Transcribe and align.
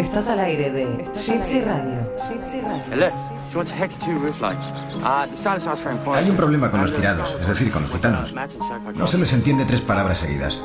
Estás 0.00 0.30
al 0.30 0.40
aire 0.40 0.70
de 0.70 0.86
Gypsy 1.14 1.60
Radio. 1.60 2.10
Radio. 4.40 6.14
Hay 6.14 6.30
un 6.30 6.36
problema 6.36 6.70
con 6.70 6.80
los 6.80 6.94
tirados, 6.94 7.36
es 7.38 7.46
decir, 7.46 7.70
con 7.70 7.82
los 7.82 7.92
gitanos. 7.92 8.34
No 8.94 9.06
se 9.06 9.18
les 9.18 9.30
entiende 9.34 9.66
tres 9.66 9.82
palabras 9.82 10.20
seguidas. 10.20 10.56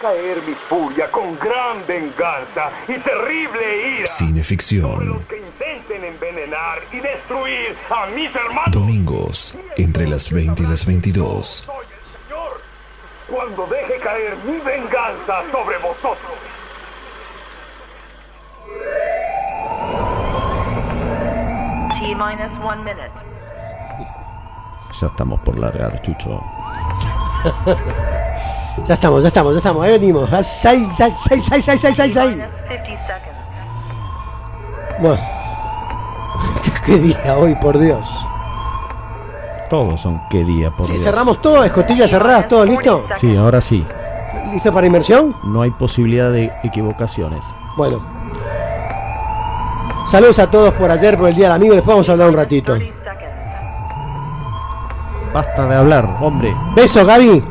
caer 0.00 0.36
mi 0.46 0.52
furia 0.52 1.10
con 1.10 1.34
gran 1.38 1.78
venganza 1.86 2.70
y 2.86 2.98
terrible 2.98 3.98
ira. 4.00 4.06
Cineficción. 4.06 5.08
Los 5.08 5.24
que 5.24 5.38
intenten 5.38 6.04
envenenar 6.04 6.82
y 6.92 7.00
destruir 7.00 7.74
a 7.88 8.06
mis 8.08 8.34
hermanos. 8.34 8.70
Domingos, 8.70 9.56
entre 9.78 10.06
las 10.06 10.30
20 10.30 10.62
y 10.62 10.66
las 10.66 10.84
22. 10.84 11.66
Cuando 13.28 13.66
deje 13.66 13.98
caer 14.00 14.36
mi 14.44 14.58
venganza 14.58 15.42
sobre 15.50 15.78
vosotros. 15.78 16.34
T 21.90 22.14
minus 22.14 22.52
one 22.62 22.82
minute. 22.82 23.10
Ya 25.00 25.06
estamos 25.06 25.40
por 25.40 25.58
largar, 25.58 26.00
Chucho. 26.02 26.40
Ya 28.84 28.94
estamos, 28.94 29.22
ya 29.22 29.28
estamos, 29.28 29.52
ya 29.52 29.58
estamos. 29.58 29.84
Ahí 29.84 29.92
venimos. 29.92 30.28
Ah. 30.32 30.42
Minus 30.64 30.96
50 30.96 31.78
seconds. 31.78 32.34
Bueno. 34.98 35.20
Qué 36.84 36.98
día 36.98 37.36
hoy, 37.36 37.54
por 37.54 37.78
Dios. 37.78 38.06
Todos 39.68 40.00
son 40.00 40.22
qué 40.28 40.44
día, 40.44 40.70
por 40.70 40.86
Si 40.86 40.92
Dios. 40.92 41.04
cerramos 41.04 41.40
todo, 41.40 41.64
escotillas 41.64 42.10
cerradas, 42.10 42.46
todo 42.48 42.64
listo. 42.64 43.04
Sí, 43.18 43.34
ahora 43.36 43.60
sí. 43.60 43.84
¿Listo 44.52 44.72
para 44.72 44.86
inmersión? 44.86 45.34
No 45.44 45.62
hay 45.62 45.70
posibilidad 45.70 46.30
de 46.30 46.52
equivocaciones. 46.62 47.44
Bueno. 47.76 48.00
Saludos 50.06 50.38
a 50.38 50.50
todos 50.50 50.72
por 50.74 50.90
ayer, 50.90 51.16
por 51.16 51.28
el 51.28 51.34
Día 51.34 51.46
del 51.46 51.56
Amigo. 51.56 51.74
Después 51.74 51.94
vamos 51.94 52.08
a 52.08 52.12
hablar 52.12 52.28
un 52.28 52.36
ratito. 52.36 52.74
30 52.74 52.94
seconds. 52.94 53.24
Basta 55.32 55.66
de 55.66 55.74
hablar, 55.74 56.16
hombre. 56.20 56.54
Beso, 56.76 57.04
Gaby. 57.04 57.42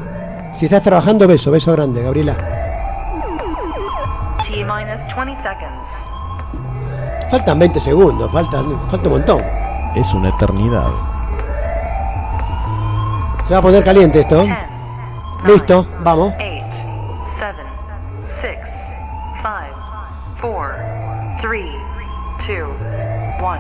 Si 0.55 0.65
estás 0.65 0.83
trabajando, 0.83 1.27
beso, 1.27 1.51
beso 1.51 1.71
grande, 1.73 2.03
Gabriela. 2.03 2.35
T 4.45 4.49
minus 4.63 5.15
20 5.15 5.35
seconds. 5.41 5.89
Faltan 7.31 7.57
20 7.59 7.79
segundos, 7.79 8.31
falta, 8.31 8.61
falta 8.89 9.09
un 9.09 9.15
montón. 9.15 9.41
Es 9.95 10.13
una 10.13 10.29
eternidad. 10.29 10.87
Se 13.47 13.53
va 13.53 13.59
a 13.59 13.61
poner 13.61 13.83
caliente 13.83 14.21
esto. 14.21 14.43
10, 14.43 14.57
Listo, 15.45 15.85
vamos. 15.99 16.33
8, 16.35 16.65
7, 17.39 17.57
6, 18.41 18.57
5, 19.41 19.49
4, 20.41 20.75
3, 21.41 21.65
2, 22.47 22.65
1, 23.41 23.59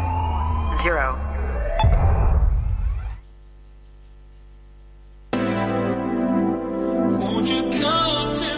0. 0.83 1.17
Won't 7.19 7.47
you 7.49 7.61
come 7.81 8.35
to 8.35 8.52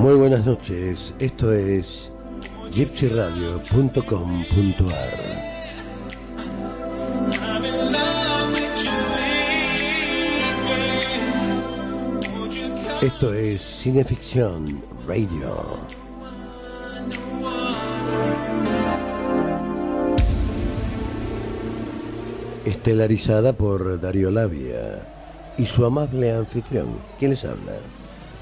Muy 0.00 0.14
buenas 0.14 0.46
noches, 0.46 1.12
esto 1.18 1.52
es 1.52 2.08
gypsyradio.com.ar? 2.72 4.92
Esto 13.02 13.34
es 13.34 13.60
Cineficción 13.60 14.82
Radio. 15.06 15.80
Estelarizada 22.64 23.52
por 23.52 24.00
Darío 24.00 24.30
Labia 24.30 25.02
y 25.58 25.66
su 25.66 25.84
amable 25.84 26.32
anfitrión. 26.32 26.88
¿Quién 27.18 27.32
les 27.32 27.44
habla? 27.44 27.74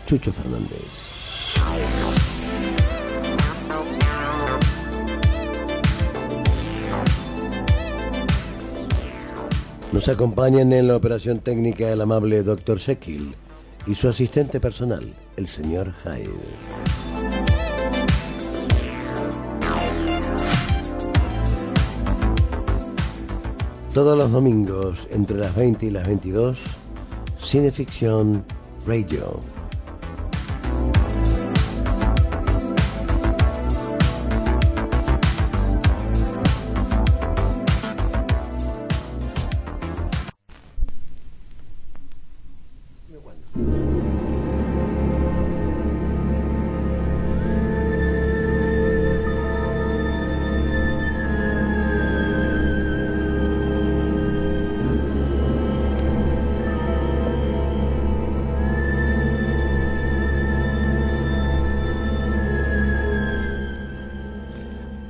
Chucho 0.06 0.32
Fernández. 0.32 1.07
Nos 9.90 10.08
acompañan 10.08 10.72
en 10.72 10.86
la 10.86 10.96
operación 10.96 11.40
técnica 11.40 11.90
el 11.90 12.00
amable 12.00 12.42
Dr. 12.42 12.78
Sekil 12.78 13.34
y 13.86 13.94
su 13.94 14.08
asistente 14.08 14.60
personal, 14.60 15.12
el 15.36 15.48
señor 15.48 15.92
Hyde. 16.04 16.30
Todos 23.92 24.16
los 24.16 24.30
domingos, 24.30 25.08
entre 25.10 25.38
las 25.38 25.56
20 25.56 25.86
y 25.86 25.90
las 25.90 26.06
22, 26.06 26.58
Cineficción 27.42 28.44
Radio. 28.86 29.57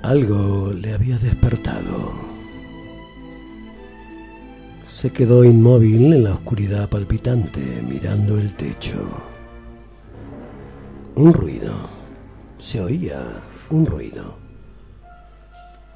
Algo 0.08 0.72
le 0.72 0.94
había 0.94 1.18
despertado. 1.18 2.14
Se 4.86 5.10
quedó 5.10 5.44
inmóvil 5.44 6.14
en 6.14 6.24
la 6.24 6.32
oscuridad 6.32 6.88
palpitante, 6.88 7.82
mirando 7.86 8.38
el 8.38 8.54
techo. 8.54 9.06
Un 11.14 11.34
ruido. 11.34 11.74
Se 12.56 12.80
oía 12.80 13.22
un 13.68 13.84
ruido. 13.84 14.38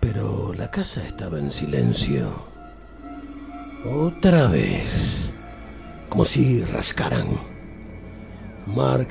Pero 0.00 0.52
la 0.52 0.70
casa 0.70 1.02
estaba 1.02 1.38
en 1.38 1.50
silencio. 1.50 2.28
Otra 3.90 4.46
vez. 4.48 5.32
Como 6.10 6.26
si 6.26 6.62
rascaran. 6.64 7.28
Mark 8.66 9.08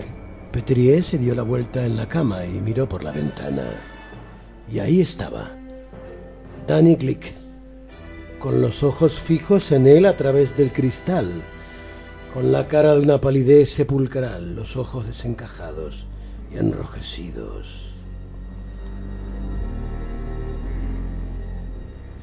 Petrier 0.52 1.02
se 1.02 1.18
dio 1.18 1.34
la 1.34 1.42
vuelta 1.42 1.88
en 1.88 1.98
la 1.98 2.08
cama 2.08 2.46
y 2.46 2.62
miró 2.62 2.88
por 2.88 3.04
la 3.04 3.12
ventana. 3.12 3.64
Y 4.72 4.80
ahí 4.80 5.02
estaba. 5.02 5.50
Danny 6.66 6.96
Glick, 6.96 7.34
con 8.40 8.62
los 8.62 8.84
ojos 8.84 9.20
fijos 9.20 9.72
en 9.74 9.86
él 9.86 10.06
a 10.06 10.16
través 10.16 10.56
del 10.56 10.72
cristal, 10.72 11.28
con 12.34 12.54
la 12.54 12.68
cara 12.70 12.96
de 12.96 13.02
una 13.02 13.20
palidez 13.20 13.70
sepulcral, 13.70 14.56
los 14.56 14.78
ojos 14.78 15.08
desencajados 15.08 16.08
y 16.54 16.58
enrojecidos. 16.58 17.90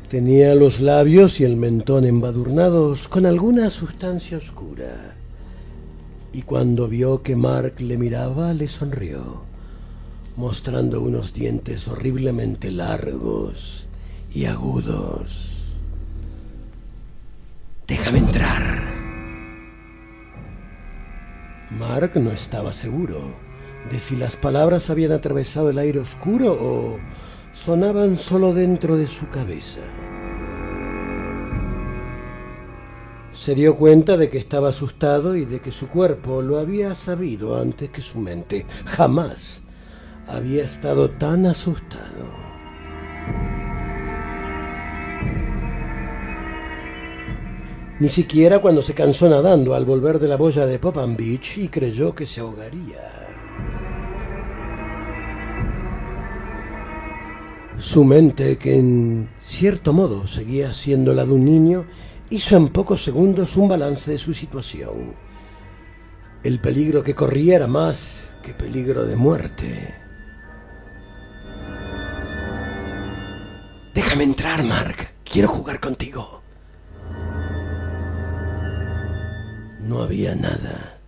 Tenía 0.09 0.55
los 0.55 0.81
labios 0.81 1.39
y 1.41 1.45
el 1.45 1.59
mentón 1.59 2.07
embadurnados 2.07 3.09
con 3.09 3.27
alguna 3.27 3.69
sustancia 3.69 4.39
oscura. 4.39 5.17
Y 6.33 6.43
cuando 6.43 6.89
vio 6.89 7.23
que 7.23 7.37
Mark 7.37 7.75
le 7.81 7.99
miraba, 7.99 8.55
le 8.55 8.69
sonrió 8.69 9.48
mostrando 10.39 11.03
unos 11.03 11.35
dientes 11.35 11.89
horriblemente 11.89 12.71
largos 12.71 13.89
y 14.31 14.45
agudos. 14.45 15.75
Déjame 17.89 18.19
entrar. 18.19 18.85
Mark 21.71 22.13
no 22.15 22.31
estaba 22.31 22.73
seguro 22.73 23.35
de 23.91 23.99
si 23.99 24.15
las 24.15 24.37
palabras 24.37 24.91
habían 24.91 25.11
atravesado 25.11 25.71
el 25.71 25.79
aire 25.79 25.99
oscuro 25.99 26.53
o 26.53 26.99
sonaban 27.53 28.17
solo 28.17 28.55
dentro 28.55 28.97
de 28.97 29.09
su 29.09 29.29
cabeza. 29.31 29.81
Se 33.33 33.57
dio 33.57 33.75
cuenta 33.75 34.17
de 34.17 34.31
que 34.31 34.39
estaba 34.39 34.69
asustado 34.69 35.35
y 35.35 35.45
de 35.45 35.59
que 35.59 35.73
su 35.73 35.89
cuerpo 35.89 36.43
lo 36.43 36.61
había 36.61 36.95
sabido 36.95 37.61
antes 37.61 37.91
que 37.91 38.01
su 38.01 38.21
mente. 38.21 38.67
Jamás 38.85 39.63
había 40.29 40.65
estado 40.65 41.11
tan 41.11 41.47
asustado. 41.47 42.39
Ni 48.01 48.09
siquiera 48.09 48.61
cuando 48.61 48.81
se 48.81 48.95
cansó 48.95 49.29
nadando 49.29 49.75
al 49.75 49.85
volver 49.85 50.21
de 50.21 50.29
la 50.29 50.37
boya 50.37 50.67
de 50.67 50.79
Popan 50.79 51.17
Beach 51.17 51.59
y 51.59 51.69
creyó 51.69 52.15
que 52.15 52.27
se 52.27 52.41
ahogaría. 52.41 53.19
Su 57.79 58.05
mente, 58.05 58.57
que 58.57 58.77
en 58.77 59.29
cierto 59.41 59.93
modo 59.93 60.27
seguía 60.27 60.73
siendo 60.73 61.13
la 61.13 61.25
de 61.25 61.33
un 61.33 61.45
niño, 61.45 61.87
hizo 62.31 62.57
en 62.57 62.69
pocos 62.69 63.03
segundos 63.03 63.57
un 63.57 63.69
balance 63.69 64.11
de 64.13 64.19
su 64.19 64.33
situación. 64.33 65.15
El 66.45 66.61
peligro 66.61 67.03
que 67.03 67.15
corría 67.15 67.57
era 67.57 67.67
más 67.67 68.21
que 68.43 68.55
peligro 68.55 69.05
de 69.05 69.17
muerte. 69.17 70.08
Déjame 73.99 74.23
entrar, 74.23 74.63
Mark. 74.63 75.09
Quiero 75.25 75.49
jugar 75.49 75.81
contigo. 75.81 76.41
No 79.81 80.03
había 80.03 80.37
nada 80.37 81.01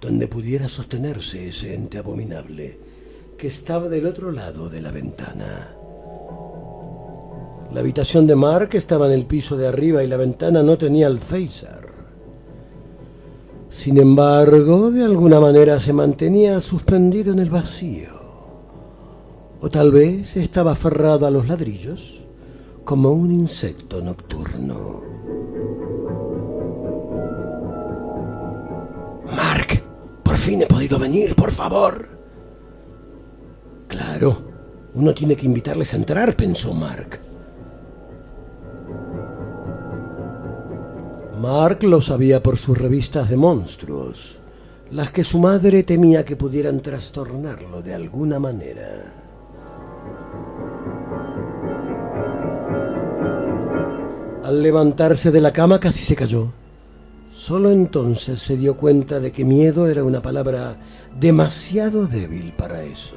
donde 0.00 0.26
pudiera 0.26 0.66
sostenerse 0.66 1.48
ese 1.48 1.74
ente 1.74 1.98
abominable 1.98 2.78
que 3.36 3.46
estaba 3.46 3.90
del 3.90 4.06
otro 4.06 4.32
lado 4.32 4.70
de 4.70 4.80
la 4.80 4.90
ventana. 4.90 5.68
La 7.74 7.80
habitación 7.80 8.26
de 8.26 8.36
Mark 8.36 8.70
estaba 8.72 9.06
en 9.08 9.12
el 9.12 9.26
piso 9.26 9.54
de 9.58 9.68
arriba 9.68 10.02
y 10.02 10.06
la 10.06 10.16
ventana 10.16 10.62
no 10.62 10.78
tenía 10.78 11.08
alféizar. 11.08 11.90
Sin 13.68 13.98
embargo, 13.98 14.90
de 14.90 15.04
alguna 15.04 15.40
manera 15.40 15.78
se 15.78 15.92
mantenía 15.92 16.58
suspendido 16.60 17.34
en 17.34 17.40
el 17.40 17.50
vacío. 17.50 18.18
O 19.60 19.68
tal 19.68 19.92
vez 19.92 20.38
estaba 20.38 20.72
aferrado 20.72 21.26
a 21.26 21.30
los 21.30 21.46
ladrillos 21.46 22.19
como 22.90 23.12
un 23.12 23.30
insecto 23.30 24.02
nocturno. 24.02 25.00
Mark, 29.26 29.80
por 30.24 30.36
fin 30.36 30.62
he 30.62 30.66
podido 30.66 30.98
venir, 30.98 31.36
por 31.36 31.52
favor. 31.52 32.08
Claro, 33.86 34.38
uno 34.94 35.14
tiene 35.14 35.36
que 35.36 35.46
invitarles 35.46 35.94
a 35.94 35.98
entrar, 35.98 36.34
pensó 36.34 36.74
Mark. 36.74 37.20
Mark 41.40 41.84
lo 41.84 42.00
sabía 42.00 42.42
por 42.42 42.58
sus 42.58 42.76
revistas 42.76 43.30
de 43.30 43.36
monstruos, 43.36 44.40
las 44.90 45.12
que 45.12 45.22
su 45.22 45.38
madre 45.38 45.84
temía 45.84 46.24
que 46.24 46.34
pudieran 46.34 46.80
trastornarlo 46.80 47.82
de 47.82 47.94
alguna 47.94 48.40
manera. 48.40 49.29
Al 54.50 54.64
levantarse 54.64 55.30
de 55.30 55.40
la 55.40 55.52
cama 55.52 55.78
casi 55.78 56.04
se 56.04 56.16
cayó. 56.16 56.48
Solo 57.32 57.70
entonces 57.70 58.40
se 58.42 58.56
dio 58.56 58.76
cuenta 58.76 59.20
de 59.20 59.30
que 59.30 59.44
miedo 59.44 59.86
era 59.86 60.02
una 60.02 60.20
palabra 60.20 60.76
demasiado 61.16 62.08
débil 62.08 62.52
para 62.54 62.82
eso. 62.82 63.14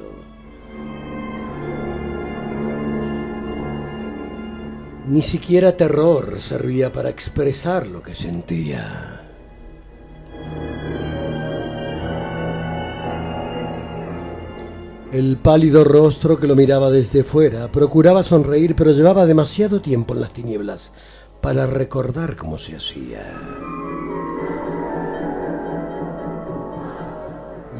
Ni 5.08 5.22
siquiera 5.22 5.76
terror 5.76 6.40
servía 6.40 6.92
para 6.92 7.08
expresar 7.08 7.88
lo 7.88 8.00
que 8.00 8.14
sentía. 8.14 9.20
El 15.10 15.36
pálido 15.38 15.82
rostro 15.82 16.38
que 16.38 16.46
lo 16.46 16.54
miraba 16.54 16.90
desde 16.90 17.24
fuera 17.24 17.72
procuraba 17.72 18.22
sonreír, 18.22 18.76
pero 18.76 18.92
llevaba 18.92 19.26
demasiado 19.26 19.80
tiempo 19.80 20.14
en 20.14 20.20
las 20.20 20.32
tinieblas 20.32 20.92
para 21.44 21.66
recordar 21.66 22.36
cómo 22.36 22.56
se 22.56 22.74
hacía. 22.74 23.22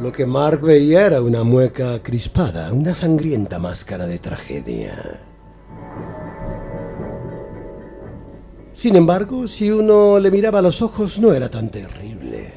Lo 0.03 0.13
que 0.13 0.27
Mark 0.27 0.61
veía 0.61 1.07
era 1.07 1.23
una 1.23 1.45
mueca 1.45 2.03
crispada, 2.03 2.71
una 2.75 2.95
sangrienta 2.95 3.59
máscara 3.59 4.07
de 4.07 4.19
tragedia. 4.19 5.19
Sin 8.75 8.97
embargo, 8.97 9.49
si 9.49 9.71
uno 9.71 10.19
le 10.19 10.31
miraba 10.31 10.59
a 10.59 10.63
los 10.63 10.83
ojos 10.83 11.19
no 11.19 11.33
era 11.33 11.51
tan 11.51 11.71
terrible. 11.71 12.53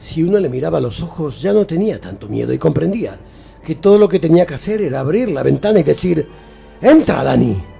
Si 0.00 0.22
uno 0.22 0.38
le 0.38 0.48
miraba 0.48 0.78
a 0.78 0.80
los 0.80 1.02
ojos 1.02 1.42
ya 1.42 1.52
no 1.52 1.66
tenía 1.66 2.00
tanto 2.00 2.30
miedo 2.30 2.54
y 2.54 2.58
comprendía 2.58 3.18
que 3.62 3.74
todo 3.74 3.98
lo 3.98 4.08
que 4.08 4.20
tenía 4.20 4.46
que 4.46 4.54
hacer 4.54 4.80
era 4.80 5.00
abrir 5.00 5.30
la 5.30 5.42
ventana 5.42 5.80
y 5.80 5.82
decir, 5.82 6.26
¡Entra, 6.80 7.22
Dani! 7.22 7.73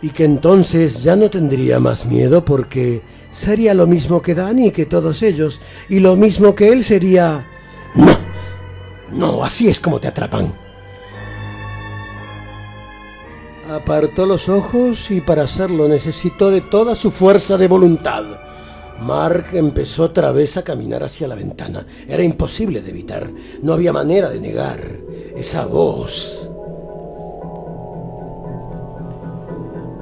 Y 0.00 0.10
que 0.10 0.24
entonces 0.24 1.02
ya 1.02 1.16
no 1.16 1.28
tendría 1.28 1.80
más 1.80 2.06
miedo 2.06 2.44
porque 2.44 3.02
sería 3.32 3.74
lo 3.74 3.86
mismo 3.86 4.22
que 4.22 4.34
Dani 4.34 4.70
que 4.70 4.86
todos 4.86 5.22
ellos, 5.22 5.60
y 5.88 6.00
lo 6.00 6.16
mismo 6.16 6.54
que 6.54 6.68
él 6.68 6.84
sería... 6.84 7.46
¡No! 7.94 8.28
No, 9.12 9.42
así 9.42 9.68
es 9.68 9.80
como 9.80 9.98
te 9.98 10.08
atrapan. 10.08 10.52
Apartó 13.70 14.24
los 14.24 14.48
ojos 14.48 15.10
y 15.10 15.20
para 15.20 15.42
hacerlo 15.42 15.88
necesitó 15.88 16.50
de 16.50 16.62
toda 16.62 16.94
su 16.94 17.10
fuerza 17.10 17.58
de 17.58 17.68
voluntad. 17.68 18.24
Mark 19.00 19.48
empezó 19.52 20.04
otra 20.04 20.32
vez 20.32 20.56
a 20.56 20.64
caminar 20.64 21.02
hacia 21.02 21.28
la 21.28 21.34
ventana. 21.34 21.86
Era 22.08 22.22
imposible 22.22 22.80
de 22.80 22.90
evitar. 22.90 23.30
No 23.62 23.74
había 23.74 23.92
manera 23.92 24.28
de 24.30 24.40
negar 24.40 24.80
esa 25.36 25.66
voz. 25.66 26.50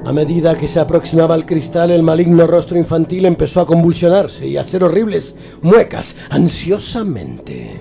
A 0.06 0.12
medida 0.12 0.56
que 0.56 0.68
se 0.68 0.78
aproximaba 0.78 1.34
al 1.34 1.44
cristal, 1.44 1.90
el 1.90 2.04
maligno 2.04 2.46
rostro 2.46 2.78
infantil 2.78 3.24
empezó 3.24 3.60
a 3.60 3.66
convulsionarse 3.66 4.46
y 4.46 4.56
a 4.56 4.60
hacer 4.60 4.84
horribles 4.84 5.34
muecas 5.62 6.14
ansiosamente. 6.30 7.80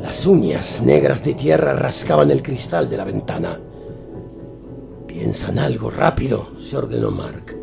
Las 0.00 0.24
uñas 0.26 0.80
negras 0.80 1.24
de 1.24 1.34
tierra 1.34 1.72
rascaban 1.72 2.30
el 2.30 2.40
cristal 2.40 2.88
de 2.88 2.96
la 2.96 3.02
ventana. 3.02 3.58
Piensa 5.08 5.50
en 5.50 5.58
algo 5.58 5.90
rápido, 5.90 6.50
se 6.64 6.76
ordenó 6.76 7.10
Mark. 7.10 7.56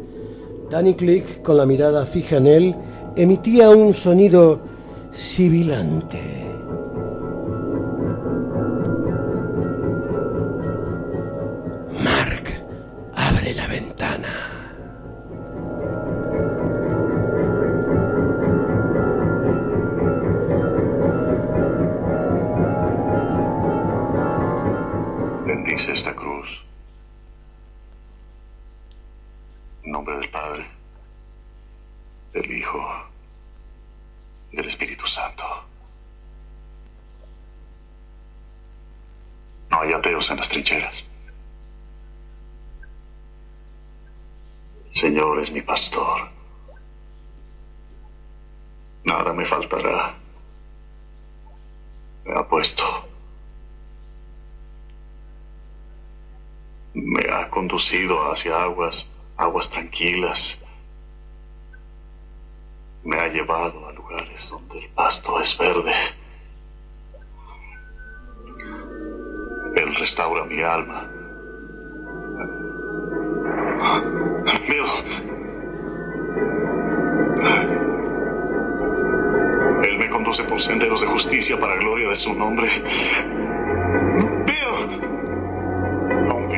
Danny 0.69 0.95
Click, 0.95 1.41
con 1.41 1.55
la 1.55 1.65
mirada 1.65 2.05
fija 2.05 2.35
en 2.35 2.47
él, 2.47 2.75
emitía 3.15 3.69
un 3.69 3.93
sonido 3.93 4.59
sibilante. 5.13 6.54
En 40.05 40.37
las 40.37 40.49
trincheras. 40.49 41.03
Señor 44.93 45.39
es 45.39 45.51
mi 45.51 45.61
pastor. 45.61 46.29
Nada 49.03 49.33
me 49.33 49.45
faltará. 49.45 50.15
Me 52.23 52.33
ha 52.33 52.47
puesto 52.47 53.15
me 56.95 57.29
ha 57.29 57.49
conducido 57.49 58.31
hacia 58.31 58.63
aguas, 58.63 59.07
aguas 59.37 59.69
tranquilas. 59.69 60.57
Me 63.03 63.17
ha 63.17 63.27
llevado 63.27 63.87
a 63.87 63.91
lugares 63.91 64.49
donde 64.49 64.79
el 64.79 64.89
pasto 64.89 65.39
es 65.41 65.57
verde. 65.57 65.93
Restaura 69.97 70.43
mi 70.45 70.61
alma. 70.61 71.07
Bill. 74.67 74.85
Él 79.83 79.97
me 79.97 80.09
conduce 80.09 80.43
por 80.43 80.61
senderos 80.61 80.99
de 80.99 81.07
justicia 81.07 81.57
para 81.59 81.77
gloria 81.77 82.09
de 82.09 82.15
su 82.15 82.33
nombre. 82.33 82.67
Bill. 84.45 85.15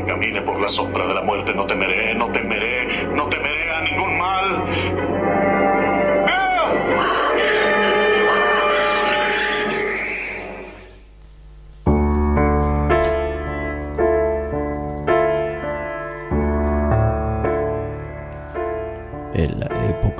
camine 0.08 0.42
por 0.42 0.60
la 0.60 0.70
sombra 0.70 1.06
de 1.06 1.14
la 1.14 1.22
muerte, 1.22 1.54
no 1.54 1.66
temeré, 1.66 2.16
no 2.16 2.32
temeré, 2.32 3.06
no 3.14 3.28
temeré 3.30 3.72
a 3.72 3.82
ningún 3.82 4.18
mal. 4.18 5.17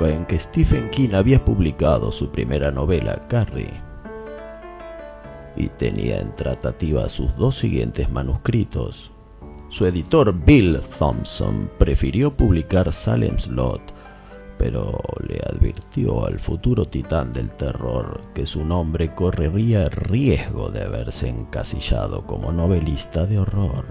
En 0.06 0.24
que 0.26 0.38
Stephen 0.38 0.90
King 0.90 1.14
había 1.14 1.44
publicado 1.44 2.12
su 2.12 2.30
primera 2.30 2.70
novela, 2.70 3.20
Carrie, 3.28 3.82
y 5.56 5.68
tenía 5.68 6.20
en 6.20 6.34
tratativa 6.36 7.08
sus 7.08 7.34
dos 7.36 7.58
siguientes 7.58 8.10
manuscritos, 8.10 9.10
su 9.70 9.84
editor 9.84 10.32
Bill 10.32 10.80
Thompson 10.98 11.70
prefirió 11.78 12.34
publicar 12.34 12.90
Salem's 12.90 13.48
Lot, 13.48 13.82
pero 14.56 14.98
le 15.28 15.40
advirtió 15.46 16.24
al 16.24 16.38
futuro 16.38 16.86
titán 16.86 17.34
del 17.34 17.50
terror 17.50 18.22
que 18.34 18.46
su 18.46 18.64
nombre 18.64 19.14
correría 19.14 19.90
riesgo 19.90 20.70
de 20.70 20.88
verse 20.88 21.28
encasillado 21.28 22.26
como 22.26 22.50
novelista 22.50 23.26
de 23.26 23.40
horror. 23.40 23.84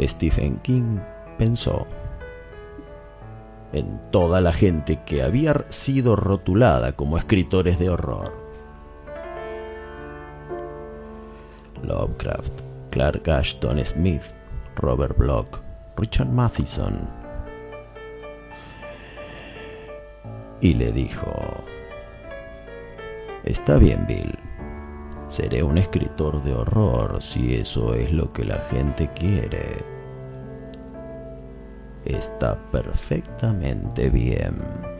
Stephen 0.00 0.58
King 0.58 0.98
pensó 1.36 1.88
en 3.72 4.00
toda 4.10 4.40
la 4.40 4.52
gente 4.52 5.00
que 5.04 5.22
había 5.22 5.64
sido 5.70 6.16
rotulada 6.16 6.92
como 6.92 7.18
escritores 7.18 7.78
de 7.78 7.90
horror. 7.90 8.32
Lovecraft, 11.82 12.52
Clark 12.90 13.28
Ashton 13.28 13.84
Smith, 13.84 14.22
Robert 14.76 15.16
Bloch, 15.16 15.60
Richard 15.96 16.28
Matheson. 16.28 17.08
Y 20.60 20.74
le 20.74 20.90
dijo, 20.92 21.32
Está 23.44 23.78
bien, 23.78 24.04
Bill. 24.06 24.36
Seré 25.28 25.62
un 25.62 25.78
escritor 25.78 26.42
de 26.42 26.54
horror 26.54 27.22
si 27.22 27.56
eso 27.56 27.94
es 27.94 28.12
lo 28.12 28.32
que 28.32 28.44
la 28.44 28.58
gente 28.70 29.08
quiere. 29.14 29.95
Está 32.06 32.56
perfectamente 32.70 34.08
bien. 34.08 34.95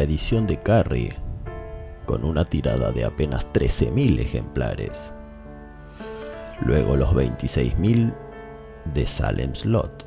Edición 0.00 0.46
de 0.46 0.62
Carrie, 0.62 1.16
con 2.04 2.24
una 2.24 2.44
tirada 2.44 2.92
de 2.92 3.04
apenas 3.04 3.52
13.000 3.52 4.20
ejemplares, 4.20 5.12
luego 6.60 6.96
los 6.96 7.12
26.000 7.12 8.14
de 8.94 9.06
Salem's 9.06 9.64
Lot, 9.64 10.06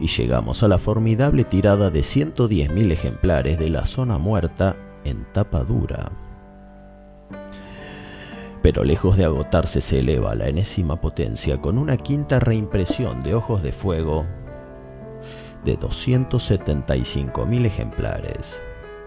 y 0.00 0.06
llegamos 0.06 0.62
a 0.62 0.68
la 0.68 0.78
formidable 0.78 1.44
tirada 1.44 1.90
de 1.90 2.00
110.000 2.00 2.92
ejemplares 2.92 3.58
de 3.58 3.70
La 3.70 3.86
Zona 3.86 4.18
Muerta 4.18 4.76
en 5.04 5.26
tapa 5.32 5.62
dura. 5.62 6.10
Pero 8.62 8.84
lejos 8.84 9.16
de 9.16 9.24
agotarse 9.24 9.80
se 9.80 10.00
eleva 10.00 10.32
a 10.32 10.34
la 10.34 10.48
enésima 10.48 11.00
potencia 11.00 11.60
con 11.60 11.78
una 11.78 11.96
quinta 11.96 12.40
reimpresión 12.40 13.22
de 13.22 13.34
Ojos 13.34 13.62
de 13.62 13.72
Fuego 13.72 14.26
de 15.64 15.78
275.000 15.78 17.66
ejemplares 17.66 18.62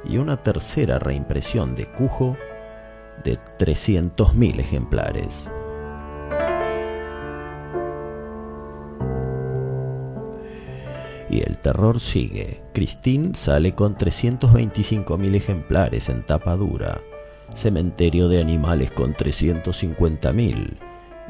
y 0.05 0.17
una 0.17 0.37
tercera 0.37 0.99
reimpresión 0.99 1.75
de 1.75 1.85
Cujo 1.87 2.37
de 3.23 3.37
300.000 3.59 4.59
ejemplares. 4.59 5.49
Y 11.29 11.41
el 11.41 11.57
terror 11.57 11.99
sigue. 11.99 12.61
Christine 12.73 13.33
sale 13.33 13.73
con 13.73 13.97
325.000 13.97 15.35
ejemplares 15.35 16.09
en 16.09 16.23
tapa 16.25 16.55
dura. 16.55 17.01
Cementerio 17.55 18.27
de 18.27 18.39
animales 18.39 18.91
con 18.91 19.15
350.000. 19.15 20.77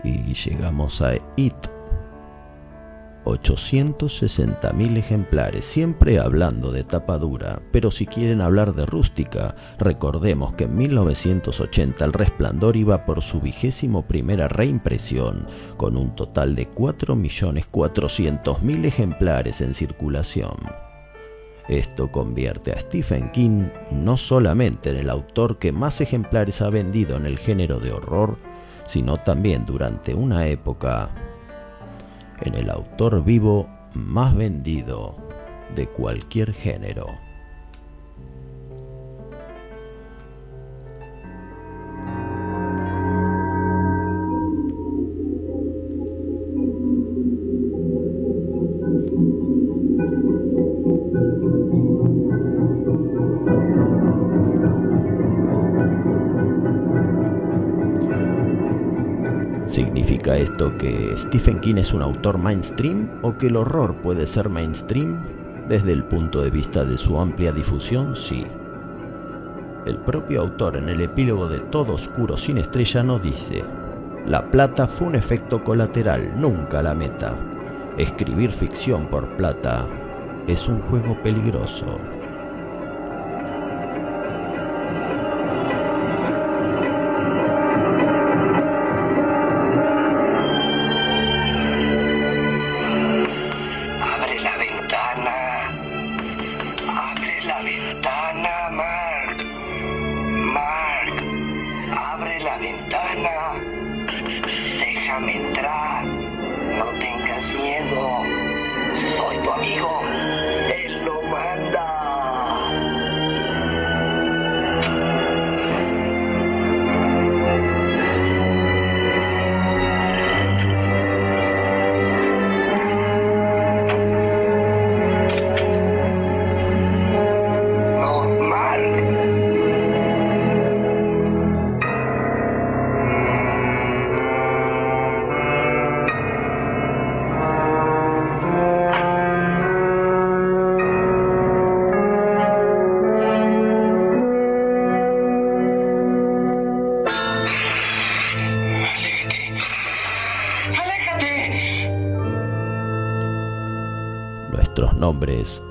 Y 0.04 0.34
llegamos 0.34 1.02
a 1.02 1.14
It 1.38 1.73
860.000 3.26 4.98
ejemplares, 4.98 5.66
siempre 5.66 6.20
hablando 6.20 6.72
de 6.72 6.84
tapa 6.84 7.18
dura, 7.18 7.64
pero 7.72 7.90
si 7.92 8.06
quieren 8.06 8.42
hablar 8.42 8.76
de 8.76 8.86
rústica, 8.86 9.56
recordemos 9.80 10.54
que 10.54 10.66
en 10.66 10.76
1980 10.76 12.06
El 12.06 12.14
Resplandor 12.14 12.76
iba 12.76 13.06
por 13.06 13.22
su 13.22 13.40
vigésimo 13.40 14.08
primera 14.08 14.48
reimpresión, 14.48 15.48
con 15.78 15.98
un 15.98 16.16
total 16.16 16.56
de 16.56 16.70
4.400.000 16.70 18.86
ejemplares 18.86 19.62
en 19.62 19.74
circulación. 19.74 20.58
Esto 21.70 22.12
convierte 22.12 22.74
a 22.74 22.80
Stephen 22.80 23.32
King 23.32 23.70
no 23.92 24.18
solamente 24.18 24.90
en 24.90 24.98
el 24.98 25.10
autor 25.10 25.60
que 25.60 25.72
más 25.72 26.02
ejemplares 26.02 26.62
ha 26.62 26.70
vendido 26.70 27.16
en 27.16 27.26
el 27.26 27.38
género 27.38 27.80
de 27.80 27.94
horror, 27.94 28.38
sino 28.86 29.16
también 29.18 29.66
durante 29.66 30.14
una 30.14 30.48
época 30.48 31.10
en 32.44 32.56
el 32.56 32.70
autor 32.70 33.24
vivo 33.24 33.68
más 33.94 34.36
vendido 34.36 35.16
de 35.76 35.88
cualquier 35.88 36.54
género. 36.54 37.08
¿Significa 60.34 60.52
esto 60.52 60.78
que 60.80 61.14
Stephen 61.16 61.60
King 61.60 61.76
es 61.76 61.94
un 61.94 62.02
autor 62.02 62.40
mainstream 62.40 63.08
o 63.22 63.38
que 63.38 63.48
el 63.48 63.56
horror 63.56 63.96
puede 64.02 64.26
ser 64.26 64.50
mainstream? 64.50 65.24
Desde 65.68 65.92
el 65.92 66.04
punto 66.06 66.42
de 66.42 66.50
vista 66.50 66.84
de 66.84 66.98
su 66.98 67.20
amplia 67.20 67.52
difusión, 67.52 68.16
sí. 68.16 68.46
El 69.86 69.98
propio 69.98 70.42
autor 70.42 70.78
en 70.78 70.90
el 70.90 71.02
epílogo 71.02 71.48
de 71.48 71.60
Todo 71.60 71.94
Oscuro 71.94 72.36
sin 72.36 72.58
Estrella 72.58 73.04
nos 73.04 73.22
dice, 73.22 73.64
La 74.26 74.50
plata 74.50 74.88
fue 74.88 75.08
un 75.08 75.16
efecto 75.16 75.64
colateral, 75.64 76.34
nunca 76.36 76.82
la 76.82 76.96
meta. 76.96 77.36
Escribir 77.98 78.52
ficción 78.52 79.06
por 79.08 79.38
plata 79.38 79.88
es 80.48 80.68
un 80.68 80.82
juego 80.82 81.16
peligroso. 81.22 82.00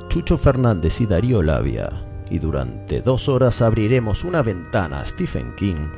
Chucho 0.08 0.38
Fernández 0.38 1.00
y 1.00 1.06
Darío 1.06 1.42
Labia. 1.42 1.90
Y 2.30 2.38
durante 2.38 3.00
dos 3.02 3.28
horas 3.28 3.60
abriremos 3.60 4.24
una 4.24 4.42
ventana 4.42 5.00
a 5.00 5.06
Stephen 5.06 5.54
King 5.56 5.88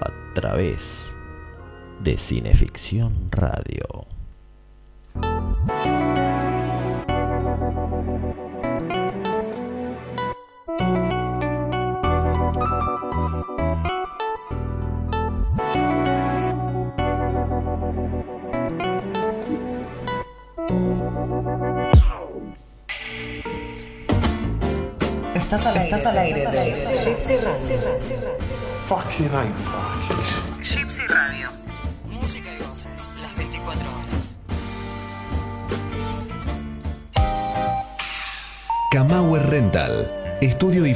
a 0.00 0.34
través 0.34 1.12
de 2.02 2.16
Cineficción 2.18 3.12
Radio. 3.30 3.61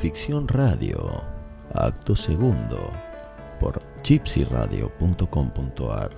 es 0.00 0.02
Cineficción 0.02 0.48
Radio, 0.48 1.22
acto 1.74 2.16
segundo, 2.16 2.90
por 3.60 3.82
gypsyradio.com.ar. 4.02 6.10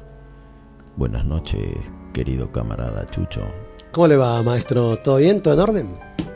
Buenas 0.96 1.24
noches, 1.24 1.74
querido 2.12 2.50
camarada 2.52 3.04
Chucho. 3.10 3.40
¿Cómo 3.90 4.06
le 4.06 4.16
va, 4.16 4.40
maestro? 4.42 4.96
¿Todo 4.98 5.16
bien? 5.16 5.42
¿Todo 5.42 5.54
en 5.54 5.60
orden? 5.60 5.88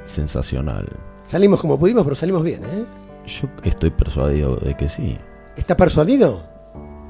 Sensacional. 0.06 0.88
Salimos 1.28 1.60
como 1.60 1.78
pudimos, 1.78 2.02
pero 2.02 2.16
salimos 2.16 2.42
bien, 2.42 2.64
¿eh? 2.64 2.84
Yo 3.26 3.48
estoy 3.62 3.90
persuadido 3.90 4.56
de 4.56 4.76
que 4.76 4.88
sí. 4.88 5.16
¿Está 5.56 5.76
persuadido? 5.76 6.42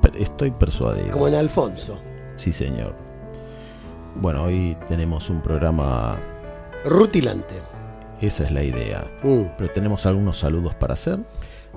Per- 0.02 0.16
Estoy 0.16 0.50
persuadido. 0.50 1.12
Como 1.12 1.28
en 1.28 1.34
Alfonso. 1.34 1.98
Sí, 2.36 2.52
señor. 2.52 2.94
Bueno, 4.16 4.44
hoy 4.44 4.76
tenemos 4.88 5.30
un 5.30 5.40
programa, 5.40 6.16
Rutilante. 6.84 7.54
Esa 8.20 8.44
es 8.44 8.50
la 8.50 8.62
idea. 8.62 9.04
Mm. 9.22 9.42
Pero 9.58 9.70
tenemos 9.72 10.06
algunos 10.06 10.38
saludos 10.38 10.74
para 10.74 10.94
hacer. 10.94 11.18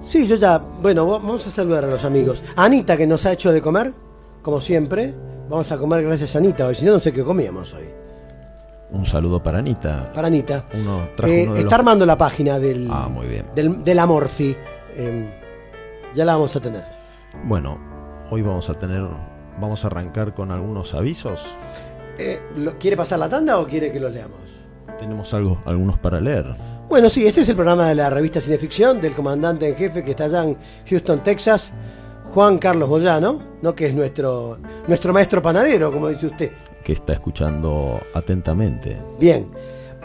Sí, 0.01 0.27
yo 0.27 0.35
ya. 0.35 0.57
Bueno, 0.57 1.05
va- 1.07 1.17
vamos 1.19 1.45
a 1.47 1.51
saludar 1.51 1.83
a 1.83 1.87
los 1.87 2.03
amigos. 2.05 2.43
A 2.55 2.65
Anita, 2.65 2.95
que 2.95 3.05
nos 3.07 3.25
ha 3.25 3.33
hecho 3.33 3.51
de 3.51 3.61
comer, 3.61 3.93
como 4.41 4.61
siempre. 4.61 5.13
Vamos 5.49 5.71
a 5.71 5.77
comer 5.77 6.03
gracias 6.03 6.35
a 6.35 6.39
Anita 6.39 6.67
hoy, 6.67 6.75
si 6.75 6.85
no, 6.85 6.93
no 6.93 6.99
sé 6.99 7.11
qué 7.11 7.23
comíamos 7.23 7.73
hoy. 7.73 7.85
Un 8.91 9.05
saludo 9.05 9.41
para 9.43 9.59
Anita. 9.59 10.11
Para 10.13 10.27
Anita. 10.27 10.65
Uno 10.73 11.03
Eh, 11.23 11.43
uno 11.43 11.53
de 11.53 11.59
está 11.59 11.63
los- 11.63 11.73
armando 11.73 12.05
la 12.05 12.17
página 12.17 12.57
del, 12.59 12.87
Ah, 12.91 13.07
muy 13.07 13.27
bien. 13.27 13.45
del, 13.55 13.83
del 13.83 13.99
Amorfi. 13.99 14.55
Eh, 14.95 15.29
ya 16.15 16.25
la 16.25 16.33
vamos 16.33 16.55
a 16.55 16.59
tener. 16.59 16.83
Bueno, 17.45 17.77
hoy 18.31 18.41
vamos 18.41 18.69
a 18.69 18.73
tener, 18.75 19.05
vamos 19.59 19.83
a 19.83 19.87
arrancar 19.87 20.33
con 20.33 20.51
algunos 20.51 20.93
avisos. 20.95 21.45
Eh, 22.17 22.39
¿lo- 22.55 22.75
¿Quiere 22.75 22.97
pasar 22.97 23.19
la 23.19 23.29
tanda 23.29 23.59
o 23.59 23.67
quiere 23.67 23.91
que 23.91 23.99
los 23.99 24.11
leamos? 24.13 24.39
Tenemos 24.99 25.33
algo, 25.33 25.61
algunos 25.65 25.97
para 25.99 26.19
leer. 26.19 26.45
Bueno, 26.89 27.09
sí, 27.09 27.25
este 27.25 27.41
es 27.41 27.49
el 27.49 27.55
programa 27.55 27.87
de 27.87 27.95
la 27.95 28.09
revista 28.09 28.41
Cineficción 28.41 28.99
del 28.99 29.13
comandante 29.13 29.67
en 29.69 29.75
jefe 29.75 30.03
que 30.03 30.11
está 30.11 30.25
allá 30.25 30.43
en 30.43 30.57
Houston, 30.89 31.23
Texas, 31.23 31.71
Juan 32.33 32.57
Carlos 32.57 32.89
Moyano, 32.89 33.41
¿no? 33.61 33.75
que 33.75 33.87
es 33.87 33.93
nuestro, 33.93 34.57
nuestro 34.87 35.13
maestro 35.13 35.41
panadero, 35.41 35.91
como 35.91 36.09
dice 36.09 36.27
usted. 36.27 36.51
que 36.83 36.93
está 36.93 37.13
escuchando 37.13 37.99
atentamente. 38.13 38.97
Bien, 39.19 39.47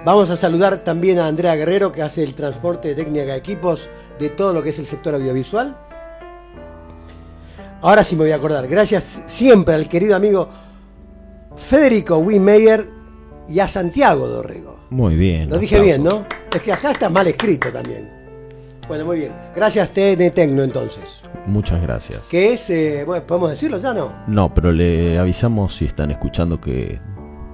vamos 0.04 0.30
a 0.30 0.36
saludar 0.36 0.84
también 0.84 1.18
a 1.18 1.26
Andrea 1.26 1.54
Guerrero, 1.56 1.90
que 1.90 2.02
hace 2.02 2.22
el 2.22 2.34
transporte 2.34 2.88
de 2.88 2.94
técnica 2.94 3.24
de 3.24 3.36
equipos 3.36 3.88
de 4.18 4.28
todo 4.28 4.52
lo 4.52 4.62
que 4.62 4.68
es 4.68 4.78
el 4.78 4.86
sector 4.86 5.14
audiovisual. 5.14 5.76
Ahora 7.82 8.04
sí 8.04 8.14
me 8.16 8.22
voy 8.22 8.32
a 8.32 8.36
acordar. 8.36 8.66
Gracias 8.68 9.22
siempre 9.26 9.74
al 9.74 9.88
querido 9.88 10.16
amigo 10.16 10.48
Federico 11.56 12.16
Winmeyer 12.18 12.88
y 13.48 13.60
a 13.60 13.68
Santiago 13.68 14.26
Dorrego. 14.26 14.73
Muy 14.94 15.16
bien. 15.16 15.50
Lo 15.50 15.58
dije 15.58 15.80
bien, 15.80 16.04
¿no? 16.04 16.24
Es 16.54 16.62
que 16.62 16.72
acá 16.72 16.92
está 16.92 17.08
mal 17.08 17.26
escrito 17.26 17.68
también. 17.68 18.08
Bueno, 18.86 19.04
muy 19.04 19.18
bien. 19.18 19.32
Gracias 19.52 19.90
TN 19.90 20.30
Tecno 20.30 20.62
entonces. 20.62 21.20
Muchas 21.46 21.82
gracias. 21.82 22.22
Que 22.30 22.52
es, 22.52 22.70
eh, 22.70 23.02
bueno, 23.04 23.26
podemos 23.26 23.50
decirlo 23.50 23.78
ya, 23.78 23.92
¿no? 23.92 24.14
No, 24.28 24.54
pero 24.54 24.70
le 24.70 25.18
avisamos 25.18 25.74
si 25.74 25.86
están 25.86 26.12
escuchando 26.12 26.60
que 26.60 27.00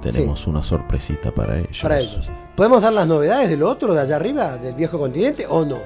tenemos 0.03 0.46
una 0.46 0.62
sorpresita 0.62 1.33
para 1.33 1.61
ellos. 1.61 1.79
Para 1.81 2.00
ellos. 2.00 2.29
¿Podemos 2.55 2.83
dar 2.83 2.92
las 2.92 3.07
novedades 3.07 3.48
de 3.48 3.57
lo 3.57 3.70
otro 3.70 3.94
de 3.94 4.03
allá 4.03 4.16
arriba, 4.16 4.59
del 4.59 4.74
viejo 4.74 4.98
continente, 4.98 5.46
o 5.48 5.64
no? 5.64 5.79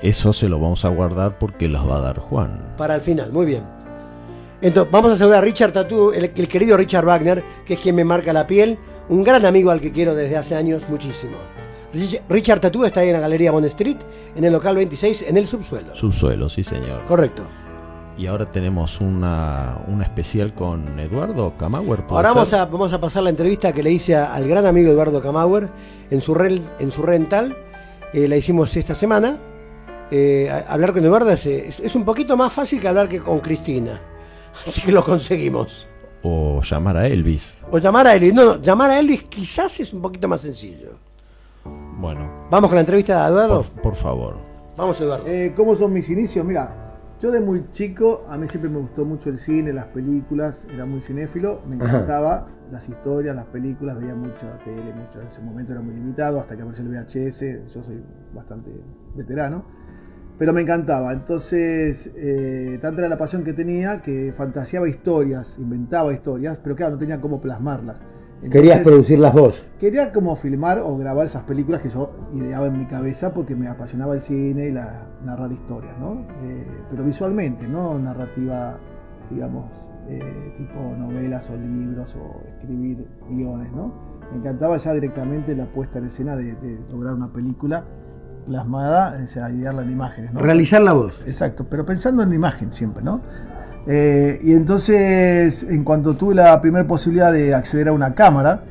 Eso 0.00 0.32
se 0.32 0.48
lo 0.48 0.58
vamos 0.58 0.82
a 0.86 0.88
guardar 0.88 1.38
porque 1.38 1.68
las 1.68 1.86
va 1.86 1.98
a 1.98 2.00
dar 2.00 2.20
Juan. 2.20 2.74
Para 2.78 2.94
el 2.94 3.02
final, 3.02 3.30
muy 3.32 3.44
bien. 3.44 3.64
Entonces, 4.62 4.90
vamos 4.90 5.12
a 5.12 5.16
saludar 5.18 5.40
a 5.40 5.42
Richard 5.42 5.72
Tatú, 5.72 6.12
el, 6.12 6.32
el 6.34 6.48
querido 6.48 6.74
Richard 6.78 7.04
Wagner, 7.04 7.44
que 7.66 7.74
es 7.74 7.80
quien 7.80 7.96
me 7.96 8.04
marca 8.04 8.32
la 8.32 8.46
piel, 8.46 8.78
un 9.12 9.24
gran 9.24 9.44
amigo 9.46 9.70
al 9.70 9.80
que 9.80 9.92
quiero 9.92 10.14
desde 10.14 10.36
hace 10.36 10.54
años 10.54 10.82
muchísimo. 10.88 11.36
Rich- 11.92 12.20
Richard 12.28 12.60
Tatú 12.60 12.84
está 12.84 13.00
ahí 13.00 13.08
en 13.08 13.14
la 13.14 13.20
Galería 13.20 13.50
Bond 13.52 13.66
Street, 13.66 13.98
en 14.34 14.44
el 14.44 14.52
local 14.52 14.76
26, 14.76 15.22
en 15.28 15.36
el 15.36 15.46
subsuelo. 15.46 15.94
Subsuelo, 15.94 16.48
sí 16.48 16.64
señor. 16.64 17.04
Correcto. 17.06 17.42
Y 18.16 18.26
ahora 18.26 18.50
tenemos 18.50 19.00
una, 19.00 19.78
una 19.88 20.04
especial 20.04 20.54
con 20.54 20.98
Eduardo 20.98 21.54
Camauer. 21.58 22.00
¿puede 22.06 22.16
Ahora 22.18 22.28
vamos 22.34 22.52
a, 22.52 22.64
vamos 22.66 22.92
a 22.92 23.00
pasar 23.00 23.22
la 23.22 23.30
entrevista 23.30 23.72
que 23.72 23.82
le 23.82 23.90
hice 23.90 24.14
a- 24.16 24.34
al 24.34 24.46
gran 24.48 24.66
amigo 24.66 24.90
Eduardo 24.90 25.22
Camauer 25.22 25.68
en 26.10 26.20
su, 26.20 26.34
rel- 26.34 26.62
en 26.78 26.90
su 26.90 27.02
rental 27.02 27.56
eh, 28.12 28.28
la 28.28 28.36
hicimos 28.36 28.76
esta 28.76 28.94
semana. 28.94 29.38
Eh, 30.10 30.48
a- 30.50 30.72
hablar 30.72 30.92
con 30.92 31.02
Eduardo 31.04 31.30
es, 31.30 31.46
es- 31.46 31.80
es 31.80 31.94
un 31.94 32.04
poquito 32.04 32.36
más 32.36 32.52
fácil 32.52 32.80
que 32.80 32.88
hablar 32.88 33.08
que 33.08 33.18
con 33.20 33.40
Cristina. 33.40 34.00
Así 34.66 34.82
que 34.82 34.92
lo 34.92 35.02
conseguimos. 35.02 35.88
O 36.22 36.60
llamar 36.62 36.96
a 36.96 37.06
Elvis. 37.06 37.58
O 37.70 37.78
llamar 37.78 38.06
a 38.06 38.14
Elvis. 38.14 38.34
No, 38.34 38.44
no, 38.44 38.62
llamar 38.62 38.90
a 38.90 39.00
Elvis 39.00 39.22
quizás 39.24 39.78
es 39.80 39.92
un 39.92 40.00
poquito 40.02 40.28
más 40.28 40.40
sencillo. 40.40 40.90
Bueno, 41.64 42.46
Vamos 42.50 42.68
con 42.68 42.76
la 42.76 42.80
entrevista 42.80 43.24
de 43.24 43.30
Eduardo. 43.32 43.62
por, 43.62 43.82
por 43.82 43.96
favor. 43.96 44.36
Vamos, 44.76 45.00
Eduardo. 45.00 45.26
Eh, 45.26 45.52
¿Cómo 45.56 45.74
son 45.76 45.92
mis 45.92 46.08
inicios? 46.10 46.44
Mira, 46.44 46.74
yo 47.20 47.30
de 47.30 47.40
muy 47.40 47.64
chico, 47.70 48.24
a 48.28 48.36
mí 48.36 48.48
siempre 48.48 48.68
me 48.70 48.78
gustó 48.78 49.04
mucho 49.04 49.30
el 49.30 49.38
cine, 49.38 49.72
las 49.72 49.86
películas, 49.86 50.66
era 50.72 50.84
muy 50.86 51.00
cinéfilo, 51.00 51.60
me 51.68 51.76
Ajá. 51.76 51.84
encantaba 51.86 52.48
las 52.70 52.88
historias, 52.88 53.36
las 53.36 53.44
películas, 53.46 53.98
veía 53.98 54.14
mucho 54.14 54.46
la 54.46 54.58
tele, 54.58 54.92
mucho, 54.94 55.20
en 55.20 55.26
ese 55.28 55.40
momento 55.40 55.72
era 55.72 55.82
muy 55.82 55.94
limitado, 55.94 56.40
hasta 56.40 56.56
que 56.56 56.62
apareció 56.62 56.84
el 56.84 56.90
VHS, 56.90 57.72
yo 57.74 57.82
soy 57.82 58.02
bastante 58.34 58.70
veterano, 59.14 59.64
pero 60.38 60.52
me 60.52 60.62
encantaba, 60.62 61.12
entonces, 61.12 62.10
eh, 62.16 62.78
tanta 62.80 63.02
era 63.02 63.08
la 63.08 63.18
pasión 63.18 63.44
que 63.44 63.52
tenía 63.52 64.00
que 64.02 64.32
fantaseaba 64.32 64.88
historias, 64.88 65.56
inventaba 65.58 66.12
historias, 66.12 66.58
pero 66.62 66.74
claro, 66.74 66.94
no 66.94 66.98
tenía 66.98 67.20
cómo 67.20 67.40
plasmarlas. 67.40 68.00
Querías 68.50 68.78
Entonces, 68.78 68.82
producirlas 68.82 69.32
vos. 69.34 69.66
Quería 69.78 70.10
como 70.10 70.34
filmar 70.34 70.80
o 70.80 70.96
grabar 70.96 71.26
esas 71.26 71.44
películas 71.44 71.80
que 71.80 71.90
yo 71.90 72.10
ideaba 72.32 72.66
en 72.66 72.76
mi 72.76 72.86
cabeza 72.86 73.32
porque 73.32 73.54
me 73.54 73.68
apasionaba 73.68 74.14
el 74.14 74.20
cine 74.20 74.66
y 74.66 74.72
la, 74.72 75.06
narrar 75.24 75.52
historias, 75.52 75.96
¿no? 76.00 76.26
Eh, 76.42 76.66
pero 76.90 77.04
visualmente, 77.04 77.68
no 77.68 77.96
narrativa, 78.00 78.80
digamos, 79.30 79.88
eh, 80.08 80.54
tipo 80.56 80.74
novelas 80.98 81.48
o 81.50 81.56
libros 81.56 82.16
o 82.16 82.42
escribir 82.48 83.06
guiones, 83.30 83.70
¿no? 83.72 83.94
Me 84.32 84.38
encantaba 84.38 84.76
ya 84.76 84.92
directamente 84.92 85.54
la 85.54 85.66
puesta 85.66 86.00
en 86.00 86.06
escena 86.06 86.34
de, 86.34 86.56
de 86.56 86.80
lograr 86.90 87.14
una 87.14 87.32
película 87.32 87.84
plasmada, 88.46 89.18
o 89.22 89.26
sea, 89.26 89.50
idearla 89.50 89.82
en 89.82 89.90
imágenes, 89.90 90.32
¿no? 90.32 90.40
Realizar 90.40 90.80
la 90.82 90.92
voz. 90.92 91.20
Exacto, 91.26 91.66
pero 91.68 91.86
pensando 91.86 92.22
en 92.22 92.30
la 92.30 92.34
imagen 92.34 92.72
siempre, 92.72 93.02
¿no? 93.02 93.20
Eh, 93.86 94.38
y 94.42 94.52
entonces, 94.52 95.64
en 95.64 95.84
cuanto 95.84 96.14
tuve 96.14 96.34
la 96.34 96.60
primera 96.60 96.86
posibilidad 96.86 97.32
de 97.32 97.54
acceder 97.54 97.88
a 97.88 97.92
una 97.92 98.14
cámara, 98.14 98.62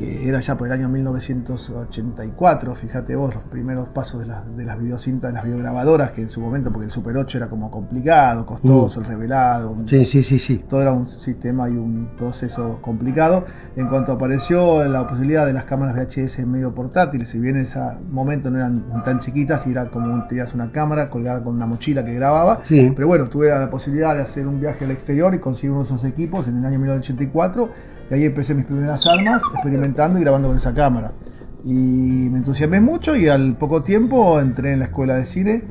que 0.00 0.26
era 0.26 0.40
ya 0.40 0.56
por 0.56 0.66
el 0.66 0.72
año 0.72 0.88
1984, 0.88 2.74
fíjate 2.74 3.14
vos, 3.16 3.34
los 3.34 3.44
primeros 3.44 3.88
pasos 3.88 4.20
de, 4.20 4.26
las- 4.26 4.56
de 4.56 4.64
las 4.64 4.78
videocintas, 4.80 5.28
de 5.30 5.34
las 5.34 5.44
videograbadoras, 5.44 6.12
que 6.12 6.22
en 6.22 6.30
su 6.30 6.40
momento, 6.40 6.72
porque 6.72 6.86
el 6.86 6.90
Super 6.90 7.18
8 7.18 7.36
era 7.36 7.48
como 7.50 7.70
complicado, 7.70 8.46
costoso, 8.46 9.00
el 9.00 9.06
revelado, 9.06 9.72
un- 9.72 9.86
Sí, 9.86 10.06
sí, 10.06 10.22
sí, 10.22 10.38
sí. 10.38 10.64
todo 10.66 10.80
era 10.80 10.92
un 10.92 11.06
sistema 11.06 11.68
y 11.68 11.76
un 11.76 12.08
proceso 12.16 12.78
complicado. 12.80 13.44
En 13.76 13.88
cuanto 13.88 14.12
apareció 14.12 14.82
la 14.84 15.06
posibilidad 15.06 15.44
de 15.44 15.52
las 15.52 15.64
cámaras 15.64 15.94
VHS 15.94 16.46
medio 16.46 16.74
portátiles, 16.74 17.28
si 17.28 17.38
bien 17.38 17.56
en 17.56 17.62
ese 17.62 17.78
momento 18.10 18.50
no 18.50 18.56
eran 18.56 19.02
tan 19.04 19.18
chiquitas, 19.18 19.66
y 19.66 19.72
era 19.72 19.90
como 19.90 20.26
tenías 20.28 20.54
una 20.54 20.72
cámara 20.72 21.10
colgada 21.10 21.44
con 21.44 21.56
una 21.56 21.66
mochila 21.66 22.06
que 22.06 22.14
grababa, 22.14 22.60
Sí. 22.62 22.90
pero 22.96 23.06
bueno, 23.06 23.28
tuve 23.28 23.50
la 23.50 23.68
posibilidad 23.68 24.14
de 24.14 24.22
hacer 24.22 24.46
un 24.46 24.60
viaje 24.60 24.86
al 24.86 24.92
exterior 24.92 25.34
y 25.34 25.38
conseguir 25.40 25.72
uno 25.72 25.80
de 25.80 25.84
esos 25.84 26.04
equipos 26.04 26.48
en 26.48 26.56
el 26.56 26.64
año 26.64 26.78
1984, 26.78 27.68
y 28.10 28.14
ahí 28.14 28.24
empecé 28.24 28.54
mis 28.54 28.66
primeras 28.66 29.06
armas, 29.06 29.42
experimentando 29.54 30.18
y 30.18 30.22
grabando 30.22 30.48
con 30.48 30.56
esa 30.56 30.74
cámara. 30.74 31.12
Y 31.64 32.28
me 32.30 32.38
entusiasmé 32.38 32.80
mucho 32.80 33.14
y 33.14 33.28
al 33.28 33.56
poco 33.56 33.82
tiempo 33.82 34.40
entré 34.40 34.72
en 34.72 34.80
la 34.80 34.86
escuela 34.86 35.14
de 35.14 35.24
cine, 35.24 35.62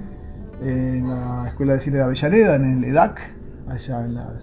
en 0.63 1.09
la 1.09 1.49
escuela 1.49 1.73
de 1.73 1.79
cine 1.81 1.97
de 1.97 2.03
Avellaneda, 2.03 2.55
en 2.55 2.77
el 2.77 2.83
EDAC, 2.85 3.19
allá 3.67 4.05
en 4.05 4.15
la, 4.15 4.33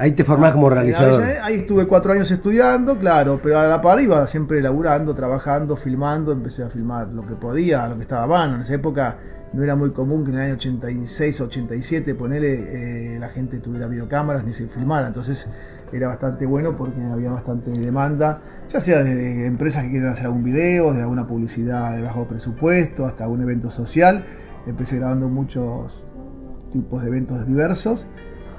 Ahí 0.00 0.12
te 0.12 0.22
formás 0.22 0.52
como 0.52 0.70
realizador. 0.70 1.20
Ahí, 1.20 1.36
ahí 1.42 1.54
estuve 1.56 1.88
cuatro 1.88 2.12
años 2.12 2.30
estudiando, 2.30 2.96
claro, 2.96 3.40
pero 3.42 3.58
a 3.58 3.66
la 3.66 3.82
par 3.82 4.00
iba 4.00 4.24
siempre 4.28 4.62
laburando, 4.62 5.12
trabajando, 5.12 5.74
filmando, 5.74 6.30
empecé 6.30 6.62
a 6.62 6.70
filmar 6.70 7.12
lo 7.12 7.26
que 7.26 7.34
podía, 7.34 7.88
lo 7.88 7.96
que 7.96 8.02
estaba 8.02 8.22
a 8.22 8.26
mano. 8.28 8.54
En 8.54 8.60
esa 8.60 8.74
época 8.74 9.16
no 9.52 9.62
era 9.62 9.76
muy 9.76 9.90
común 9.90 10.24
que 10.24 10.30
en 10.30 10.36
el 10.36 10.42
año 10.42 10.54
86 10.54 11.40
o 11.40 11.44
87, 11.44 12.14
ponele, 12.14 13.14
eh, 13.14 13.18
la 13.18 13.28
gente 13.28 13.60
tuviera 13.60 13.86
videocámaras 13.86 14.44
ni 14.44 14.52
se 14.52 14.66
filmara, 14.68 15.06
entonces 15.06 15.48
era 15.92 16.08
bastante 16.08 16.46
bueno 16.46 16.76
porque 16.76 17.00
había 17.00 17.30
bastante 17.30 17.70
demanda, 17.70 18.40
ya 18.68 18.80
sea 18.80 19.02
de, 19.02 19.14
de 19.14 19.46
empresas 19.46 19.84
que 19.84 19.90
quieren 19.90 20.08
hacer 20.08 20.26
algún 20.26 20.44
video, 20.44 20.92
de 20.92 21.02
alguna 21.02 21.26
publicidad 21.26 21.96
de 21.96 22.02
bajo 22.02 22.26
presupuesto, 22.26 23.06
hasta 23.06 23.28
un 23.28 23.42
evento 23.42 23.70
social. 23.70 24.24
Empecé 24.66 24.96
grabando 24.96 25.28
muchos 25.28 26.04
tipos 26.70 27.02
de 27.02 27.08
eventos 27.08 27.46
diversos. 27.46 28.06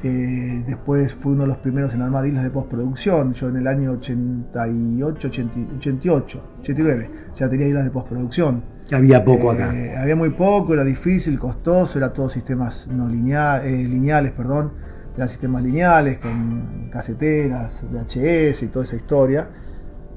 Eh, 0.01 0.63
después 0.65 1.13
fui 1.13 1.33
uno 1.33 1.41
de 1.41 1.49
los 1.49 1.57
primeros 1.57 1.93
en 1.93 2.01
armar 2.01 2.25
islas 2.25 2.43
de 2.43 2.49
postproducción. 2.51 3.33
Yo 3.33 3.49
en 3.49 3.57
el 3.57 3.67
año 3.67 3.91
88, 3.91 5.27
80 5.27 5.75
88, 5.77 6.43
89 6.61 7.11
ya 7.35 7.49
tenía 7.49 7.67
islas 7.67 7.83
de 7.83 7.91
postproducción. 7.91 8.63
Había 8.91 9.23
poco 9.23 9.51
Eh, 9.53 9.55
acá. 9.55 10.01
Había 10.01 10.15
muy 10.15 10.29
poco, 10.31 10.73
era 10.73 10.83
difícil, 10.83 11.39
costoso, 11.39 11.97
era 11.97 12.11
todo 12.13 12.29
sistemas 12.29 12.87
no 12.87 13.07
eh, 13.07 13.83
lineales, 13.87 14.31
perdón. 14.31 14.71
Eran 15.15 15.29
sistemas 15.29 15.63
lineales 15.63 16.19
con 16.19 16.89
caseteras, 16.91 17.83
VHS 17.91 18.63
y 18.63 18.67
toda 18.67 18.85
esa 18.85 18.95
historia. 18.95 19.47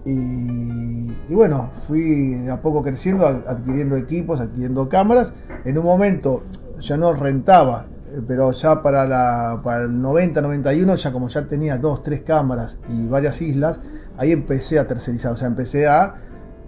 Y, 0.05 1.13
y 1.29 1.35
bueno, 1.35 1.71
fui 1.87 2.35
de 2.35 2.51
a 2.51 2.61
poco 2.61 2.83
creciendo, 2.83 3.27
ad- 3.27 3.47
adquiriendo 3.47 3.97
equipos, 3.97 4.41
adquiriendo 4.41 4.89
cámaras. 4.89 5.33
En 5.65 5.79
un 5.79 5.85
momento 5.85 6.43
ya 6.79 6.97
no 6.97 7.13
rentaba, 7.15 7.87
eh, 8.13 8.21
pero 8.27 8.51
ya 8.53 8.83
para, 8.83 9.07
la, 9.07 9.61
para 9.63 9.83
el 9.85 10.01
90-91, 10.03 10.97
ya 10.97 11.13
como 11.13 11.29
ya 11.29 11.47
tenía 11.47 11.79
dos, 11.79 12.03
tres 12.03 12.23
cámaras 12.23 12.77
y 12.89 13.07
varias 13.07 13.41
islas, 13.43 13.81
ahí 14.17 14.33
empecé 14.33 14.79
a 14.79 14.87
tercerizar, 14.87 15.33
o 15.33 15.37
sea, 15.37 15.49
empecé 15.49 15.87
a 15.87 16.15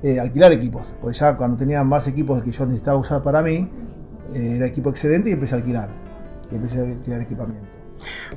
eh, 0.04 0.20
alquilar 0.20 0.52
equipos. 0.52 0.94
Porque 1.00 1.18
ya 1.18 1.36
cuando 1.36 1.56
tenía 1.56 1.82
más 1.82 2.06
equipos 2.06 2.42
que 2.42 2.52
yo 2.52 2.66
necesitaba 2.66 2.98
usar 2.98 3.22
para 3.22 3.42
mí, 3.42 3.68
eh, 4.34 4.54
era 4.56 4.66
equipo 4.66 4.90
excedente 4.90 5.30
y 5.30 5.32
empecé 5.32 5.54
a 5.54 5.58
alquilar. 5.58 5.88
Y 6.52 6.54
empecé 6.56 6.78
a 6.78 6.82
alquilar 6.82 7.20
equipamiento. 7.22 7.66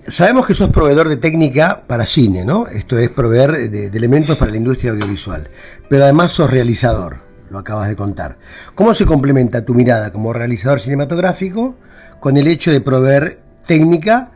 Sabemos 0.08 0.46
que 0.48 0.54
sos 0.54 0.70
proveedor 0.70 1.10
de 1.10 1.18
técnica 1.18 1.84
para 1.88 2.06
cine, 2.06 2.46
¿no? 2.46 2.68
Esto 2.68 2.98
es 2.98 3.10
proveer 3.10 3.70
de, 3.70 3.88
elementos 3.88 4.38
para 4.38 4.52
la 4.52 4.58
industria 4.58 4.92
audiovisual. 4.92 5.50
Pero 5.90 6.04
además 6.04 6.32
sos 6.32 6.50
realizador, 6.50 7.18
lo 7.50 7.58
acabas 7.60 7.90
de 7.90 7.96
contar. 7.96 8.38
¿Cómo 8.76 8.94
se 8.94 9.06
complementa 9.06 9.66
tu 9.66 9.74
mirada 9.74 10.12
como 10.14 10.32
realizador 10.32 10.80
cinematográfico 10.80 11.76
con 12.22 12.38
el 12.38 12.48
hecho 12.48 12.72
de 12.72 12.80
proveer 12.82 13.40
técnica 13.66 14.32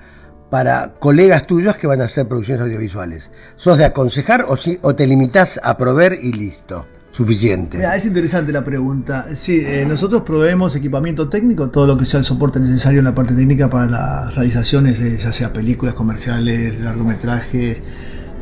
para 0.50 0.96
colegas 1.00 1.48
tuyos 1.48 1.78
que 1.78 1.88
van 1.88 2.02
a 2.02 2.06
hacer 2.06 2.28
producciones 2.28 2.63
audiovisuales? 2.63 3.30
¿Sos 3.56 3.78
de 3.78 3.86
aconsejar 3.86 4.46
o, 4.50 4.58
si- 4.58 4.80
o 4.82 4.96
te 4.96 5.08
limitas 5.08 5.60
a 5.63 5.78
proveer 5.78 6.20
y 6.22 6.34
listo? 6.34 6.86
Suficiente. 7.12 7.78
Es 7.95 8.06
interesante 8.06 8.54
la 8.54 8.63
pregunta. 8.63 9.28
Sí, 9.36 9.62
eh, 9.65 9.86
nosotros 9.86 10.21
proveemos 10.21 10.76
equipamiento 10.76 11.28
técnico, 11.28 11.69
todo 11.69 11.86
lo 11.86 11.97
que 11.97 12.06
sea 12.06 12.19
el 12.19 12.24
soporte 12.24 12.60
necesario 12.60 13.00
en 13.00 13.06
la 13.06 13.13
parte 13.13 13.34
técnica 13.34 13.69
para 13.69 13.88
las 13.88 14.36
realizaciones 14.36 14.97
de 14.97 15.17
ya 15.17 15.34
sea 15.34 15.52
películas 15.52 15.93
comerciales, 15.93 16.80
largometrajes, 16.80 17.82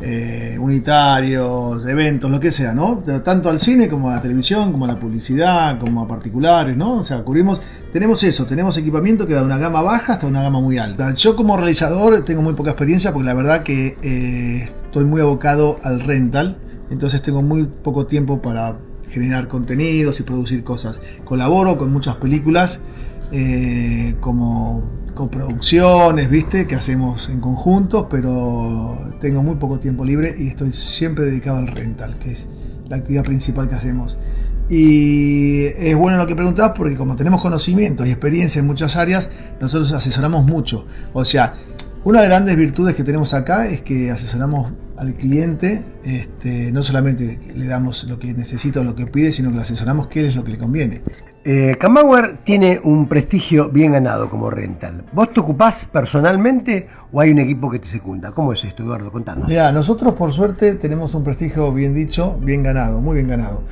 eh, 0.02 0.56
unitarios, 0.58 1.84
eventos, 1.86 2.30
lo 2.30 2.40
que 2.40 2.50
sea, 2.50 2.72
¿no? 2.72 3.02
Tanto 3.22 3.50
al 3.50 3.58
cine 3.58 3.88
como 3.88 4.08
a 4.08 4.16
la 4.16 4.22
televisión, 4.22 4.72
como 4.72 4.86
a 4.86 4.88
la 4.88 4.98
publicidad, 4.98 5.78
como 5.78 6.00
a 6.00 6.08
particulares, 6.08 6.76
¿no? 6.76 6.94
O 6.94 7.02
sea, 7.02 7.22
cubrimos, 7.22 7.60
tenemos 7.92 8.22
eso, 8.22 8.46
tenemos 8.46 8.76
equipamiento 8.78 9.26
que 9.26 9.34
va 9.34 9.40
de 9.40 9.46
una 9.46 9.58
gama 9.58 9.82
baja 9.82 10.14
hasta 10.14 10.26
una 10.26 10.42
gama 10.42 10.60
muy 10.60 10.78
alta. 10.78 11.12
Yo 11.14 11.36
como 11.36 11.56
realizador 11.56 12.24
tengo 12.24 12.40
muy 12.40 12.54
poca 12.54 12.70
experiencia 12.70 13.12
porque 13.12 13.26
la 13.26 13.34
verdad 13.34 13.62
que 13.62 13.96
eh, 14.00 14.70
estoy 14.86 15.04
muy 15.04 15.20
abocado 15.20 15.76
al 15.82 16.00
rental, 16.00 16.56
entonces 16.90 17.22
tengo 17.22 17.42
muy 17.42 17.64
poco 17.64 18.06
tiempo 18.06 18.42
para 18.42 18.78
generar 19.08 19.48
contenidos 19.48 20.20
y 20.20 20.22
producir 20.22 20.64
cosas. 20.64 21.00
Colaboro 21.24 21.78
con 21.78 21.92
muchas 21.92 22.16
películas 22.16 22.80
eh, 23.32 24.14
como 24.20 24.82
coproducciones, 25.14 26.30
¿viste? 26.30 26.66
Que 26.66 26.76
hacemos 26.76 27.28
en 27.28 27.40
conjunto, 27.40 28.08
pero 28.08 28.98
tengo 29.20 29.42
muy 29.42 29.56
poco 29.56 29.78
tiempo 29.78 30.04
libre 30.04 30.34
y 30.38 30.48
estoy 30.48 30.72
siempre 30.72 31.24
dedicado 31.24 31.58
al 31.58 31.68
rental, 31.68 32.18
que 32.18 32.32
es 32.32 32.46
la 32.88 32.96
actividad 32.96 33.24
principal 33.24 33.68
que 33.68 33.74
hacemos. 33.74 34.16
Y 34.68 35.64
es 35.64 35.96
bueno 35.96 36.16
lo 36.16 36.26
que 36.26 36.36
preguntabas 36.36 36.72
porque 36.76 36.94
como 36.94 37.16
tenemos 37.16 37.42
conocimiento 37.42 38.06
y 38.06 38.10
experiencia 38.10 38.60
en 38.60 38.66
muchas 38.66 38.96
áreas, 38.96 39.28
nosotros 39.60 39.92
asesoramos 39.92 40.44
mucho. 40.44 40.86
O 41.12 41.24
sea, 41.24 41.54
una 42.04 42.22
de 42.22 42.28
las 42.28 42.36
grandes 42.36 42.56
virtudes 42.56 42.94
que 42.94 43.04
tenemos 43.04 43.34
acá 43.34 43.66
es 43.66 43.82
que 43.82 44.10
asesoramos 44.10 44.72
al 45.00 45.14
cliente, 45.14 45.82
este, 46.04 46.70
no 46.72 46.82
solamente 46.82 47.38
le 47.54 47.66
damos 47.66 48.04
lo 48.04 48.18
que 48.18 48.34
necesita 48.34 48.80
o 48.80 48.84
lo 48.84 48.94
que 48.94 49.06
pide, 49.06 49.32
sino 49.32 49.48
que 49.48 49.56
le 49.56 49.62
asesoramos 49.62 50.08
qué 50.08 50.26
es 50.26 50.36
lo 50.36 50.44
que 50.44 50.52
le 50.52 50.58
conviene. 50.58 51.00
Eh, 51.42 51.78
tiene 52.44 52.80
un 52.84 53.08
prestigio 53.08 53.70
bien 53.70 53.92
ganado 53.92 54.28
como 54.28 54.50
rental. 54.50 55.04
¿Vos 55.12 55.32
te 55.32 55.40
ocupás 55.40 55.86
personalmente 55.86 56.86
o 57.12 57.20
hay 57.20 57.30
un 57.30 57.38
equipo 57.38 57.70
que 57.70 57.78
te 57.78 57.88
secunda? 57.88 58.30
¿Cómo 58.32 58.52
es 58.52 58.62
esto, 58.62 58.82
Eduardo? 58.82 59.10
Contanos. 59.10 59.48
Mira, 59.48 59.72
nosotros 59.72 60.12
por 60.14 60.32
suerte 60.32 60.74
tenemos 60.74 61.14
un 61.14 61.24
prestigio 61.24 61.72
bien 61.72 61.94
dicho, 61.94 62.36
bien 62.42 62.62
ganado, 62.62 63.00
muy 63.00 63.14
bien 63.14 63.28
ganado. 63.28 63.62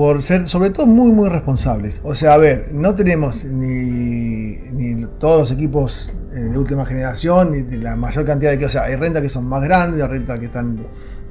Por 0.00 0.22
ser, 0.22 0.48
sobre 0.48 0.70
todo, 0.70 0.86
muy, 0.86 1.12
muy 1.12 1.28
responsables. 1.28 2.00
O 2.02 2.14
sea, 2.14 2.32
a 2.32 2.38
ver, 2.38 2.70
no 2.72 2.94
tenemos 2.94 3.44
ni, 3.44 5.04
todos 5.18 5.40
los 5.40 5.50
equipos 5.50 6.10
eh, 6.32 6.36
de 6.36 6.56
última 6.56 6.86
generación, 6.86 7.52
ni 7.52 7.60
de 7.60 7.76
la 7.76 7.96
mayor 7.96 8.24
cantidad 8.24 8.50
de 8.50 8.58
que, 8.58 8.64
o 8.64 8.68
sea, 8.70 8.84
hay 8.84 8.96
rentas 8.96 9.20
que 9.20 9.28
son 9.28 9.44
más 9.44 9.62
grandes, 9.62 10.00
hay 10.00 10.08
rentas 10.08 10.38
que 10.38 10.46
están, 10.46 10.78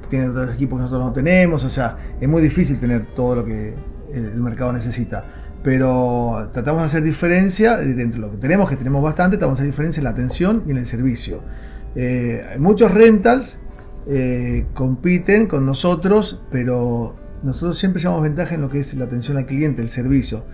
tienen 0.08 0.30
otros 0.30 0.54
equipos 0.54 0.78
que 0.78 0.82
nosotros 0.82 1.04
no 1.04 1.12
tenemos, 1.12 1.64
o 1.64 1.68
sea, 1.68 1.96
es 2.20 2.28
muy 2.28 2.40
difícil 2.42 2.78
tener 2.78 3.06
todo 3.06 3.34
lo 3.34 3.44
que 3.44 3.74
el 4.14 4.40
mercado 4.40 4.72
necesita. 4.72 5.24
pero 5.64 6.48
tratamos 6.52 6.82
de 6.82 6.86
hacer 6.86 7.02
diferencia 7.02 7.76
dentro 7.76 8.20
de 8.20 8.28
lo 8.28 8.30
que 8.30 8.38
tenemos, 8.38 8.70
que 8.70 8.76
tenemos 8.76 9.02
bastante, 9.02 9.36
tratamos 9.36 9.58
de 9.58 9.62
hacer 9.62 9.72
diferencia 9.72 10.00
en 10.00 10.04
la 10.04 10.10
atención 10.10 10.62
y 10.68 10.70
en 10.70 10.76
el 10.76 10.86
servicio. 10.86 11.40
Eh, 11.96 12.54
muchos 12.60 12.92
rentals 12.92 13.58
eh, 14.06 14.64
compiten 14.74 15.48
con 15.48 15.66
nosotros, 15.66 16.40
pero 16.52 17.16
nosotros 17.42 17.78
siempre 17.78 18.02
llevamos 18.02 18.22
ventaja 18.22 18.54
en 18.54 18.60
lo 18.60 18.70
que 18.70 18.80
es 18.80 18.94
la 18.94 19.04
atención 19.04 19.36
al 19.36 19.46
cliente, 19.46 19.82
el 19.82 19.88
servicio. 19.88 20.44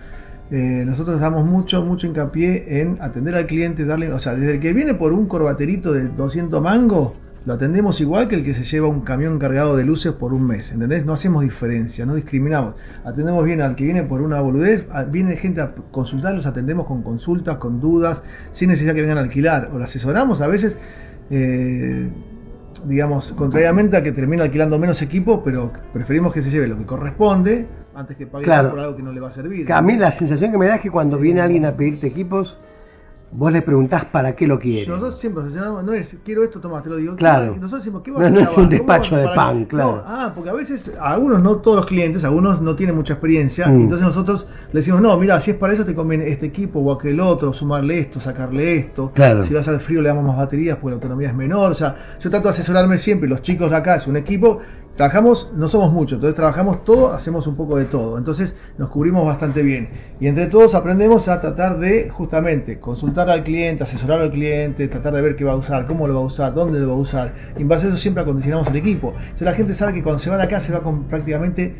Eh, 0.49 0.83
nosotros 0.85 1.19
damos 1.19 1.45
mucho, 1.45 1.83
mucho 1.83 2.07
hincapié 2.07 2.81
en 2.81 2.97
atender 3.01 3.35
al 3.35 3.47
cliente, 3.47 3.83
darle, 3.83 4.11
o 4.13 4.19
sea, 4.19 4.33
desde 4.35 4.53
el 4.55 4.59
que 4.59 4.73
viene 4.73 4.93
por 4.93 5.11
un 5.11 5.27
corbaterito 5.27 5.91
de 5.91 6.07
200 6.07 6.61
mangos, 6.61 7.13
lo 7.47 7.53
atendemos 7.53 8.01
igual 8.01 8.27
que 8.27 8.35
el 8.35 8.43
que 8.43 8.53
se 8.53 8.65
lleva 8.65 8.87
un 8.87 9.01
camión 9.01 9.39
cargado 9.39 9.77
de 9.77 9.85
luces 9.85 10.11
por 10.11 10.33
un 10.33 10.45
mes, 10.45 10.71
¿entendés? 10.73 11.05
No 11.05 11.13
hacemos 11.13 11.43
diferencia, 11.43 12.05
no 12.05 12.13
discriminamos. 12.13 12.75
Atendemos 13.05 13.45
bien 13.45 13.61
al 13.61 13.75
que 13.75 13.85
viene 13.85 14.03
por 14.03 14.21
una 14.21 14.41
boludez, 14.41 14.85
viene 15.09 15.37
gente 15.37 15.61
a 15.61 15.73
consultar, 15.91 16.35
los 16.35 16.45
atendemos 16.45 16.87
con 16.87 17.03
consultas, 17.03 17.55
con 17.55 17.79
dudas, 17.79 18.21
sin 18.51 18.67
necesidad 18.69 18.95
que 18.95 19.01
vengan 19.01 19.17
a 19.17 19.21
alquilar, 19.21 19.69
o 19.73 19.77
lo 19.77 19.83
asesoramos 19.85 20.41
a 20.41 20.47
veces, 20.47 20.77
eh, 21.29 22.09
digamos, 22.85 23.31
contrariamente 23.33 23.97
a 23.97 24.03
que 24.03 24.11
termine 24.11 24.43
alquilando 24.43 24.77
menos 24.79 25.01
equipo, 25.01 25.43
pero 25.43 25.71
preferimos 25.93 26.33
que 26.33 26.41
se 26.41 26.49
lleve 26.49 26.67
lo 26.67 26.77
que 26.77 26.85
corresponde 26.85 27.67
antes 27.95 28.15
que 28.17 28.27
pague 28.27 28.45
Claro. 28.45 28.69
por 28.71 28.79
algo 28.79 28.95
que 28.95 29.03
no 29.03 29.11
le 29.11 29.19
va 29.19 29.29
a 29.29 29.31
servir. 29.31 29.65
Que 29.65 29.73
a 29.73 29.81
mí 29.81 29.97
la 29.97 30.11
sensación 30.11 30.51
que 30.51 30.57
me 30.57 30.67
da 30.67 30.75
es 30.75 30.81
que 30.81 30.91
cuando 30.91 31.17
viene 31.17 31.41
alguien 31.41 31.65
a 31.65 31.75
pedirte 31.75 32.07
equipos, 32.07 32.59
vos 33.31 33.51
le 33.51 33.61
preguntás 33.61 34.05
para 34.05 34.35
qué 34.35 34.47
lo 34.47 34.57
quiere. 34.57 34.87
Nosotros 34.89 35.19
siempre 35.19 35.43
asesoramos, 35.43 35.83
no 35.83 35.93
es, 35.93 36.15
quiero 36.23 36.43
esto, 36.43 36.59
toma, 36.61 36.81
te 36.81 36.89
lo 36.89 36.95
digo. 36.95 37.15
Claro. 37.17 37.53
¿Qué- 37.53 37.59
Nosotros 37.59 37.81
decimos, 37.83 38.01
¿qué 38.01 38.11
No, 38.11 38.17
vas 38.17 38.27
a 38.27 38.29
no 38.29 38.39
es 38.39 38.47
un 38.49 38.53
¿Cómo 38.55 38.67
despacho 38.67 39.15
de 39.17 39.27
pan, 39.35 39.59
qué? 39.59 39.67
claro. 39.67 39.95
No, 39.97 40.03
ah, 40.05 40.31
porque 40.33 40.49
a 40.49 40.53
veces, 40.53 40.91
a 40.99 41.11
algunos, 41.13 41.41
no 41.43 41.57
todos 41.57 41.77
los 41.77 41.85
clientes, 41.85 42.23
algunos 42.23 42.61
no 42.61 42.75
tienen 42.75 42.95
mucha 42.95 43.13
experiencia, 43.13 43.67
Mm. 43.67 43.81
entonces 43.81 44.07
nosotros 44.07 44.47
le 44.71 44.79
decimos, 44.79 45.01
no, 45.01 45.17
mira, 45.17 45.39
si 45.41 45.51
es 45.51 45.57
para 45.57 45.73
eso 45.73 45.83
te 45.85 45.93
conviene 45.93 46.29
este 46.29 46.45
equipo 46.45 46.79
o 46.79 46.91
aquel 46.93 47.19
otro, 47.19 47.51
sumarle 47.53 47.99
esto, 47.99 48.19
sacarle 48.19 48.77
esto. 48.77 49.11
Claro. 49.13 49.43
Si 49.45 49.53
vas 49.53 49.67
al 49.67 49.81
frío 49.81 50.01
le 50.01 50.07
damos 50.07 50.23
más 50.25 50.37
baterías 50.37 50.77
porque 50.77 50.91
la 50.91 50.95
autonomía 50.95 51.27
es 51.27 51.35
menor. 51.35 51.71
O 51.71 51.75
sea, 51.75 51.95
yo 52.19 52.29
trato 52.29 52.47
de 52.47 52.53
asesorarme 52.53 52.97
siempre, 52.97 53.27
los 53.27 53.41
chicos 53.41 53.69
de 53.69 53.75
acá 53.75 53.95
es 53.95 54.07
un 54.07 54.15
equipo, 54.15 54.59
trabajamos, 54.97 55.49
no 55.55 55.67
somos 55.67 55.93
muchos, 55.93 56.13
entonces 56.13 56.35
trabajamos 56.35 56.83
todo, 56.83 57.13
hacemos 57.13 57.45
un 57.45 57.55
poco 57.55 57.77
de 57.77 57.85
todo, 57.85 58.17
entonces 58.17 58.53
nos 58.79 58.89
cubrimos 58.89 59.25
bastante 59.25 59.61
bien. 59.61 59.89
Y 60.19 60.25
entre 60.25 60.47
todos 60.47 60.73
aprendemos 60.73 61.27
a 61.27 61.39
tratar 61.39 61.77
de 61.77 62.09
justamente 62.09 62.79
consultar 62.79 63.29
al 63.29 63.43
cliente, 63.43 63.83
asesorar 63.83 64.21
al 64.21 64.31
cliente, 64.31 64.87
tratar 64.87 65.13
de 65.13 65.21
ver 65.21 65.35
qué 65.35 65.43
va 65.43 65.51
a 65.53 65.55
usar, 65.55 65.85
cómo 65.85 66.07
lo 66.07 66.15
va 66.15 66.21
a 66.21 66.23
usar, 66.23 66.55
dónde 66.55 66.79
lo 66.79 66.87
va 66.87 66.93
a 66.95 66.97
usar. 66.97 67.33
Y 67.57 67.61
en 67.61 67.67
base 67.67 67.85
a 67.85 67.89
eso 67.89 67.97
siempre 67.97 68.23
acondicionamos 68.23 68.67
el 68.69 68.75
equipo. 68.75 69.13
Entonces 69.15 69.45
la 69.45 69.53
gente 69.53 69.75
sabe 69.75 69.93
que 69.93 70.01
cuando 70.01 70.17
se 70.17 70.31
va 70.31 70.37
de 70.37 70.43
acá 70.43 70.59
se 70.59 70.73
va 70.73 70.79
con 70.79 71.03
prácticamente 71.03 71.75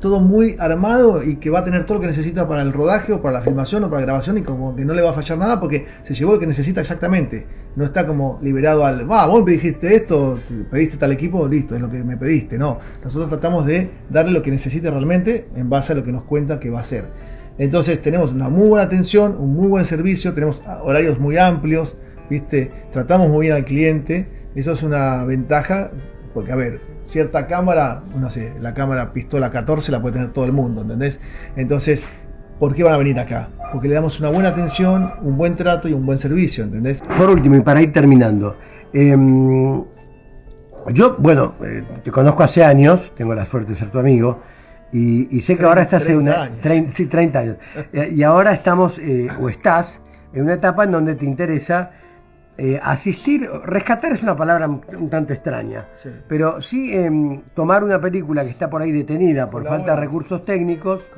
todo 0.00 0.20
muy 0.20 0.56
armado 0.58 1.22
y 1.22 1.36
que 1.36 1.50
va 1.50 1.60
a 1.60 1.64
tener 1.64 1.84
todo 1.84 1.94
lo 1.94 2.00
que 2.02 2.08
necesita 2.08 2.46
para 2.46 2.62
el 2.62 2.72
rodaje 2.72 3.12
o 3.12 3.22
para 3.22 3.38
la 3.38 3.44
filmación 3.44 3.84
o 3.84 3.88
para 3.88 4.00
la 4.00 4.06
grabación 4.06 4.38
y 4.38 4.42
como 4.42 4.76
que 4.76 4.84
no 4.84 4.94
le 4.94 5.02
va 5.02 5.10
a 5.10 5.12
fallar 5.14 5.38
nada 5.38 5.60
porque 5.60 5.86
se 6.02 6.14
llevó 6.14 6.32
lo 6.32 6.38
que 6.38 6.46
necesita 6.46 6.80
exactamente. 6.80 7.46
No 7.76 7.84
está 7.84 8.06
como 8.06 8.38
liberado 8.42 8.84
al, 8.84 9.10
va, 9.10 9.26
vos 9.26 9.44
me 9.44 9.52
dijiste 9.52 9.94
esto, 9.94 10.38
te 10.46 10.54
pediste 10.64 10.96
tal 10.96 11.12
equipo, 11.12 11.48
listo, 11.48 11.74
es 11.74 11.80
lo 11.80 11.90
que 11.90 12.04
me 12.04 12.16
pediste. 12.16 12.58
No, 12.58 12.78
nosotros 13.02 13.30
tratamos 13.30 13.66
de 13.66 13.90
darle 14.10 14.32
lo 14.32 14.42
que 14.42 14.50
necesite 14.50 14.90
realmente 14.90 15.48
en 15.56 15.70
base 15.70 15.92
a 15.92 15.96
lo 15.96 16.04
que 16.04 16.12
nos 16.12 16.24
cuenta 16.24 16.60
que 16.60 16.70
va 16.70 16.78
a 16.78 16.82
hacer. 16.82 17.06
Entonces 17.56 18.02
tenemos 18.02 18.32
una 18.32 18.48
muy 18.48 18.68
buena 18.68 18.84
atención, 18.84 19.36
un 19.38 19.54
muy 19.54 19.68
buen 19.68 19.84
servicio, 19.84 20.34
tenemos 20.34 20.60
horarios 20.82 21.18
muy 21.18 21.38
amplios, 21.38 21.96
¿viste? 22.28 22.70
Tratamos 22.92 23.28
muy 23.28 23.46
bien 23.46 23.56
al 23.56 23.64
cliente, 23.64 24.28
eso 24.54 24.72
es 24.72 24.82
una 24.82 25.24
ventaja, 25.24 25.90
porque 26.32 26.52
a 26.52 26.56
ver, 26.56 26.93
cierta 27.06 27.46
cámara, 27.46 28.02
no 28.18 28.30
sé, 28.30 28.52
la 28.60 28.74
cámara 28.74 29.12
pistola 29.12 29.50
14 29.50 29.92
la 29.92 30.00
puede 30.00 30.14
tener 30.14 30.32
todo 30.32 30.44
el 30.46 30.52
mundo, 30.52 30.82
¿entendés? 30.82 31.18
Entonces, 31.56 32.04
¿por 32.58 32.74
qué 32.74 32.82
van 32.82 32.94
a 32.94 32.96
venir 32.98 33.18
acá? 33.18 33.48
Porque 33.72 33.88
le 33.88 33.94
damos 33.94 34.18
una 34.20 34.30
buena 34.30 34.50
atención, 34.50 35.10
un 35.22 35.36
buen 35.36 35.56
trato 35.56 35.88
y 35.88 35.92
un 35.92 36.06
buen 36.06 36.18
servicio, 36.18 36.64
¿entendés? 36.64 37.02
Por 37.18 37.28
último, 37.30 37.56
y 37.56 37.60
para 37.60 37.82
ir 37.82 37.92
terminando, 37.92 38.56
em, 38.92 39.82
yo, 40.92 41.16
bueno, 41.18 41.54
eh, 41.64 41.82
te 42.02 42.10
conozco 42.10 42.42
hace 42.42 42.64
años, 42.64 43.12
tengo 43.16 43.34
la 43.34 43.44
suerte 43.44 43.70
de 43.72 43.76
ser 43.78 43.90
tu 43.90 43.98
amigo, 43.98 44.40
y, 44.92 45.34
y 45.36 45.40
sé 45.40 45.56
que 45.56 45.64
ahora 45.64 45.82
estás 45.82 46.02
en 46.06 46.22
30 46.24 46.30
una... 46.32 46.42
años. 46.42 46.58
trein- 46.62 46.92
sí, 46.94 47.06
30 47.06 47.38
años. 47.38 47.56
Eh, 47.92 48.12
y 48.14 48.22
ahora 48.22 48.52
estamos, 48.52 48.98
eh, 48.98 49.28
o 49.40 49.48
estás, 49.48 49.98
en 50.32 50.42
una 50.42 50.54
etapa 50.54 50.84
en 50.84 50.92
donde 50.92 51.14
te 51.14 51.24
interesa 51.24 51.90
eh, 52.56 52.78
asistir, 52.82 53.50
rescatar 53.64 54.12
es 54.12 54.22
una 54.22 54.36
palabra 54.36 54.68
un, 54.68 55.10
tanto 55.10 55.32
extraña, 55.32 55.86
Sí. 55.94 56.08
pero 56.28 56.60
sí 56.62 56.94
em, 56.94 57.42
tomar 57.54 57.82
una 57.82 58.00
película 58.00 58.44
que 58.44 58.50
está 58.50 58.70
por 58.70 58.80
ahí 58.80 58.92
detenida 58.92 59.50
por 59.50 59.64
falta 59.66 59.94
de 59.96 60.00
recursos 60.00 60.44
técnicos 60.44 61.10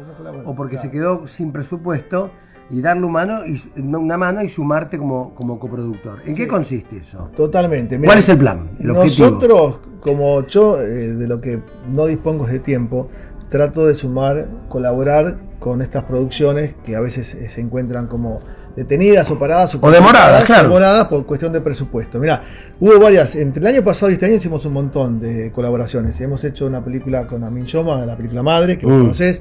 o 0.44 0.54
porque 0.54 0.78
se 0.78 0.90
quedó 0.90 1.26
sin 1.26 1.52
presupuesto 1.52 2.30
y 2.70 2.80
darle 2.80 3.04
una 3.04 3.12
mano 3.12 3.46
y, 3.46 3.62
una 3.80 4.16
mano 4.16 4.42
y 4.42 4.48
sumarte 4.48 4.98
como, 4.98 5.34
como 5.34 5.58
coproductor. 5.58 6.20
¿En 6.24 6.34
qué 6.34 6.48
consiste 6.48 6.98
eso? 6.98 7.30
Totalmente. 7.36 8.00
¿Cuál 8.00 8.18
es 8.18 8.28
el 8.28 8.38
plan? 8.38 8.70
El 8.80 8.90
objetivo? 8.90 9.30
nosotros, 9.30 9.78
como 10.00 10.46
yo, 10.46 10.80
eh, 10.80 11.12
de 11.12 11.28
lo 11.28 11.40
que 11.40 11.60
no 11.88 12.06
dispongo 12.06 12.46
de 12.46 12.58
tiempo, 12.58 13.08
trato 13.50 13.86
de 13.86 13.94
sumar, 13.94 14.48
colaborar 14.68 15.36
con 15.60 15.80
estas 15.82 16.04
producciones 16.04 16.74
que 16.84 16.96
a 16.96 17.00
veces 17.00 17.34
eh, 17.34 17.48
se 17.48 17.60
encuentran 17.60 18.06
como 18.06 18.40
detenidas 18.76 19.30
o 19.30 19.38
paradas 19.38 19.74
O 19.80 19.90
demoradas, 19.90 20.44
claro. 20.44 20.64
demoradas 20.64 21.08
por 21.08 21.24
cuestión 21.26 21.52
de 21.52 21.60
presupuesto. 21.62 22.18
Mira, 22.18 22.42
hubo 22.78 23.00
varias, 23.00 23.34
entre 23.34 23.60
el 23.62 23.66
año 23.66 23.82
pasado 23.82 24.10
y 24.10 24.14
este 24.14 24.26
año 24.26 24.34
hicimos 24.36 24.64
un 24.66 24.74
montón 24.74 25.18
de 25.18 25.50
colaboraciones. 25.50 26.20
Hemos 26.20 26.44
hecho 26.44 26.66
una 26.66 26.84
película 26.84 27.26
con 27.26 27.42
Amin 27.42 27.64
Yoma, 27.64 28.04
la 28.06 28.16
película 28.16 28.42
Madre, 28.42 28.78
que 28.78 28.84
vos 28.86 28.94
Mm. 28.94 29.00
conocés. 29.00 29.40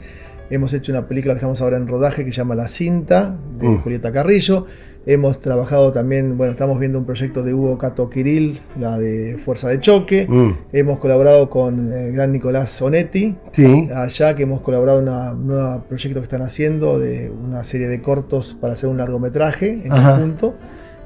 Hemos 0.49 0.73
hecho 0.73 0.91
una 0.91 1.07
película 1.07 1.33
que 1.33 1.39
estamos 1.39 1.59
ahora 1.61 1.77
en 1.77 1.87
rodaje 1.87 2.23
que 2.23 2.31
se 2.31 2.37
llama 2.37 2.55
La 2.55 2.67
Cinta, 2.67 3.35
de 3.59 3.67
Mm. 3.67 3.81
Julieta 3.81 4.11
Carrillo. 4.11 4.65
Hemos 5.07 5.39
trabajado 5.39 5.91
también, 5.91 6.35
bueno, 6.37 6.51
estamos 6.51 6.79
viendo 6.79 6.97
un 6.97 7.05
proyecto 7.05 7.43
de 7.43 7.53
Hugo 7.53 7.77
Cato 7.77 8.09
Quiril, 8.09 8.59
la 8.79 8.97
de 8.97 9.37
Fuerza 9.43 9.69
de 9.69 9.79
Choque. 9.79 10.25
Mm. 10.27 10.51
Hemos 10.73 10.99
colaborado 10.99 11.49
con 11.49 11.91
el 11.93 12.11
gran 12.13 12.31
Nicolás 12.31 12.71
Sonetti, 12.71 13.35
Sí. 13.51 13.87
allá 13.93 14.35
que 14.35 14.43
hemos 14.43 14.61
colaborado 14.61 14.99
en 14.99 15.09
un 15.09 15.47
nuevo 15.47 15.83
proyecto 15.87 16.19
que 16.19 16.23
están 16.23 16.41
haciendo 16.41 16.97
de 16.99 17.29
una 17.31 17.63
serie 17.63 17.87
de 17.87 18.01
cortos 18.01 18.55
para 18.59 18.73
hacer 18.73 18.89
un 18.89 18.97
largometraje 18.97 19.81
en 19.83 19.91
Ajá. 19.91 20.11
conjunto. 20.13 20.55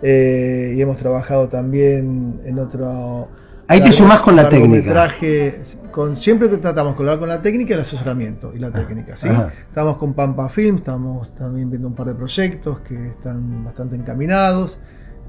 Eh, 0.02 0.76
y 0.78 0.82
hemos 0.82 0.96
trabajado 0.98 1.50
también 1.50 2.40
en 2.46 2.58
otro 2.60 3.28
Ahí 3.68 3.82
te 3.84 3.92
sumás 3.92 4.22
con 4.22 4.36
la 4.36 4.48
técnica. 4.50 5.10
Con, 5.92 6.16
siempre 6.16 6.50
que 6.50 6.58
tratamos 6.58 6.94
de 6.94 6.98
colaborar 6.98 7.20
con 7.20 7.30
la 7.30 7.42
técnica 7.42 7.72
y 7.72 7.74
el 7.76 7.80
asesoramiento 7.82 8.52
y 8.56 8.60
la 8.60 8.72
técnica. 8.72 9.16
¿sí? 9.16 9.28
Ajá. 9.28 9.52
Estamos 9.68 9.98
con 9.98 10.14
Pampa 10.14 10.48
Film, 10.50 10.76
estamos 10.76 11.34
también 11.36 11.70
viendo 11.70 11.88
un 11.88 11.96
par 11.96 12.08
de 12.08 12.16
proyectos 12.16 12.80
que 12.82 13.08
están 13.08 13.64
bastante 13.64 13.96
encaminados, 13.96 14.78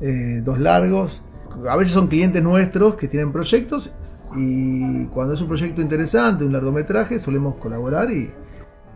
eh, 0.01 0.40
dos 0.44 0.59
largos. 0.59 1.23
A 1.68 1.77
veces 1.77 1.92
son 1.94 2.07
clientes 2.09 2.42
nuestros 2.42 2.94
que 2.96 3.09
tienen 3.09 3.33
proyectos 3.33 3.90
y 4.37 5.07
cuando 5.07 5.35
es 5.35 5.40
un 5.40 5.49
proyecto 5.49 5.81
interesante, 5.81 6.44
un 6.44 6.53
largometraje, 6.53 7.18
solemos 7.18 7.57
colaborar 7.57 8.11
y 8.12 8.31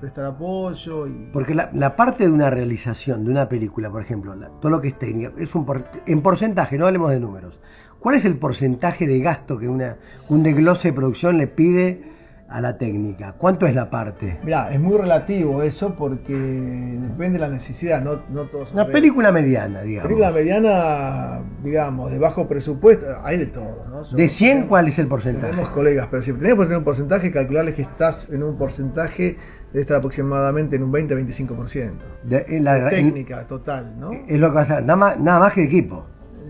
prestar 0.00 0.26
apoyo. 0.26 1.06
Y... 1.08 1.30
Porque 1.32 1.54
la, 1.54 1.70
la 1.72 1.96
parte 1.96 2.24
de 2.26 2.30
una 2.30 2.50
realización 2.50 3.24
de 3.24 3.30
una 3.30 3.48
película, 3.48 3.90
por 3.90 4.02
ejemplo, 4.02 4.34
la- 4.36 4.48
todo 4.60 4.70
lo 4.70 4.80
que 4.80 4.88
es 4.88 4.98
técnica, 4.98 5.32
es 5.38 5.54
un 5.54 5.64
por- 5.64 5.84
en 6.06 6.20
porcentaje, 6.20 6.78
no 6.78 6.86
hablemos 6.86 7.10
de 7.10 7.18
números. 7.20 7.58
¿Cuál 8.04 8.16
es 8.16 8.26
el 8.26 8.36
porcentaje 8.36 9.06
de 9.06 9.18
gasto 9.20 9.58
que 9.58 9.66
una, 9.66 9.96
un 10.28 10.42
desglose 10.42 10.88
de 10.88 10.92
producción 10.92 11.38
le 11.38 11.46
pide 11.46 12.02
a 12.50 12.60
la 12.60 12.76
técnica? 12.76 13.32
¿Cuánto 13.38 13.66
es 13.66 13.74
la 13.74 13.88
parte? 13.88 14.36
Mirá, 14.44 14.70
es 14.74 14.78
muy 14.78 14.98
relativo 14.98 15.62
eso 15.62 15.94
porque 15.96 16.34
depende 16.34 17.38
de 17.38 17.38
la 17.38 17.48
necesidad, 17.48 18.02
no, 18.04 18.20
no 18.28 18.42
todos 18.42 18.72
Una 18.74 18.86
película 18.88 19.32
mediana, 19.32 19.80
digamos. 19.80 20.08
Película 20.08 20.32
mediana, 20.32 21.40
digamos, 21.62 22.10
de 22.12 22.18
bajo 22.18 22.46
presupuesto, 22.46 23.06
hay 23.22 23.38
de 23.38 23.46
todo, 23.46 23.86
¿no? 23.88 24.04
¿De 24.04 24.28
100 24.28 24.66
cuál 24.66 24.88
es 24.88 24.98
el 24.98 25.06
porcentaje? 25.06 25.52
Tenemos 25.52 25.70
colegas, 25.70 26.08
pero 26.10 26.22
si 26.22 26.34
tenemos 26.34 26.58
que 26.58 26.64
tener 26.66 26.78
un 26.80 26.84
porcentaje, 26.84 27.30
calcularles 27.32 27.72
que 27.74 27.82
estás 27.82 28.28
en 28.30 28.42
un 28.42 28.58
porcentaje 28.58 29.38
de 29.72 29.80
estar 29.80 29.96
aproximadamente 29.96 30.76
en 30.76 30.82
un 30.82 30.92
20-25%. 30.92 31.92
De- 32.22 32.44
en 32.50 32.64
la- 32.64 32.74
de 32.74 32.80
en- 33.00 33.06
técnica 33.14 33.46
total, 33.46 33.98
¿no? 33.98 34.12
Es 34.28 34.38
lo 34.38 34.50
que 34.50 34.54
pasa, 34.56 34.82
nada 34.82 34.96
más, 34.96 35.18
nada 35.18 35.38
más 35.38 35.52
que 35.54 35.62
de 35.62 35.66
equipo. 35.68 36.04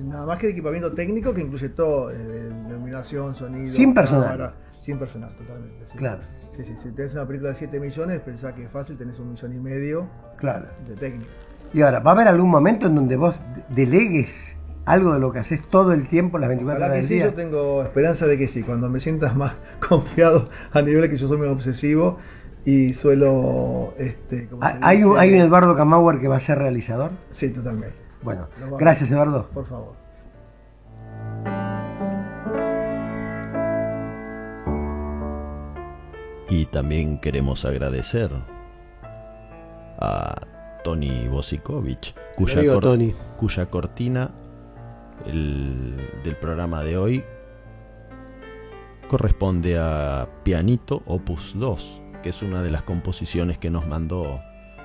Nada 0.08 0.26
más 0.26 0.38
que 0.38 0.46
de 0.46 0.52
equipamiento 0.52 0.92
técnico 0.92 1.32
que 1.34 1.40
incluye 1.40 1.68
todo, 1.70 2.10
eh, 2.10 2.14
de 2.16 2.68
iluminación, 2.68 3.34
sonido. 3.34 3.72
Sin 3.72 3.94
personal. 3.94 4.24
cámara, 4.24 4.54
sin 4.82 4.98
personal, 4.98 5.30
totalmente. 5.36 5.86
sí. 5.86 5.98
Claro. 5.98 6.20
Sí, 6.50 6.64
sí, 6.64 6.76
si 6.76 6.90
tenés 6.92 7.14
una 7.14 7.26
película 7.26 7.50
de 7.50 7.56
7 7.56 7.80
millones, 7.80 8.20
pensá 8.20 8.54
que 8.54 8.62
es 8.64 8.70
fácil, 8.70 8.96
tenés 8.96 9.18
un 9.18 9.30
millón 9.30 9.56
y 9.56 9.58
medio 9.60 10.06
Claro. 10.36 10.66
de 10.88 10.94
técnica. 10.94 11.30
Y 11.72 11.82
ahora, 11.82 11.98
¿va 11.98 12.12
a 12.12 12.14
haber 12.14 12.28
algún 12.28 12.48
momento 12.48 12.86
en 12.86 12.94
donde 12.94 13.16
vos 13.16 13.40
de- 13.56 13.84
delegues 13.84 14.30
algo 14.84 15.12
de 15.14 15.18
lo 15.18 15.32
que 15.32 15.40
haces 15.40 15.66
todo 15.68 15.92
el 15.92 16.06
tiempo, 16.06 16.38
las 16.38 16.48
24 16.48 16.76
Ojalá 16.78 16.86
horas 16.86 16.96
que 16.96 17.00
del 17.00 17.08
sí, 17.08 17.14
día? 17.14 17.24
yo 17.24 17.34
tengo 17.34 17.82
esperanza 17.82 18.26
de 18.28 18.38
que 18.38 18.46
sí, 18.46 18.62
cuando 18.62 18.88
me 18.88 19.00
sientas 19.00 19.34
más 19.34 19.54
confiado 19.88 20.48
a 20.72 20.80
nivel 20.82 21.10
que 21.10 21.16
yo 21.16 21.26
soy 21.26 21.38
muy 21.38 21.48
obsesivo 21.48 22.18
y 22.64 22.94
suelo... 22.94 23.92
Este, 23.98 24.46
¿cómo 24.46 24.62
se 24.62 24.78
¿Hay 24.80 25.02
un, 25.02 25.10
dice? 25.14 25.20
¿Hay 25.22 25.34
un 25.34 25.40
Eduardo 25.40 25.74
Camauer 25.74 26.20
que 26.20 26.28
va 26.28 26.36
a 26.36 26.40
ser 26.40 26.58
realizador? 26.58 27.10
Sí, 27.30 27.50
totalmente. 27.50 27.96
Bueno, 28.24 28.48
gracias 28.78 29.10
Eduardo. 29.10 29.46
Por 29.52 29.66
favor. 29.66 29.92
Y 36.48 36.66
también 36.66 37.18
queremos 37.18 37.64
agradecer 37.64 38.30
a 39.98 40.46
Tony 40.84 41.26
Bosikovich, 41.28 42.14
cuya, 42.36 42.58
amigo 42.58 42.74
cor- 42.74 42.82
Tony. 42.82 43.14
cuya 43.36 43.66
cortina 43.70 44.30
el- 45.26 45.96
del 46.22 46.36
programa 46.36 46.84
de 46.84 46.98
hoy 46.98 47.24
corresponde 49.08 49.78
a 49.78 50.28
Pianito 50.42 51.02
Opus 51.06 51.54
2, 51.56 52.02
que 52.22 52.28
es 52.28 52.42
una 52.42 52.62
de 52.62 52.70
las 52.70 52.82
composiciones 52.82 53.58
que 53.58 53.70
nos 53.70 53.86
mandó. 53.86 54.40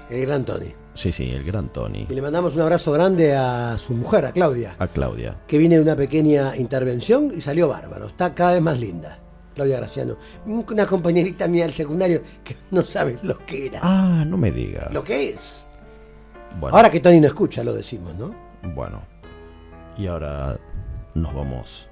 El 0.09 0.25
gran 0.25 0.45
Tony. 0.45 0.73
Sí, 0.99 1.13
sí, 1.13 1.31
el 1.31 1.45
gran 1.45 1.69
Tony. 1.69 2.05
Y 2.09 2.13
le 2.13 2.21
mandamos 2.21 2.55
un 2.55 2.61
abrazo 2.61 2.91
grande 2.91 3.33
a 3.33 3.77
su 3.77 3.93
mujer, 3.93 4.25
a 4.25 4.33
Claudia, 4.33 4.75
A 4.79 4.87
Claudia. 4.89 5.37
que 5.47 5.57
viene 5.57 5.75
de 5.77 5.81
una 5.81 5.95
pequeña 5.95 6.57
intervención 6.57 7.31
y 7.33 7.39
salió 7.39 7.69
bárbaro. 7.69 8.07
Está 8.07 8.35
cada 8.35 8.51
vez 8.55 8.61
más 8.61 8.77
linda. 8.81 9.17
Claudia 9.55 9.77
Graciano. 9.77 10.17
Una 10.45 10.85
compañerita 10.85 11.47
mía 11.47 11.63
del 11.63 11.71
secundario 11.71 12.21
que 12.43 12.57
no 12.71 12.83
sabe 12.83 13.17
lo 13.23 13.37
que 13.45 13.67
era. 13.67 13.79
Ah, 13.81 14.25
no 14.27 14.35
me 14.35 14.51
diga. 14.51 14.89
Lo 14.91 15.01
que 15.01 15.29
es. 15.29 15.65
Bueno, 16.59 16.75
Ahora 16.75 16.89
que 16.89 16.99
Tony 16.99 17.21
no 17.21 17.27
escucha, 17.27 17.63
lo 17.63 17.73
decimos, 17.73 18.13
¿no? 18.15 18.35
bueno. 18.75 19.01
Y 19.97 20.07
ahora 20.07 20.59
nos 21.13 21.33
vamos 21.33 21.87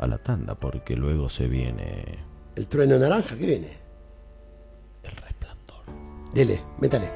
a 0.00 0.06
la 0.08 0.18
tanda 0.18 0.56
porque 0.56 0.96
luego 0.96 1.28
se 1.28 1.46
viene 1.46 2.18
El 2.56 2.66
trueno 2.66 2.98
naranja, 2.98 3.36
¿qué 3.36 3.46
viene? 3.46 3.76
el 5.04 5.16
resplandor. 5.16 5.84
Dele, 6.34 6.60
métale. 6.80 7.08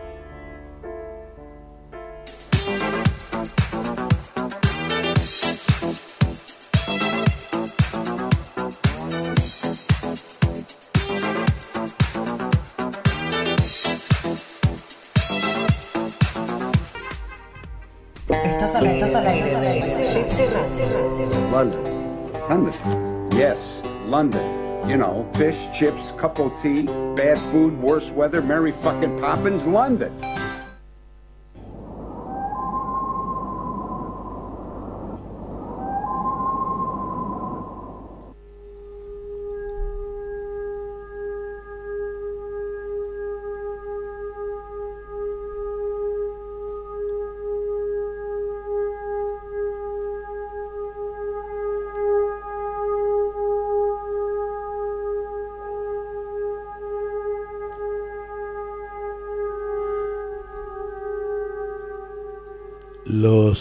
London. 20.36 22.30
London? 22.48 23.30
Yes, 23.32 23.82
London. 24.04 24.86
You 24.86 24.98
know, 24.98 25.26
fish, 25.34 25.68
chips, 25.72 26.12
cup 26.12 26.38
of 26.38 26.60
tea, 26.60 26.82
bad 26.82 27.38
food, 27.50 27.80
worse 27.80 28.10
weather, 28.10 28.42
Mary 28.42 28.72
fucking 28.72 29.18
Poppins, 29.18 29.66
London. 29.66 30.12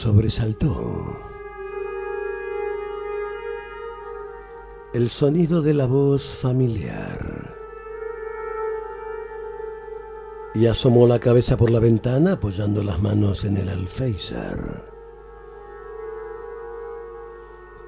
Sobresaltó. 0.05 1.17
El 4.93 5.09
sonido 5.09 5.63
de 5.63 5.73
la 5.73 5.87
voz 5.87 6.23
familiar. 6.23 7.55
Y 10.53 10.67
asomó 10.67 11.07
la 11.07 11.17
cabeza 11.17 11.57
por 11.57 11.71
la 11.71 11.79
ventana 11.79 12.33
apoyando 12.33 12.83
las 12.83 13.01
manos 13.01 13.45
en 13.45 13.57
el 13.57 13.67
alféizar. 13.67 14.85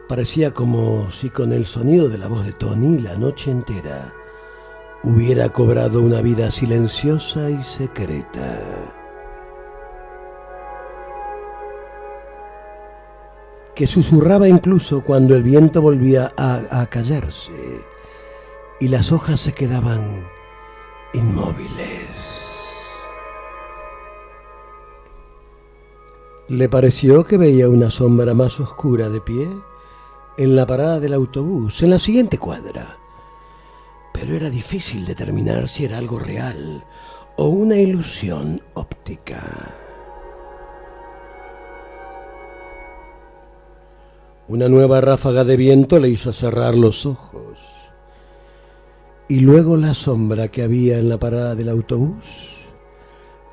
Parecía 0.10 0.56
como 0.56 1.12
si 1.12 1.30
con 1.30 1.54
el 1.54 1.68
sonido 1.68 2.10
de 2.10 2.18
la 2.18 2.28
voz 2.28 2.48
de 2.48 2.54
Tony 2.54 2.98
la 2.98 3.16
noche 3.16 3.52
entera 3.52 4.12
hubiera 5.04 5.50
cobrado 5.50 6.02
una 6.02 6.22
vida 6.22 6.50
silenciosa 6.50 7.52
y 7.52 7.62
secreta. 7.62 8.97
Que 13.78 13.86
susurraba 13.86 14.50
incluso 14.50 15.04
cuando 15.04 15.36
el 15.36 15.44
viento 15.44 15.84
volvía 15.84 16.34
a, 16.36 16.82
a 16.82 16.88
callarse 16.88 17.52
y 18.80 18.88
las 18.88 19.12
hojas 19.12 19.40
se 19.40 19.54
quedaban 19.54 20.28
inmóviles. 21.14 22.10
Le 26.48 26.68
pareció 26.70 27.24
que 27.24 27.38
veía 27.38 27.70
una 27.70 27.92
sombra 27.92 28.34
más 28.34 28.60
oscura 28.60 29.10
de 29.10 29.22
pie 29.22 29.48
en 30.40 30.56
la 30.56 30.66
parada 30.66 31.00
del 31.00 31.14
autobús, 31.14 31.84
en 31.84 31.92
la 31.92 32.00
siguiente 32.00 32.40
cuadra. 32.40 32.98
Pero 34.12 34.36
era 34.36 34.50
difícil 34.50 35.06
determinar 35.06 35.68
si 35.68 35.86
era 35.86 36.00
algo 36.00 36.18
real 36.18 36.84
o 37.36 37.46
una 37.46 37.76
ilusión 37.76 38.60
óptica. 38.74 39.87
Una 44.50 44.70
nueva 44.70 45.02
ráfaga 45.02 45.44
de 45.44 45.58
viento 45.58 46.00
le 46.00 46.08
hizo 46.08 46.32
cerrar 46.32 46.74
los 46.74 47.06
ojos. 47.06 47.60
Y 49.28 49.42
luego 49.42 49.76
la 49.76 49.94
sombra 49.94 50.48
que 50.48 50.64
había 50.64 51.00
en 51.00 51.10
la 51.10 51.18
parada 51.18 51.54
del 51.54 51.68
autobús 51.68 52.56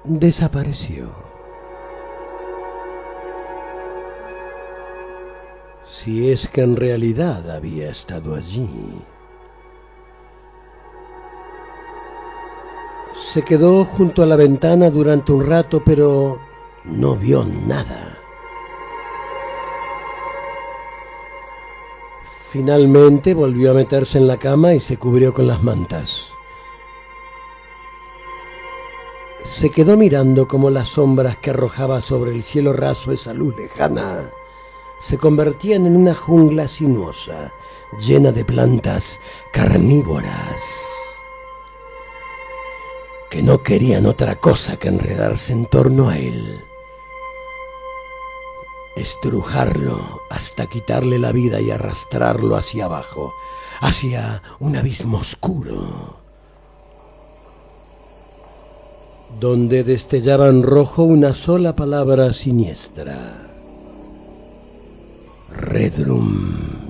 desapareció. 0.04 1.11
Si 5.85 6.30
es 6.30 6.48
que 6.48 6.61
en 6.61 6.76
realidad 6.76 7.50
había 7.50 7.90
estado 7.90 8.37
allí. 8.37 8.68
Se 13.33 13.42
quedó 13.42 13.85
junto 13.85 14.22
a 14.22 14.26
la 14.26 14.37
ventana 14.37 14.90
durante 14.90 15.33
un 15.33 15.44
rato, 15.44 15.83
pero 15.85 16.38
no 16.85 17.16
vio 17.16 17.44
nada. 17.44 18.23
Finalmente 22.55 23.35
volvió 23.35 23.73
a 23.73 23.75
meterse 23.75 24.17
en 24.17 24.29
la 24.29 24.37
cama 24.37 24.75
y 24.75 24.79
se 24.79 24.97
cubrió 24.97 25.35
con 25.35 25.49
las 25.49 25.64
mantas. 25.64 26.29
Se 29.43 29.71
quedó 29.71 29.97
mirando 29.97 30.47
cómo 30.47 30.71
las 30.71 30.90
sombras 30.90 31.37
que 31.37 31.51
arrojaba 31.51 32.01
sobre 32.01 32.31
el 32.31 32.45
cielo 32.45 32.73
raso 32.73 33.11
esa 33.11 33.35
luz 33.35 33.57
lejana 33.57 34.31
se 35.01 35.19
convertían 35.19 35.85
en 35.87 35.97
una 35.97 36.14
jungla 36.14 36.69
sinuosa, 36.69 37.53
llena 37.99 38.31
de 38.31 38.45
plantas 38.45 39.19
carnívoras, 39.53 40.62
que 43.31 43.43
no 43.43 43.64
querían 43.64 44.07
otra 44.07 44.38
cosa 44.38 44.77
que 44.77 44.87
enredarse 44.87 45.53
en 45.53 45.67
torno 45.67 46.09
a 46.09 46.19
él 46.19 46.64
estrujarlo 48.96 50.20
hasta 50.30 50.66
quitarle 50.66 51.18
la 51.18 51.33
vida 51.33 51.61
y 51.61 51.70
arrastrarlo 51.70 52.57
hacia 52.57 52.87
abajo, 52.87 53.33
hacia 53.80 54.42
un 54.61 54.76
abismo 54.76 55.18
oscuro, 55.18 56.18
donde 59.40 59.85
destellaba 59.85 60.48
en 60.48 60.62
rojo 60.62 61.02
una 61.02 61.35
sola 61.35 61.74
palabra 61.74 62.33
siniestra. 62.33 63.44
Redrum. 65.50 66.84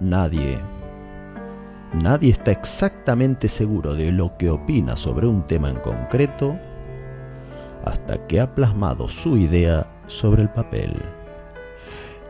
nadie, 0.00 0.58
nadie 1.92 2.32
está 2.32 2.50
exactamente 2.50 3.48
seguro 3.48 3.94
de 3.94 4.10
lo 4.10 4.36
que 4.38 4.50
opina 4.50 4.96
sobre 4.96 5.28
un 5.28 5.46
tema 5.46 5.70
en 5.70 5.76
concreto 5.76 6.58
hasta 7.84 8.26
que 8.26 8.40
ha 8.40 8.52
plasmado 8.56 9.08
su 9.08 9.36
idea 9.36 9.86
sobre 10.08 10.42
el 10.42 10.48
papel. 10.48 11.00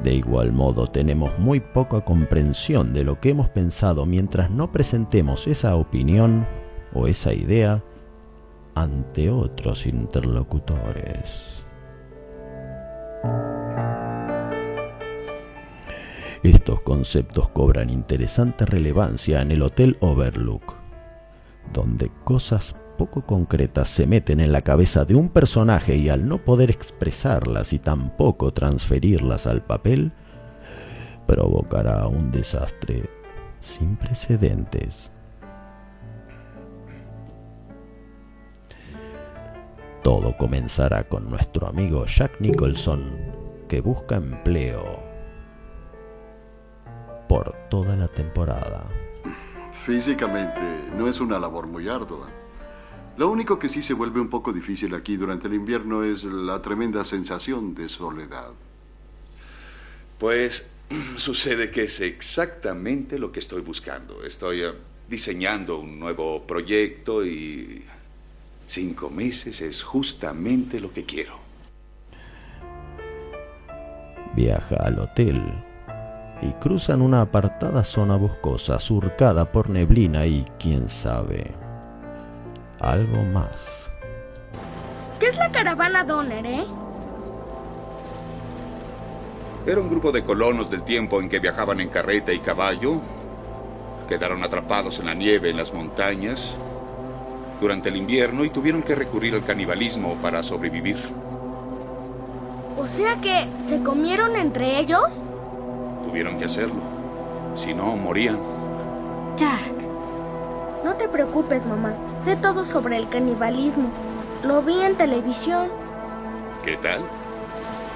De 0.02 0.14
igual 0.14 0.52
modo, 0.52 0.86
tenemos 0.86 1.38
muy 1.38 1.60
poca 1.60 2.00
comprensión 2.02 2.94
de 2.94 3.04
lo 3.04 3.20
que 3.20 3.30
hemos 3.30 3.50
pensado 3.50 4.06
mientras 4.06 4.50
no 4.50 4.72
presentemos 4.72 5.46
esa 5.46 5.76
opinión 5.76 6.46
o 6.94 7.06
esa 7.06 7.34
idea 7.34 7.82
ante 8.74 9.28
otros 9.28 9.86
interlocutores. 9.86 11.66
Estos 16.42 16.80
conceptos 16.80 17.50
cobran 17.50 17.90
interesante 17.90 18.64
relevancia 18.64 19.42
en 19.42 19.50
el 19.50 19.60
Hotel 19.60 19.98
Overlook, 20.00 20.76
donde 21.74 22.10
cosas 22.24 22.74
poco 23.00 23.22
concretas 23.22 23.88
se 23.88 24.06
meten 24.06 24.40
en 24.40 24.52
la 24.52 24.60
cabeza 24.60 25.06
de 25.06 25.14
un 25.14 25.30
personaje 25.30 25.96
y 25.96 26.10
al 26.10 26.28
no 26.28 26.36
poder 26.44 26.68
expresarlas 26.68 27.72
y 27.72 27.78
tampoco 27.78 28.52
transferirlas 28.52 29.46
al 29.46 29.62
papel, 29.62 30.12
provocará 31.26 32.06
un 32.08 32.30
desastre 32.30 33.08
sin 33.60 33.96
precedentes. 33.96 35.10
Todo 40.02 40.36
comenzará 40.36 41.08
con 41.08 41.30
nuestro 41.30 41.68
amigo 41.68 42.04
Jack 42.04 42.38
Nicholson, 42.38 43.12
que 43.66 43.80
busca 43.80 44.16
empleo 44.16 45.02
por 47.30 47.54
toda 47.70 47.96
la 47.96 48.08
temporada. 48.08 48.84
Físicamente 49.86 50.60
no 50.98 51.08
es 51.08 51.18
una 51.18 51.38
labor 51.38 51.66
muy 51.66 51.88
ardua. 51.88 52.39
Lo 53.16 53.30
único 53.30 53.58
que 53.58 53.68
sí 53.68 53.82
se 53.82 53.94
vuelve 53.94 54.20
un 54.20 54.28
poco 54.28 54.52
difícil 54.52 54.94
aquí 54.94 55.16
durante 55.16 55.48
el 55.48 55.54
invierno 55.54 56.04
es 56.04 56.24
la 56.24 56.62
tremenda 56.62 57.04
sensación 57.04 57.74
de 57.74 57.88
soledad. 57.88 58.52
Pues 60.18 60.64
sucede 61.16 61.70
que 61.70 61.84
es 61.84 62.00
exactamente 62.00 63.18
lo 63.18 63.32
que 63.32 63.40
estoy 63.40 63.62
buscando. 63.62 64.22
Estoy 64.24 64.62
eh, 64.62 64.72
diseñando 65.08 65.78
un 65.78 65.98
nuevo 65.98 66.46
proyecto 66.46 67.24
y 67.24 67.84
cinco 68.66 69.10
meses 69.10 69.60
es 69.60 69.82
justamente 69.82 70.80
lo 70.80 70.92
que 70.92 71.04
quiero. 71.04 71.38
Viaja 74.34 74.76
al 74.76 74.98
hotel 75.00 75.42
y 76.40 76.52
cruzan 76.52 77.02
una 77.02 77.22
apartada 77.22 77.84
zona 77.84 78.16
boscosa 78.16 78.78
surcada 78.78 79.50
por 79.50 79.68
neblina 79.68 80.26
y, 80.26 80.44
quién 80.58 80.88
sabe, 80.88 81.52
algo 82.80 83.22
más. 83.22 83.92
¿Qué 85.18 85.26
es 85.26 85.36
la 85.36 85.50
caravana 85.50 86.02
Donner, 86.02 86.46
eh? 86.46 86.64
Era 89.66 89.80
un 89.80 89.90
grupo 89.90 90.10
de 90.10 90.24
colonos 90.24 90.70
del 90.70 90.82
tiempo 90.82 91.20
en 91.20 91.28
que 91.28 91.38
viajaban 91.38 91.80
en 91.80 91.90
carreta 91.90 92.32
y 92.32 92.38
caballo. 92.40 93.00
Quedaron 94.08 94.42
atrapados 94.42 94.98
en 94.98 95.06
la 95.06 95.14
nieve 95.14 95.50
en 95.50 95.58
las 95.58 95.72
montañas 95.72 96.56
durante 97.60 97.90
el 97.90 97.96
invierno 97.96 98.44
y 98.44 98.50
tuvieron 98.50 98.82
que 98.82 98.94
recurrir 98.94 99.34
al 99.34 99.44
canibalismo 99.44 100.14
para 100.14 100.42
sobrevivir. 100.42 100.96
O 102.78 102.86
sea 102.86 103.20
que, 103.20 103.46
¿se 103.66 103.82
comieron 103.82 104.34
entre 104.36 104.80
ellos? 104.80 105.22
Tuvieron 106.06 106.38
que 106.38 106.46
hacerlo. 106.46 106.80
Si 107.54 107.74
no, 107.74 107.94
morían. 107.96 108.38
Jack. 109.36 109.79
No 110.84 110.94
te 110.94 111.08
preocupes, 111.08 111.66
mamá. 111.66 111.92
Sé 112.22 112.36
todo 112.36 112.64
sobre 112.64 112.96
el 112.96 113.08
canibalismo. 113.08 113.90
Lo 114.42 114.62
vi 114.62 114.80
en 114.80 114.96
televisión. 114.96 115.68
¿Qué 116.64 116.76
tal? 116.78 117.02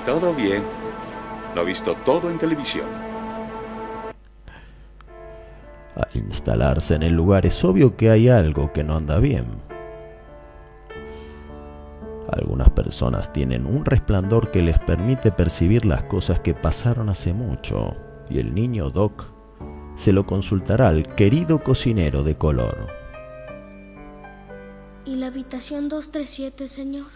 Todo 0.05 0.35
bien. 0.35 0.62
Lo 1.55 1.62
he 1.62 1.64
visto 1.64 1.95
todo 2.05 2.30
en 2.30 2.39
televisión. 2.39 2.87
Al 5.97 6.09
instalarse 6.14 6.95
en 6.95 7.05
el 7.05 7.12
lugar 7.12 7.47
es 7.47 7.64
obvio 7.64 7.97
que 7.97 8.11
hay 8.11 8.28
algo 8.28 8.72
que 8.72 8.85
no 8.85 8.97
anda 8.97 9.18
bien. 9.18 9.47
Algunas 12.32 12.70
personas 12.70 13.32
tienen 13.32 13.64
un 13.64 13.85
resplandor 13.85 14.51
que 14.51 14.61
les 14.61 14.78
permite 14.78 15.30
percibir 15.30 15.85
las 15.85 16.05
cosas 16.05 16.41
que 16.41 16.53
pasaron 16.53 17.09
hace 17.09 17.32
mucho, 17.32 17.95
y 18.28 18.41
el 18.41 18.55
niño 18.55 18.91
Doc 18.91 19.34
se 19.97 20.13
lo 20.13 20.27
consultará 20.27 20.89
al 20.89 21.15
querido 21.15 21.63
cocinero 21.63 22.23
de 22.23 22.37
color. 22.37 22.89
¿Y 25.05 25.17
la 25.17 25.27
habitación 25.27 25.89
237, 25.89 26.69
señor? 26.69 27.11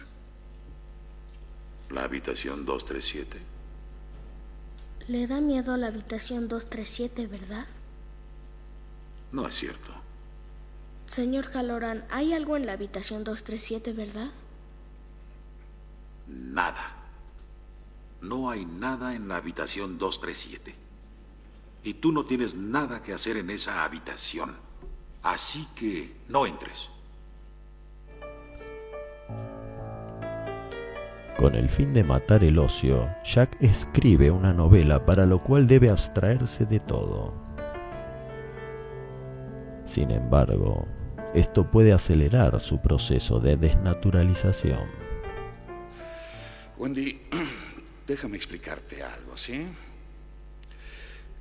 La 1.91 2.05
habitación 2.05 2.65
237. 2.67 3.39
Le 5.09 5.27
da 5.27 5.41
miedo 5.41 5.73
a 5.73 5.79
la 5.79 5.87
habitación 5.87 6.49
237, 6.49 7.27
¿verdad? 7.27 7.67
No 9.33 9.47
es 9.47 9.55
cierto. 9.55 9.93
Señor 11.07 11.47
Halloran, 11.47 12.05
hay 12.11 12.35
algo 12.35 12.57
en 12.57 12.67
la 12.67 12.75
habitación 12.75 13.25
237, 13.25 13.93
¿verdad? 13.95 14.31
Nada. 16.27 16.95
No 18.21 18.51
hay 18.51 18.67
nada 18.67 19.15
en 19.15 19.29
la 19.29 19.37
habitación 19.37 19.97
237. 19.97 20.88
Y 21.83 21.95
tú 21.95 22.13
no 22.13 22.25
tienes 22.25 22.55
nada 22.55 23.03
que 23.03 23.13
hacer 23.13 23.37
en 23.37 23.51
esa 23.51 23.85
habitación. 23.85 24.57
Así 25.23 25.67
que 25.75 26.17
no 26.29 26.47
entres. 26.47 26.89
Con 31.39 31.55
el 31.55 31.69
fin 31.69 31.95
de 31.95 32.03
matar 32.03 32.43
el 32.43 32.59
ocio, 32.59 33.09
Jack 33.25 33.57
escribe 33.61 34.31
una 34.31 34.53
novela 34.53 35.07
para 35.07 35.25
lo 35.25 35.39
cual 35.39 35.69
debe 35.69 35.89
abstraerse 35.89 36.67
de 36.67 36.81
todo. 36.81 37.33
Sin 39.85 40.11
embargo, 40.11 40.89
esto 41.35 41.71
puede 41.71 41.93
acelerar 41.93 42.59
su 42.59 42.83
proceso 42.83 43.39
de 43.39 43.57
desnaturalización. 43.57 44.89
Wendy, 46.77 47.21
déjame 48.07 48.37
explicarte 48.37 49.03
algo, 49.03 49.37
¿sí? 49.37 49.67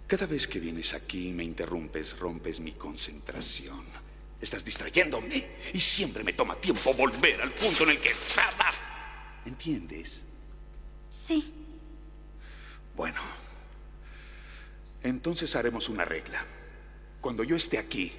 Cada 0.07 0.25
vez 0.25 0.47
que 0.47 0.59
vienes 0.59 0.93
aquí 0.93 1.27
y 1.27 1.33
me 1.33 1.43
interrumpes, 1.43 2.17
rompes 2.17 2.61
mi 2.61 2.71
concentración. 2.71 3.83
Estás 4.39 4.63
distrayéndome 4.63 5.45
y 5.73 5.81
siempre 5.81 6.23
me 6.23 6.31
toma 6.31 6.55
tiempo 6.55 6.93
volver 6.93 7.41
al 7.41 7.51
punto 7.51 7.83
en 7.83 7.89
el 7.89 7.99
que 7.99 8.11
estaba. 8.11 8.71
¿Entiendes? 9.45 10.23
Sí. 11.09 11.53
Bueno, 12.95 13.19
entonces 15.03 15.53
haremos 15.57 15.89
una 15.89 16.05
regla. 16.05 16.45
Cuando 17.19 17.43
yo 17.43 17.57
esté 17.57 17.77
aquí 17.77 18.13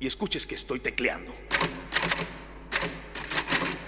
y 0.00 0.06
escuches 0.06 0.46
que 0.46 0.54
estoy 0.54 0.80
tecleando, 0.80 1.34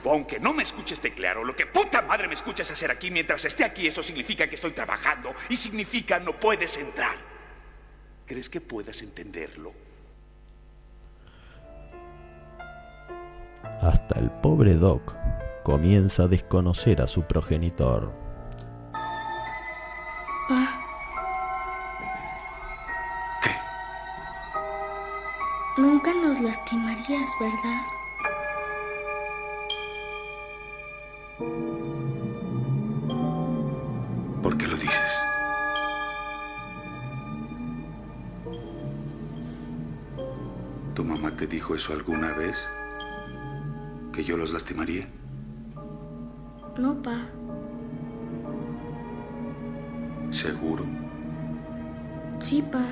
o 0.05 0.13
aunque 0.13 0.39
no 0.39 0.53
me 0.53 0.63
escuches 0.63 1.01
teclear, 1.01 1.39
o 1.39 1.45
lo 1.45 1.57
que 1.57 1.67
puta 1.67 2.03
madre 2.03 2.29
me 2.29 2.35
escuches 2.35 2.71
hacer 2.71 2.91
aquí 2.91 3.11
mientras 3.11 3.45
esté 3.45 3.65
aquí, 3.65 3.87
eso 3.87 4.03
significa 4.03 4.47
que 4.47 4.55
estoy 4.55 4.73
trabajando 4.73 5.35
y 5.49 5.57
significa 5.57 6.21
no 6.21 6.39
puedes 6.39 6.77
entrar. 6.77 7.17
¿Crees 8.27 8.49
que 8.49 8.61
puedas 8.61 9.03
entenderlo? 9.03 9.73
Hasta 13.81 14.19
el 14.21 14.31
pobre 14.31 14.75
Doc 14.75 15.17
comienza 15.63 16.25
a 16.25 16.29
desconocer 16.29 17.01
a 17.01 17.07
su 17.07 17.23
progenitor. 17.23 18.13
Pa. 20.49 20.81
Nunca 25.77 26.15
nos 26.15 26.41
lastimarías, 26.41 27.31
¿verdad? 27.41 28.04
Te 41.47 41.57
dijo 41.57 41.75
eso 41.75 41.93
alguna 41.93 42.33
vez? 42.33 42.57
¿Que 44.13 44.25
yo 44.25 44.37
los 44.37 44.53
lastimaría? 44.53 45.07
No, 46.79 47.03
pa. 47.03 47.19
¿Seguro? 50.31 50.85
Sí, 52.39 52.63
pa. 52.63 52.85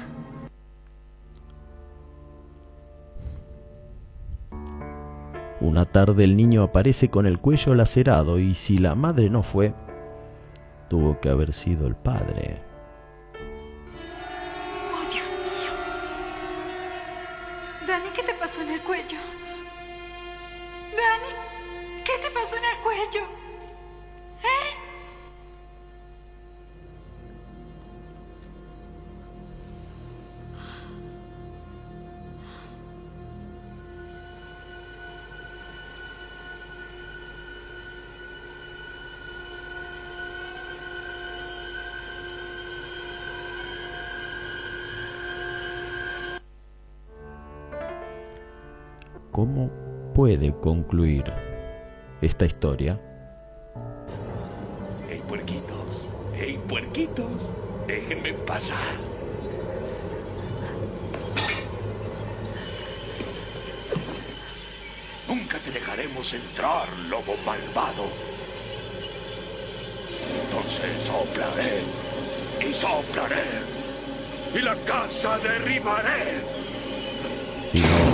Una 5.61 5.85
tarde 5.85 6.25
el 6.25 6.37
niño 6.37 6.63
aparece 6.63 7.09
con 7.09 7.27
el 7.27 7.39
cuello 7.39 7.75
lacerado 7.75 8.39
y 8.39 8.55
si 8.55 8.79
la 8.79 8.95
madre 8.95 9.31
no 9.31 9.43
fue, 9.43 9.73
tuvo 10.91 11.21
que 11.21 11.31
haber 11.31 11.53
sido 11.55 11.87
el 11.87 11.95
padre. 11.95 12.72
Dani, 19.11 19.19
¿qué 22.05 22.13
te 22.23 22.31
pasó 22.31 22.57
en 22.57 22.65
el 22.65 22.79
cuello? 22.83 23.27
Puede 50.23 50.55
concluir 50.61 51.25
esta 52.21 52.45
historia? 52.45 52.97
¡Ey, 55.11 55.19
puerquitos! 55.27 56.11
¡Ey, 56.39 56.59
puerquitos! 56.69 57.27
Déjenme 57.89 58.33
pasar. 58.47 58.95
Nunca 65.27 65.59
te 65.59 65.73
dejaremos 65.73 66.33
entrar, 66.33 66.87
lobo 67.11 67.35
malvado. 67.45 68.05
Entonces 70.45 71.03
soplaré 71.03 71.83
y 72.65 72.73
soplaré 72.73 73.43
y 74.55 74.61
la 74.61 74.77
casa 74.85 75.37
derribaré. 75.39 76.45
Si 77.69 77.81
no, 77.81 78.12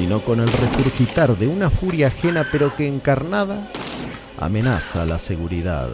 sino 0.00 0.20
con 0.20 0.40
el 0.40 0.50
resurgitar 0.50 1.36
de 1.36 1.46
una 1.46 1.68
furia 1.68 2.06
ajena 2.06 2.48
pero 2.50 2.74
que 2.74 2.88
encarnada 2.88 3.70
amenaza 4.38 5.04
la 5.04 5.18
seguridad 5.18 5.90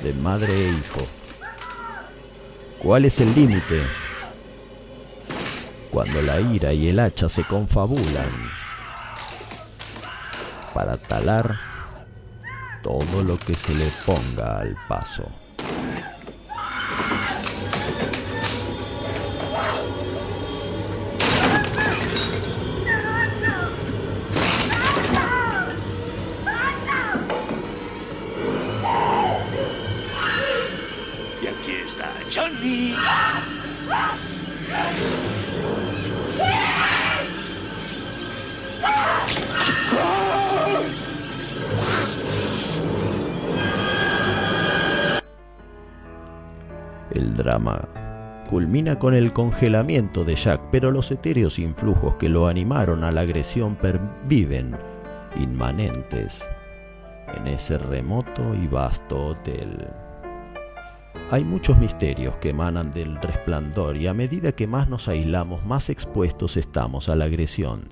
de 0.00 0.12
madre 0.12 0.54
e 0.54 0.68
hijo. 0.68 1.00
¿Cuál 2.78 3.06
es 3.06 3.18
el 3.18 3.34
límite? 3.34 3.82
Cuando 5.90 6.22
la 6.22 6.40
ira 6.40 6.72
y 6.72 6.86
el 6.86 7.00
hacha 7.00 7.28
se 7.28 7.42
confabulan 7.42 8.30
para 10.72 10.96
talar 10.96 11.58
todo 12.84 13.24
lo 13.24 13.36
que 13.38 13.54
se 13.54 13.74
le 13.74 13.88
ponga 14.06 14.60
al 14.60 14.76
paso. 14.86 15.41
El 47.14 47.34
drama 47.34 47.88
culmina 48.48 48.98
con 48.98 49.14
el 49.14 49.32
congelamiento 49.32 50.24
de 50.24 50.34
Jack, 50.34 50.60
pero 50.70 50.90
los 50.90 51.10
etéreos 51.10 51.58
influjos 51.58 52.16
que 52.16 52.28
lo 52.28 52.46
animaron 52.46 53.04
a 53.04 53.12
la 53.12 53.22
agresión 53.22 53.76
perviven 53.76 54.76
inmanentes 55.36 56.42
en 57.36 57.48
ese 57.48 57.76
remoto 57.76 58.54
y 58.54 58.66
vasto 58.66 59.26
hotel. 59.26 59.88
Hay 61.30 61.44
muchos 61.44 61.78
misterios 61.78 62.36
que 62.36 62.50
emanan 62.50 62.92
del 62.92 63.16
resplandor 63.16 63.96
y 63.96 64.06
a 64.06 64.14
medida 64.14 64.52
que 64.52 64.66
más 64.66 64.88
nos 64.88 65.08
aislamos, 65.08 65.64
más 65.64 65.90
expuestos 65.90 66.56
estamos 66.56 67.08
a 67.08 67.16
la 67.16 67.26
agresión 67.26 67.88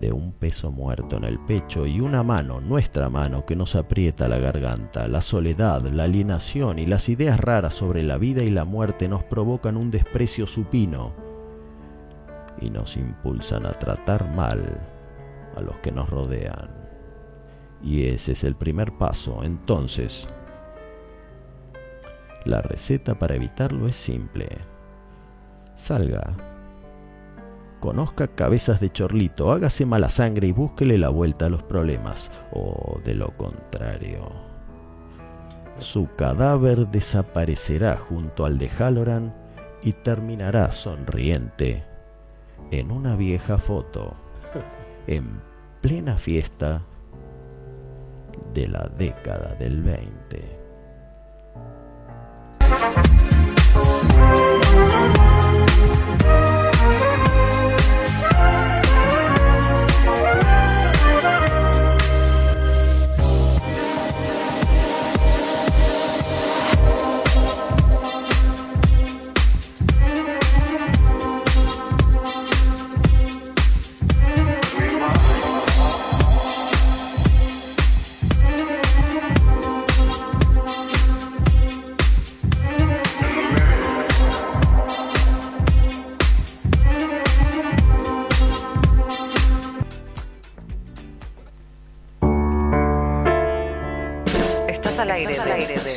de 0.00 0.12
un 0.12 0.32
peso 0.32 0.70
muerto 0.70 1.16
en 1.16 1.24
el 1.24 1.38
pecho 1.38 1.86
y 1.86 2.00
una 2.00 2.22
mano, 2.22 2.60
nuestra 2.60 3.10
mano, 3.10 3.44
que 3.44 3.54
nos 3.54 3.76
aprieta 3.76 4.28
la 4.28 4.38
garganta. 4.38 5.06
La 5.08 5.20
soledad, 5.20 5.82
la 5.82 6.04
alienación 6.04 6.78
y 6.78 6.86
las 6.86 7.08
ideas 7.08 7.38
raras 7.38 7.74
sobre 7.74 8.02
la 8.02 8.16
vida 8.16 8.42
y 8.42 8.48
la 8.48 8.64
muerte 8.64 9.08
nos 9.08 9.22
provocan 9.24 9.76
un 9.76 9.90
desprecio 9.90 10.46
supino 10.46 11.12
y 12.60 12.70
nos 12.70 12.96
impulsan 12.96 13.66
a 13.66 13.72
tratar 13.72 14.34
mal 14.34 14.80
a 15.56 15.60
los 15.60 15.78
que 15.80 15.92
nos 15.92 16.08
rodean. 16.08 16.70
Y 17.82 18.06
ese 18.06 18.32
es 18.32 18.44
el 18.44 18.54
primer 18.54 18.96
paso. 18.96 19.42
Entonces, 19.42 20.28
la 22.44 22.62
receta 22.62 23.18
para 23.18 23.34
evitarlo 23.34 23.86
es 23.86 23.96
simple. 23.96 24.48
Salga, 25.76 26.34
conozca 27.80 28.28
cabezas 28.28 28.78
de 28.78 28.92
chorlito, 28.92 29.50
hágase 29.50 29.86
mala 29.86 30.10
sangre 30.10 30.46
y 30.46 30.52
búsquele 30.52 30.98
la 30.98 31.08
vuelta 31.08 31.46
a 31.46 31.48
los 31.48 31.62
problemas. 31.62 32.30
O 32.52 33.00
de 33.04 33.14
lo 33.14 33.36
contrario, 33.36 34.30
su 35.80 36.08
cadáver 36.16 36.86
desaparecerá 36.88 37.96
junto 37.96 38.44
al 38.44 38.58
de 38.58 38.68
Halloran 38.68 39.34
y 39.82 39.92
terminará 39.92 40.70
sonriente 40.70 41.84
en 42.70 42.92
una 42.92 43.16
vieja 43.16 43.58
foto, 43.58 44.14
en 45.06 45.40
plena 45.80 46.16
fiesta 46.16 46.82
de 48.54 48.68
la 48.68 48.90
década 48.96 49.54
del 49.54 49.82
20. 49.82 50.60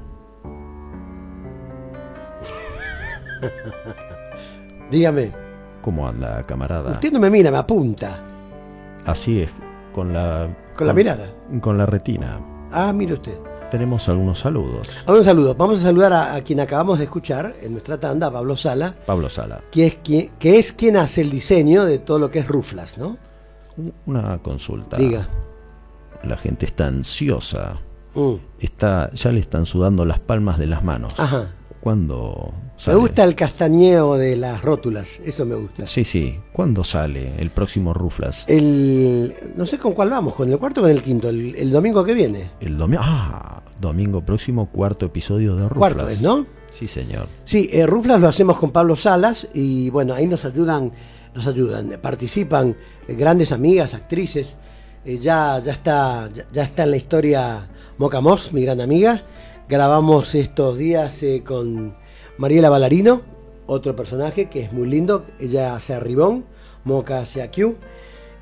Dígame. 4.90 5.32
¿Cómo 5.82 6.06
anda, 6.06 6.44
camarada? 6.46 6.92
Usted 6.92 7.12
no 7.12 7.18
me 7.20 7.30
mira, 7.30 7.50
me 7.50 7.58
apunta. 7.58 8.22
Así 9.06 9.40
es, 9.40 9.50
con 9.92 10.12
la... 10.12 10.48
¿Con 10.76 10.86
la 10.86 10.92
mirada? 10.92 11.30
Con 11.60 11.78
la 11.78 11.86
retina. 11.86 12.40
Ah, 12.72 12.92
mire 12.92 13.14
usted. 13.14 13.36
Tenemos 13.70 14.08
algunos 14.08 14.40
saludos. 14.40 14.88
Un 15.06 15.22
saludo. 15.22 15.54
Vamos 15.54 15.78
a 15.78 15.82
saludar 15.82 16.12
a, 16.12 16.34
a 16.34 16.40
quien 16.42 16.58
acabamos 16.60 16.98
de 16.98 17.04
escuchar 17.04 17.54
en 17.62 17.72
nuestra 17.72 17.98
tanda, 17.98 18.30
Pablo 18.30 18.56
Sala, 18.56 18.94
Pablo 19.06 19.30
Sala. 19.30 19.60
que 19.70 19.86
es, 19.86 19.94
quien, 20.02 20.30
que 20.38 20.58
es 20.58 20.72
quien 20.72 20.96
hace 20.96 21.20
el 21.20 21.30
diseño 21.30 21.84
de 21.84 21.98
todo 21.98 22.18
lo 22.18 22.30
que 22.30 22.40
es 22.40 22.48
Ruflas, 22.48 22.98
¿no? 22.98 23.16
Una 24.06 24.38
consulta. 24.38 24.96
Diga. 24.96 25.28
La 26.24 26.36
gente 26.36 26.66
está 26.66 26.86
ansiosa. 26.88 27.78
Mm. 28.14 28.34
Está, 28.58 29.10
ya 29.14 29.30
le 29.30 29.38
están 29.40 29.66
sudando 29.66 30.04
las 30.04 30.18
palmas 30.18 30.58
de 30.58 30.66
las 30.66 30.82
manos. 30.82 31.14
Ajá. 31.18 31.50
¿Cuándo 31.80 32.52
Me 32.76 32.78
sale? 32.80 32.96
gusta 32.98 33.24
el 33.24 33.34
castañeo 33.34 34.16
de 34.16 34.36
las 34.36 34.62
rótulas, 34.62 35.18
eso 35.24 35.46
me 35.46 35.54
gusta. 35.54 35.86
Sí, 35.86 36.04
sí. 36.04 36.38
¿Cuándo 36.52 36.84
sale 36.84 37.32
el 37.38 37.50
próximo 37.50 37.94
Ruflas? 37.94 38.44
El, 38.48 39.34
no 39.56 39.64
sé 39.64 39.78
con 39.78 39.92
cuál 39.92 40.10
vamos, 40.10 40.34
con 40.34 40.50
el 40.50 40.58
cuarto 40.58 40.80
o 40.80 40.84
con 40.84 40.90
el 40.90 41.02
quinto, 41.02 41.28
el, 41.30 41.54
el 41.56 41.70
domingo 41.70 42.04
que 42.04 42.12
viene. 42.14 42.50
El 42.60 42.76
domingo. 42.76 43.02
Ah, 43.04 43.62
domingo 43.80 44.20
próximo, 44.20 44.66
cuarto 44.70 45.06
episodio 45.06 45.56
de 45.56 45.62
Ruflas. 45.68 45.78
Cuarto 45.94 46.08
es, 46.08 46.20
¿no? 46.20 46.46
Sí, 46.78 46.86
señor. 46.86 47.28
Sí, 47.44 47.70
eh, 47.72 47.86
Ruflas 47.86 48.20
lo 48.20 48.28
hacemos 48.28 48.58
con 48.58 48.70
Pablo 48.72 48.94
Salas 48.94 49.48
y 49.54 49.88
bueno, 49.90 50.12
ahí 50.14 50.26
nos 50.26 50.44
ayudan, 50.44 50.92
nos 51.34 51.46
ayudan, 51.46 51.98
participan 52.02 52.76
grandes 53.08 53.52
amigas, 53.52 53.94
actrices. 53.94 54.54
Eh, 55.04 55.16
ya, 55.16 55.58
ya 55.64 55.72
está, 55.72 56.28
ya, 56.30 56.44
ya 56.52 56.62
está 56.62 56.82
en 56.84 56.90
la 56.90 56.96
historia 56.98 57.66
Moca 57.96 58.20
Moss, 58.20 58.52
mi 58.52 58.62
gran 58.62 58.82
amiga. 58.82 59.22
Grabamos 59.70 60.34
estos 60.34 60.78
días 60.78 61.22
eh, 61.22 61.44
con 61.46 61.94
Mariela 62.38 62.70
Ballarino, 62.70 63.22
otro 63.68 63.94
personaje 63.94 64.46
que 64.46 64.64
es 64.64 64.72
muy 64.72 64.88
lindo. 64.88 65.24
Ella 65.38 65.76
hace 65.76 65.94
a 65.94 66.00
Ribón, 66.00 66.44
Moca 66.82 67.20
hace 67.20 67.40
a 67.40 67.52
Q. 67.52 67.76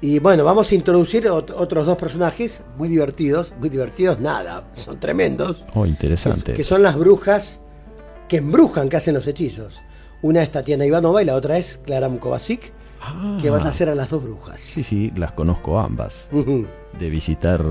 Y 0.01 0.21
bueno, 0.21 0.43
vamos 0.43 0.73
a 0.73 0.75
introducir 0.75 1.25
ot- 1.27 1.53
otros 1.55 1.85
dos 1.85 1.99
personajes 1.99 2.63
muy 2.79 2.89
divertidos, 2.89 3.53
muy 3.61 3.69
divertidos, 3.69 4.19
nada, 4.21 4.69
son 4.73 4.99
tremendos 4.99 5.65
Oh, 5.75 5.85
interesante. 5.85 6.55
que 6.55 6.65
son 6.65 6.83
las 6.83 6.97
brujas 6.97 7.61
que 8.27 8.39
embrujan, 8.39 8.89
que 8.89 8.97
hacen 8.97 9.13
los 9.13 9.27
hechizos. 9.27 9.83
Una 10.23 10.43
es 10.43 10.51
Tatiana 10.51 10.87
Ivanova 10.87 11.21
y 11.23 11.27
la 11.27 11.35
otra 11.35 11.59
es 11.59 11.79
Clara 11.85 12.09
Mukovacic, 12.09 12.73
que 13.43 13.51
van 13.51 13.67
a 13.67 13.73
ser 13.73 13.91
a 13.91 13.95
las 13.95 14.09
dos 14.09 14.23
brujas. 14.25 14.63
Sí, 14.63 14.83
sí, 14.83 15.13
las 15.15 15.33
conozco 15.33 15.79
ambas. 15.79 16.27
De 16.99 17.11
visitar 17.11 17.63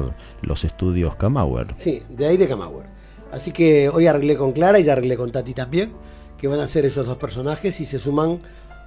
los 0.44 0.64
estudios 0.64 1.16
Kamauer. 1.16 1.74
Sí, 1.76 2.04
de 2.08 2.28
ahí 2.28 2.38
de 2.38 2.48
Camauer. 2.48 2.86
Así 3.32 3.52
que 3.52 3.90
hoy 3.90 4.08
arreglé 4.08 4.36
con 4.38 4.52
Clara 4.54 4.80
y 4.80 4.84
ya 4.84 4.94
arreglé 4.94 5.18
con 5.18 5.32
Tati 5.32 5.54
también, 5.54 5.94
que 6.38 6.48
van 6.48 6.60
a 6.60 6.68
ser 6.68 6.86
esos 6.86 7.06
dos 7.06 7.18
personajes 7.18 7.80
y 7.82 7.86
se 7.86 8.00
suman 8.00 8.40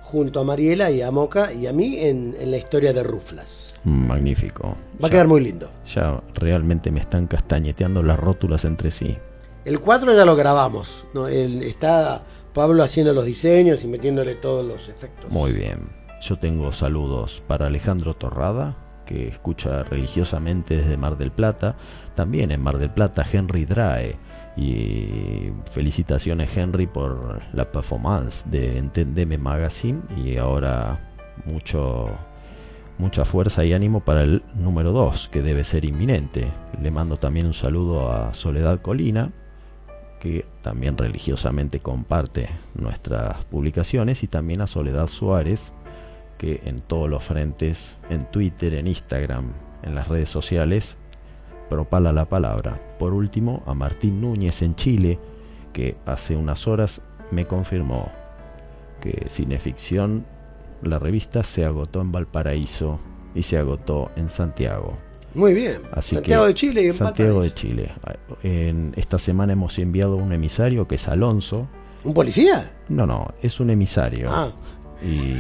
junto 0.03 0.41
a 0.41 0.45
Mariela 0.45 0.91
y 0.91 1.03
a 1.03 1.11
Moca 1.11 1.53
y 1.53 1.67
a 1.67 1.73
mí 1.73 1.99
en, 1.99 2.35
en 2.41 2.51
la 2.51 2.57
historia 2.57 2.93
de 2.93 3.03
Ruflas. 3.03 3.75
Magnífico. 3.85 4.75
Va 5.03 5.09
a 5.09 5.11
quedar 5.11 5.29
muy 5.29 5.41
lindo. 5.41 5.71
Ya 5.95 6.21
realmente 6.35 6.91
me 6.91 7.01
están 7.01 7.27
castañeteando 7.27 8.03
las 8.03 8.19
rótulas 8.19 8.65
entre 8.65 8.91
sí. 8.91 9.17
El 9.65 9.79
4 9.81 10.15
ya 10.17 10.25
lo 10.25 10.37
grabamos. 10.37 11.07
¿no? 11.15 11.29
El- 11.29 11.63
está 11.63 12.23
Pablo 12.55 12.83
haciendo 12.83 13.13
los 13.13 13.25
diseños 13.25 13.85
y 13.85 13.89
metiéndole 13.89 14.35
todos 14.35 14.65
los 14.67 14.89
efectos. 14.89 15.31
Muy 15.31 15.53
bien. 15.53 15.89
Yo 16.23 16.37
tengo 16.37 16.73
saludos 16.73 17.43
para 17.47 17.67
Alejandro 17.69 18.15
Torrada, 18.15 18.77
que 19.07 19.29
escucha 19.29 19.83
religiosamente 19.85 20.77
desde 20.77 20.97
Mar 20.97 21.17
del 21.17 21.31
Plata. 21.31 21.77
También 22.15 22.51
en 22.51 22.61
Mar 22.61 22.79
del 22.79 22.91
Plata, 22.91 23.25
Henry 23.31 23.65
Drae. 23.65 24.17
Y 24.61 25.53
felicitaciones, 25.71 26.55
Henry, 26.55 26.87
por 26.87 27.41
la 27.55 27.73
performance 27.73 28.45
de 28.51 28.77
Entendeme 28.77 29.39
Magazine. 29.39 30.03
Y 30.23 30.37
ahora 30.37 31.01
mucho, 31.47 32.11
mucha 32.99 33.25
fuerza 33.25 33.65
y 33.65 33.73
ánimo 33.73 34.01
para 34.01 34.23
el 34.23 34.43
número 34.55 34.93
2, 34.93 35.31
que 35.31 35.41
debe 35.41 35.65
ser 35.65 35.87
inminente. 35.87 36.53
Le 36.83 36.91
mando 36.91 37.17
también 37.17 37.47
un 37.47 37.55
saludo 37.55 38.13
a 38.13 38.35
Soledad 38.35 38.83
Colina, 38.83 39.33
que 40.21 40.45
también 40.61 40.99
religiosamente 40.99 41.81
comparte 41.81 42.51
nuestras 42.75 43.43
publicaciones, 43.47 44.23
y 44.23 44.27
también 44.27 44.61
a 44.61 44.67
Soledad 44.67 45.07
Suárez, 45.07 45.73
que 46.37 46.61
en 46.67 46.81
todos 46.81 47.09
los 47.09 47.25
frentes, 47.25 47.97
en 48.11 48.31
Twitter, 48.31 48.75
en 48.75 48.89
Instagram, 48.89 49.55
en 49.83 49.95
las 49.95 50.09
redes 50.09 50.29
sociales, 50.29 50.99
propala 51.71 52.13
la 52.13 52.27
palabra. 52.27 52.79
Por 52.99 53.15
último, 53.15 53.63
a 53.67 53.73
Martín 53.73 54.21
Núñez 54.21 54.61
en 54.61 54.75
Chile, 54.75 55.19
que 55.73 55.97
hace 56.05 56.37
unas 56.37 56.67
horas 56.69 57.01
me 57.31 57.47
confirmó 57.47 58.11
que 59.01 59.25
Cineficción, 59.31 60.27
la 60.83 60.99
revista, 60.99 61.43
se 61.45 61.65
agotó 61.65 62.03
en 62.03 62.13
Valparaíso 62.13 62.99
y 63.35 63.45
se 63.45 63.57
agotó 63.57 64.11
en 64.17 64.29
Santiago. 64.29 64.99
Muy 65.35 65.55
bien. 65.55 65.81
Así 65.93 66.17
Santiago 66.17 66.43
que- 66.43 66.49
de 66.49 66.55
Chile 66.55 66.83
y 66.83 66.87
en 66.87 66.93
Santiago 66.93 67.43
de. 67.43 67.55
Chile. 67.55 67.93
En 68.43 68.93
esta 68.97 69.19
semana 69.19 69.53
hemos 69.53 69.79
enviado 69.79 70.17
un 70.17 70.33
emisario 70.33 70.89
que 70.89 70.97
es 70.97 71.07
Alonso. 71.09 71.69
¿Un 72.03 72.13
policía? 72.13 72.73
No, 72.89 73.07
no, 73.07 73.33
es 73.41 73.61
un 73.61 73.71
emisario. 73.71 74.29
Ah. 74.31 74.51
Y 75.03 75.37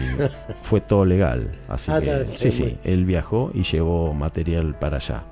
fue 0.62 0.80
todo 0.80 1.04
legal. 1.04 1.50
Así 1.68 1.90
Ah, 1.90 2.00
que 2.00 2.10
está, 2.20 2.32
sí, 2.34 2.38
sí, 2.38 2.52
sí, 2.52 2.62
muy- 2.62 2.78
él 2.84 3.04
viajó 3.04 3.50
y 3.52 3.62
llevó 3.64 4.14
material 4.14 4.78
para 4.78 4.98
allá. 4.98 5.24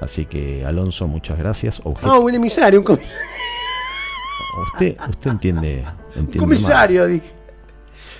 Así 0.00 0.24
que 0.26 0.64
Alonso, 0.64 1.06
muchas 1.06 1.38
gracias. 1.38 1.80
Objeto- 1.84 2.10
Ah, 2.12 2.18
un 2.18 2.34
emisario, 2.34 2.80
un, 2.80 2.86
comis- 2.86 3.00
usted, 4.72 4.96
usted 5.08 5.30
entiende, 5.30 5.84
un 6.14 6.20
entiende 6.22 6.38
comisario, 6.38 7.06
dije. 7.06 7.30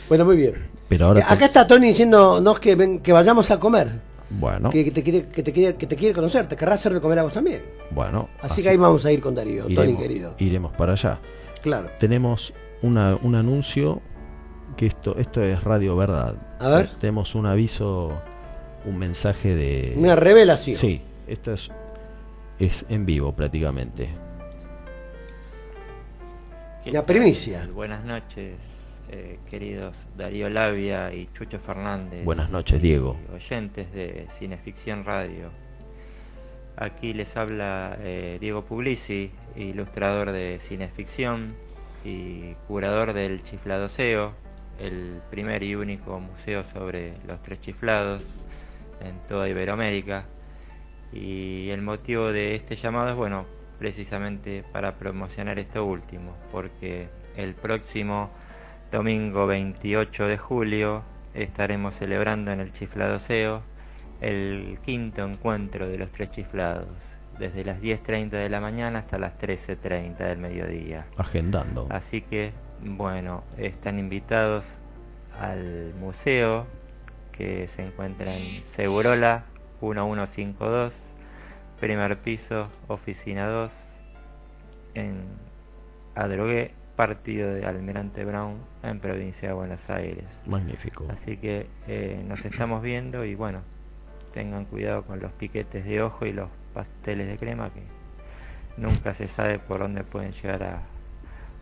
Bueno, 0.09 0.25
muy 0.25 0.37
bien. 0.37 0.55
Pero 0.89 1.07
ahora 1.07 1.21
Eh, 1.21 1.25
Acá 1.29 1.45
está 1.47 1.67
Tony 1.67 1.89
diciéndonos 1.89 2.59
que, 2.61 2.75
ven- 2.75 3.01
que 3.01 3.13
vayamos 3.13 3.51
a 3.51 3.59
comer. 3.61 4.11
Bueno, 4.33 4.71
Que, 4.71 4.85
que 4.85 4.91
te 4.93 5.03
quiere, 5.03 5.27
que, 5.29 5.43
te 5.43 5.53
quiere, 5.53 5.75
que 5.77 5.87
te 5.87 5.97
quiere 5.97 6.15
conocer, 6.15 6.47
te 6.49 6.55
querrá 6.57 6.75
hacer 6.75 6.95
de 6.95 7.01
comer 7.01 7.19
a 7.19 7.23
vos 7.25 7.33
también. 7.33 7.63
bueno. 7.91 8.29
Así, 8.41 8.63
que 8.63 8.69
ahí 8.69 8.77
vamos 8.77 9.05
a 9.05 9.11
ir 9.11 9.21
con 9.21 9.35
Darío, 9.35 9.67
Tony 9.75 9.97
querido. 9.97 10.35
iremos 10.39 10.73
para 10.77 10.93
allá. 10.93 11.19
Claro. 11.63 11.91
Tenemos 11.99 12.53
una, 12.83 13.17
un 13.23 13.35
anuncio 13.35 14.01
que 14.77 14.87
esto, 14.87 15.17
esto 15.19 15.43
es 15.43 15.63
Radio 15.65 15.97
Verdad. 15.97 16.35
A 16.61 16.69
ver. 16.69 16.91
Tenemos 17.01 17.35
un 17.35 17.47
aviso, 17.47 18.13
un 18.85 18.99
mensaje 18.99 19.55
de... 19.57 19.95
Una 19.97 20.15
revelación. 20.15 20.77
Sí, 20.77 21.03
esto 21.31 21.53
es, 21.53 21.71
es 22.59 22.85
en 22.89 23.07
vivo 23.07 23.33
prácticamente. 23.35 24.09
La 26.87 27.07
primicia. 27.07 27.69
Buenas 27.73 28.05
noches, 28.05 29.01
eh, 29.11 29.37
queridos 29.49 30.07
Darío 30.17 30.49
Labia 30.51 31.13
y 31.15 31.29
Chucho 31.33 31.59
Fernández. 31.59 32.25
Buenas 32.25 32.51
noches, 32.51 32.83
Diego. 32.83 33.17
oyentes 33.33 33.93
de 33.93 34.27
Cineficción 34.29 35.05
Radio. 35.05 35.51
Aquí 36.77 37.13
les 37.13 37.37
habla 37.37 37.97
eh, 38.01 38.39
Diego 38.41 38.65
Puglisi, 38.65 39.31
ilustrador 39.55 40.33
de 40.33 40.59
Cineficción 40.59 41.55
y 42.05 42.55
curador 42.67 43.13
del 43.13 43.43
Chifladoseo, 43.43 44.33
el 44.81 45.21
primer 45.31 45.63
y 45.63 45.75
único 45.75 46.19
museo 46.19 46.65
sobre 46.65 47.13
los 47.27 47.43
tres 47.43 47.61
chiflados 47.61 48.25
en 49.01 49.21
toda 49.29 49.49
Iberoamérica. 49.49 50.25
Y 51.13 51.69
el 51.71 51.83
motivo 51.83 52.33
de 52.33 52.55
este 52.55 52.77
llamado 52.77 53.11
es, 53.11 53.17
bueno, 53.17 53.47
precisamente 53.79 54.65
para 54.73 54.97
promocionar 54.97 55.59
esto 55.59 55.85
último, 55.85 56.37
porque 56.53 57.09
el 57.37 57.55
próximo 57.55 58.31
domingo 58.93 59.47
28 59.47 60.27
de 60.27 60.39
julio 60.39 61.03
estaremos 61.35 61.95
celebrando 61.95 62.53
en 62.53 62.61
el 62.61 62.73
Chifladoseo 62.73 63.63
el 64.21 64.79
quinto 64.85 65.25
encuentro 65.25 65.89
de 65.89 65.97
los 65.97 66.13
tres 66.13 66.31
chiflados, 66.31 67.17
desde 67.39 67.65
las 67.65 67.81
10.30 67.81 68.31
de 68.31 68.51
la 68.51 68.61
mañana 68.61 68.99
hasta 69.01 69.19
las 69.19 69.39
13.30 69.39 70.17
del 70.17 70.39
mediodía. 70.39 71.07
Agendando. 71.17 71.87
Así 71.91 72.21
que, 72.21 72.53
bueno, 72.83 73.45
están 73.57 73.99
invitados 73.99 74.79
al 75.39 75.95
museo 75.95 76.67
que 77.33 77.67
se 77.67 77.87
encuentra 77.87 78.35
en 78.35 78.43
Segurola 78.43 79.47
1152, 79.81 81.15
primer 81.79 82.19
piso, 82.21 82.69
oficina 82.89 83.47
2, 83.49 84.03
en 84.95 85.25
Adrogué, 86.15 86.75
partido 86.97 87.53
de 87.53 87.65
Almirante 87.65 88.25
Brown, 88.25 88.59
en 88.83 89.01
provincia 89.01 89.49
de 89.49 89.55
Buenos 89.55 89.89
Aires. 89.89 90.43
Magnífico. 90.47 91.07
Así 91.11 91.37
que 91.37 91.67
eh, 91.89 92.23
nos 92.27 92.45
estamos 92.45 92.83
viendo 92.83 93.25
y 93.25 93.35
bueno, 93.35 93.63
tengan 94.33 94.67
cuidado 94.67 95.05
con 95.05 95.21
los 95.21 95.33
piquetes 95.33 95.85
de 95.85 96.03
ojo 96.03 96.27
y 96.27 96.33
los 96.33 96.49
pasteles 96.75 97.27
de 97.27 97.37
crema 97.39 97.71
que 97.73 97.83
nunca 98.77 99.15
se 99.15 99.29
sabe 99.29 99.59
por 99.59 99.81
dónde 99.81 100.05
pueden 100.05 100.33
llegar 100.33 100.63
a, 100.63 100.83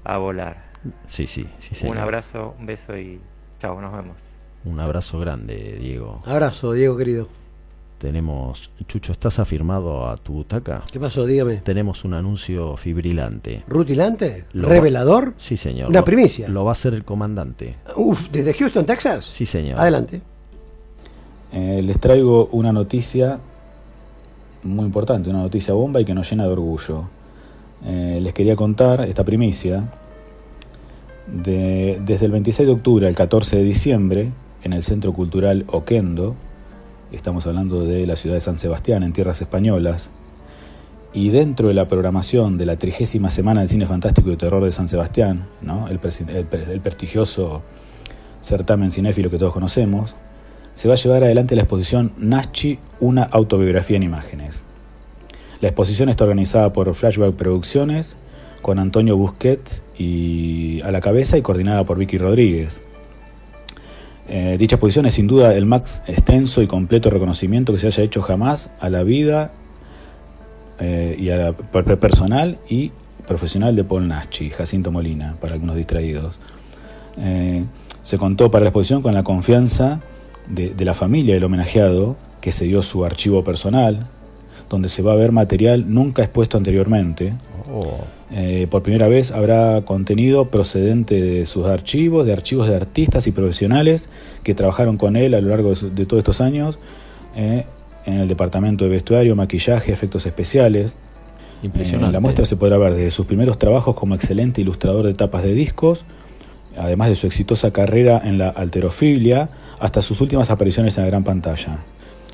a 0.05 0.19
volar. 0.19 0.65
Sí, 1.07 1.27
sí, 1.27 1.49
sí, 1.59 1.87
Un 1.87 1.99
abrazo, 1.99 2.55
un 2.59 2.67
beso 2.67 2.97
y 2.97 3.21
chao, 3.59 3.81
nos 3.81 3.93
vemos. 3.93 4.41
Un 4.65 4.81
abrazo 4.81 5.19
grande, 5.19 5.77
Diego. 5.81 6.21
Abrazo, 6.27 6.73
Diego 6.73 6.97
querido. 6.97 7.29
Tenemos, 7.99 8.71
Chucho, 8.87 9.11
¿estás 9.11 9.41
afirmado 9.41 10.09
a 10.09 10.17
tu 10.17 10.33
butaca? 10.35 10.85
¿Qué 10.93 11.01
pasó? 11.01 11.27
Dígame. 11.27 11.57
Tenemos 11.57 12.05
un 12.05 12.15
anuncio 12.15 12.77
fibrilante. 12.77 13.65
¿Rutilante? 13.67 14.45
Lo 14.53 14.69
va- 14.69 14.75
¿Revelador? 14.75 15.35
Sí, 15.37 15.57
señor. 15.57 15.89
Una 15.91 15.99
Lo- 16.01 16.05
primicia. 16.05 16.47
Lo 16.49 16.65
va 16.65 16.71
a 16.71 16.73
hacer 16.75 16.95
el 16.95 17.05
comandante. 17.05 17.75
Uf, 17.97 18.29
¿desde 18.31 18.55
Houston, 18.55 18.87
Texas? 18.87 19.25
Sí, 19.25 19.47
señor. 19.47 19.81
Adelante. 19.81 20.23
Eh, 21.53 21.81
les 21.83 21.99
traigo 21.99 22.47
una 22.53 22.73
noticia 22.73 23.41
muy 24.63 24.85
importante, 24.85 25.29
una 25.31 25.41
noticia 25.43 25.75
bomba 25.75 26.01
y 26.01 26.05
que 26.05 26.15
nos 26.15 26.31
llena 26.31 26.45
de 26.45 26.53
orgullo. 26.53 27.05
Eh, 27.85 28.21
les 28.23 28.33
quería 28.33 28.55
contar 28.55 29.01
esta 29.03 29.25
primicia. 29.25 29.93
De- 31.27 32.01
desde 32.05 32.27
el 32.27 32.33
26 32.33 32.67
de 32.67 32.73
octubre 32.75 33.07
al 33.09 33.15
14 33.15 33.57
de 33.57 33.65
diciembre, 33.65 34.31
en 34.63 34.73
el 34.73 34.83
Centro 34.83 35.13
Cultural 35.13 35.65
Oquendo, 35.69 36.37
estamos 37.17 37.47
hablando 37.47 37.85
de 37.85 38.07
la 38.07 38.17
ciudad 38.17 38.37
de 38.37 38.41
San 38.41 38.59
Sebastián, 38.59 39.03
en 39.03 39.13
tierras 39.13 39.41
españolas, 39.41 40.11
y 41.15 41.31
dentro 41.31 41.69
de 41.69 41.75
la 41.75 41.89
programación 41.89 42.59
de 42.59 42.67
la 42.67 42.77
trigésima 42.77 43.31
semana 43.31 43.61
del 43.61 43.69
cine 43.69 43.87
fantástico 43.87 44.31
y 44.31 44.37
terror 44.37 44.63
de 44.63 44.73
San 44.73 44.89
Sebastián, 44.89 45.47
el, 45.63 46.01
el 46.29 46.45
pre- 46.45 46.73
el 46.73 46.81
prestigioso 46.81 47.63
certamen 48.43 48.91
cinéfilo 48.93 49.31
que 49.31 49.39
todos 49.39 49.53
conocemos, 49.53 50.15
se 50.75 50.87
va 50.87 50.95
a 50.95 50.97
llevar 50.99 51.25
adelante 51.25 51.57
la 51.57 51.63
exposición 51.63 52.13
Nachi, 52.19 52.79
una 53.01 53.25
autobiografía 53.25 53.97
en 53.97 54.05
imágenes. 54.05 54.65
La 55.61 55.69
exposición 55.69 56.09
está 56.09 56.25
organizada 56.25 56.73
por 56.73 56.95
Flashback 56.95 57.35
Producciones, 57.35 58.17
con 58.63 58.79
Antonio 58.79 59.17
Busquets 59.17 59.83
a 60.85 60.91
la 60.91 61.01
cabeza 61.01 61.39
y 61.39 61.43
coordinada 61.43 61.85
por 61.85 61.99
Vicky 61.99 62.19
Rodríguez. 62.19 62.83
Eh, 64.29 64.57
dicha 64.59 64.77
exposición 64.77 65.07
es 65.07 65.15
sin 65.15 65.27
duda 65.27 65.55
el 65.55 65.65
más 65.65 66.03
extenso 66.07 66.61
y 66.61 66.67
completo 66.67 67.09
reconocimiento 67.09 67.73
que 67.73 67.79
se 67.79 67.87
haya 67.87 68.03
hecho 68.05 68.21
jamás 68.21 68.71
a 68.79 68.91
la 68.91 69.03
vida 69.03 69.53
eh, 70.81 71.17
y 71.19 71.31
a 71.31 71.37
la 71.37 71.53
per- 71.53 71.85
per- 71.85 71.99
personal 71.99 72.59
y 72.69 72.93
profesional 73.27 73.75
de 73.75 73.85
Paul 73.85 74.07
Naschi, 74.09 74.51
Jacinto 74.51 74.93
Molina, 74.93 75.37
para 75.41 75.55
algunos 75.55 75.77
distraídos. 75.77 76.39
Eh, 77.21 77.65
se 78.03 78.19
contó 78.19 78.51
para 78.51 78.65
la 78.65 78.69
exposición 78.69 79.03
con 79.03 79.15
la 79.15 79.23
confianza 79.23 80.01
de, 80.49 80.71
de 80.71 80.85
la 80.85 80.95
familia 80.95 81.35
del 81.35 81.45
homenajeado, 81.45 82.17
que 82.41 82.53
se 82.53 82.65
dio 82.67 82.83
su 82.83 83.05
archivo 83.05 83.43
personal, 83.45 84.07
donde 84.71 84.89
se 84.89 85.03
va 85.03 85.13
a 85.13 85.17
ver 85.17 85.33
material 85.33 85.93
nunca 85.93 86.23
expuesto 86.23 86.57
anteriormente. 86.59 87.33
Eh, 88.31 88.67
por 88.71 88.83
primera 88.83 89.09
vez 89.09 89.31
habrá 89.33 89.81
contenido 89.83 90.47
procedente 90.51 91.21
de 91.21 91.47
sus 91.47 91.67
archivos, 91.67 92.27
de 92.27 92.35
archivos 92.35 92.69
de 92.69 92.77
artistas 92.77 93.27
y 93.27 93.33
profesionales 93.33 94.11
que 94.43 94.55
trabajaron 94.55 94.99
con 94.99 95.17
él 95.17 95.35
a 95.35 95.41
lo 95.41 95.49
largo 95.49 95.73
de, 95.73 96.05
todos 96.05 96.19
estos 96.19 96.43
años 96.43 96.79
eh, 97.37 97.65
en 98.05 98.21
el 98.21 98.29
departamento 98.29 98.85
de 98.85 98.91
vestuario, 98.91 99.35
maquillaje, 99.35 99.93
efectos 99.93 100.27
especiales. 100.27 100.95
Impresionante. 101.63 102.09
En 102.09 102.13
la 102.13 102.21
muestra 102.21 102.45
se 102.45 102.57
podrá 102.57 102.77
ver 102.77 102.95
desde 102.95 103.11
sus 103.11 103.25
primeros 103.25 103.59
trabajos 103.59 103.95
como 103.95 104.15
excelente 104.15 104.61
ilustrador 104.61 105.07
de 105.07 105.15
tapas 105.15 105.43
de 105.43 105.55
discos, 105.55 106.05
además 106.77 107.09
de 107.09 107.17
su 107.17 107.27
exitosa 107.27 107.73
carrera 107.73 108.21
en 108.23 108.39
la 108.39 108.51
alterofilia, 108.51 109.49
hasta 109.81 110.03
sus 110.03 110.21
últimas 110.21 110.51
apariciones 110.51 110.97
en 110.99 111.05
la 111.05 111.09
gran 111.09 111.25
pantalla. 111.25 111.85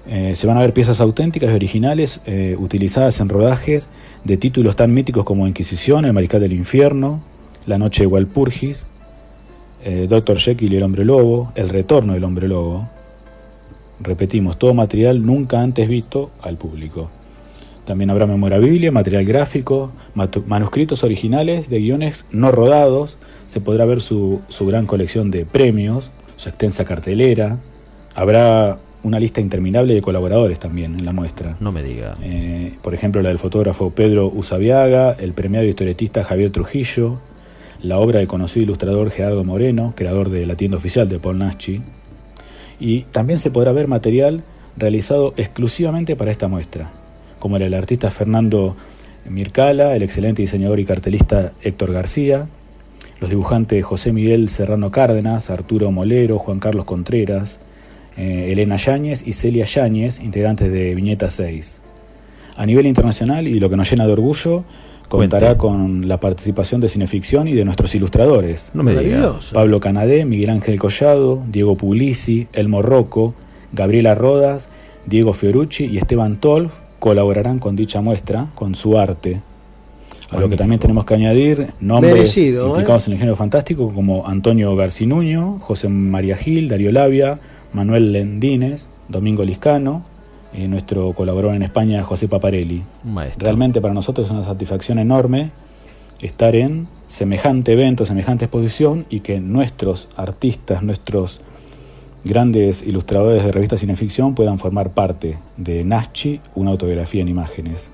Eh, 0.07 0.35
se 0.35 0.47
van 0.47 0.59
a 0.59 0.61
ver 0.61 0.75
piezas 0.75 1.01
auténticas 1.01 1.51
y 1.51 1.55
originales 1.55 2.21
eh, 2.27 2.57
utilizadas 2.59 3.21
en 3.21 3.29
rodajes 3.31 3.89
de 4.25 4.37
títulos 4.37 4.77
tan 4.77 4.93
míticos 4.93 5.25
como 5.25 5.47
Inquisición, 5.47 6.05
El 6.05 6.13
Mariscal 6.13 6.41
del 6.41 6.53
Infierno, 6.53 7.23
La 7.67 7.79
Noche 7.79 8.03
de 8.03 8.09
Walpurgis, 8.09 8.87
eh, 9.83 10.07
Doctor 10.09 10.39
Jekyll 10.39 10.73
y 10.73 10.77
el 10.77 10.83
Hombre 10.83 11.05
Lobo, 11.05 11.53
El 11.55 11.71
Retorno 11.71 12.13
del 12.13 12.25
Hombre 12.25 12.49
Lobo. 12.49 12.89
Repetimos, 14.01 14.59
todo 14.59 14.75
material 14.75 15.25
nunca 15.25 15.63
antes 15.63 15.89
visto 15.89 16.31
al 16.43 16.57
público. 16.59 17.11
También 17.87 18.11
habrá 18.11 18.27
memorabilia, 18.27 18.91
material 18.91 19.25
gráfico, 19.25 19.93
manuscritos 20.47 21.05
originales 21.05 21.69
de 21.69 21.81
guiones 21.81 22.25
no 22.31 22.51
rodados. 22.51 23.19
Se 23.47 23.61
podrá 23.61 23.85
ver 23.85 24.01
su, 24.01 24.41
su 24.49 24.67
gran 24.67 24.87
colección 24.87 25.31
de 25.31 25.45
premios, 25.45 26.11
su 26.37 26.49
extensa 26.49 26.87
cartelera. 26.87 27.59
Habrá 28.15 28.79
una 29.05 29.21
lista 29.21 29.41
interminable 29.41 29.95
de 29.95 30.03
colaboradores 30.03 30.59
también 30.59 30.99
en 30.99 31.05
la 31.05 31.13
muestra. 31.13 31.57
No 31.61 31.71
me 31.71 31.83
diga. 31.83 32.15
Eh, 32.23 32.75
por 32.83 32.95
ejemplo, 32.95 33.23
la 33.23 33.29
del 33.29 33.39
fotógrafo 33.39 33.91
Pedro 33.91 34.33
Usabiaga, 34.35 35.13
el 35.13 35.35
premiado 35.35 35.67
historietista 35.67 36.25
Javier 36.25 36.51
Trujillo, 36.51 37.21
la 37.83 37.99
obra 37.99 38.19
del 38.19 38.29
conocido 38.29 38.65
ilustrador 38.65 39.11
Gerardo 39.11 39.45
Moreno, 39.45 39.93
creador 39.95 40.31
de 40.31 40.47
la 40.47 40.57
tienda 40.57 40.79
oficial 40.79 41.09
de 41.09 41.19
Paul 41.19 41.39
Naschi. 41.39 41.83
Y 42.81 43.03
también 43.03 43.39
se 43.39 43.51
podrá 43.51 43.73
ver 43.73 43.89
material 43.89 44.43
realizado 44.77 45.35
exclusivamente 45.37 46.17
para 46.17 46.31
esta 46.31 46.49
muestra, 46.49 46.91
como 47.39 47.57
el 47.57 47.63
del 47.63 47.75
artista 47.75 48.11
Fernando 48.11 48.75
Mircala, 49.29 49.95
el 49.95 50.03
excelente 50.03 50.43
diseñador 50.43 50.81
y 50.81 50.85
cartelista 50.87 51.53
Héctor 51.63 51.93
García, 51.93 52.49
los 53.21 53.31
dibujantes 53.31 53.85
José 53.85 54.13
Miguel 54.13 54.49
Serrano 54.49 54.91
Cárdenas, 54.91 55.51
Arturo 55.51 55.93
Molero, 55.93 56.39
Juan 56.39 56.59
Carlos 56.59 56.85
Contreras, 56.85 57.61
eh, 58.17 58.53
Elena 58.53 58.77
Yáñez 58.77 59.27
y 59.27 59.33
Celia 59.33 59.65
Yáñez, 59.65 60.21
integrantes 60.21 60.71
de 60.73 60.95
Viñeta 60.95 61.31
6. 61.31 61.83
A 62.57 62.67
nivel 62.67 62.87
internacional, 62.87 63.49
y 63.49 63.59
lo 63.59 63.69
que 63.69 63.77
nos 63.77 63.91
llena 63.91 64.07
de 64.07 64.13
orgullo, 64.13 64.65
contará 65.09 65.57
con 65.57 66.09
la 66.09 66.21
participación 66.21 66.81
de 66.81 66.89
Cineficción 66.89 67.49
y 67.49 67.55
de 67.55 67.65
nuestros 67.65 67.95
ilustradores. 67.95 68.71
No 68.75 68.83
me 68.83 68.93
diga. 68.93 69.03
Maravilloso. 69.03 69.55
Pablo 69.55 69.81
Canadé, 69.81 70.25
Miguel 70.25 70.51
Ángel 70.51 70.79
Collado, 70.79 71.43
Diego 71.51 71.77
Puglisi, 71.77 72.49
Elmo 72.53 72.83
Rocco, 72.83 73.35
Gabriela 73.73 74.15
Rodas, 74.15 74.69
Diego 75.07 75.35
Fiorucci 75.35 75.87
y 75.87 75.99
Esteban 75.99 76.37
Tolf 76.37 76.73
colaborarán 76.99 77.59
con 77.59 77.77
dicha 77.77 78.01
muestra, 78.01 78.49
con 78.55 78.75
su 78.75 78.99
arte. 78.99 79.43
A 80.31 80.41
lo 80.41 80.49
que 80.49 80.57
también 80.57 80.81
tenemos 80.81 81.05
que 81.05 81.15
añadir 81.15 81.69
nombres 81.81 82.15
Merecido, 82.15 82.67
¿eh? 82.67 82.69
implicados 82.71 83.07
en 83.07 83.13
el 83.13 83.19
género 83.19 83.37
fantástico 83.37 83.93
como 83.95 84.27
Antonio 84.27 84.75
Garcinuño, 84.75 85.59
José 85.61 85.89
María 85.89 86.37
Gil, 86.37 86.69
Darío 86.69 86.91
Labia, 86.91 87.39
Manuel 87.75 88.13
Lendines, 88.13 88.89
Domingo 89.09 89.45
Liscano, 89.45 90.05
y 90.55 90.69
nuestro 90.69 91.13
colaborador 91.13 91.57
en 91.57 91.63
España, 91.63 92.03
José 92.05 92.29
Paparelli. 92.29 92.85
Maestro. 93.03 93.45
Realmente 93.45 93.81
para 93.81 93.93
nosotros 93.93 94.29
es 94.29 94.31
una 94.31 94.45
satisfacción 94.45 94.99
enorme 94.99 95.51
estar 96.21 96.55
en 96.55 96.87
semejante 97.07 97.73
evento, 97.73 98.07
semejante 98.07 98.47
exposición 98.47 99.05
y 99.11 99.21
que 99.21 99.41
nuestros 99.41 100.09
artistas, 100.17 100.83
nuestros 100.83 101.41
grandes 102.25 102.83
ilustradores 102.83 103.45
de 103.45 103.53
revistas 103.53 103.81
cineficción 103.81 104.35
puedan 104.35 104.59
formar 104.59 104.95
parte 104.95 105.39
de 105.57 105.85
Naschi, 105.85 106.41
una 106.55 106.71
autobiografía 106.71 107.21
en 107.21 107.29
imágenes. 107.29 107.91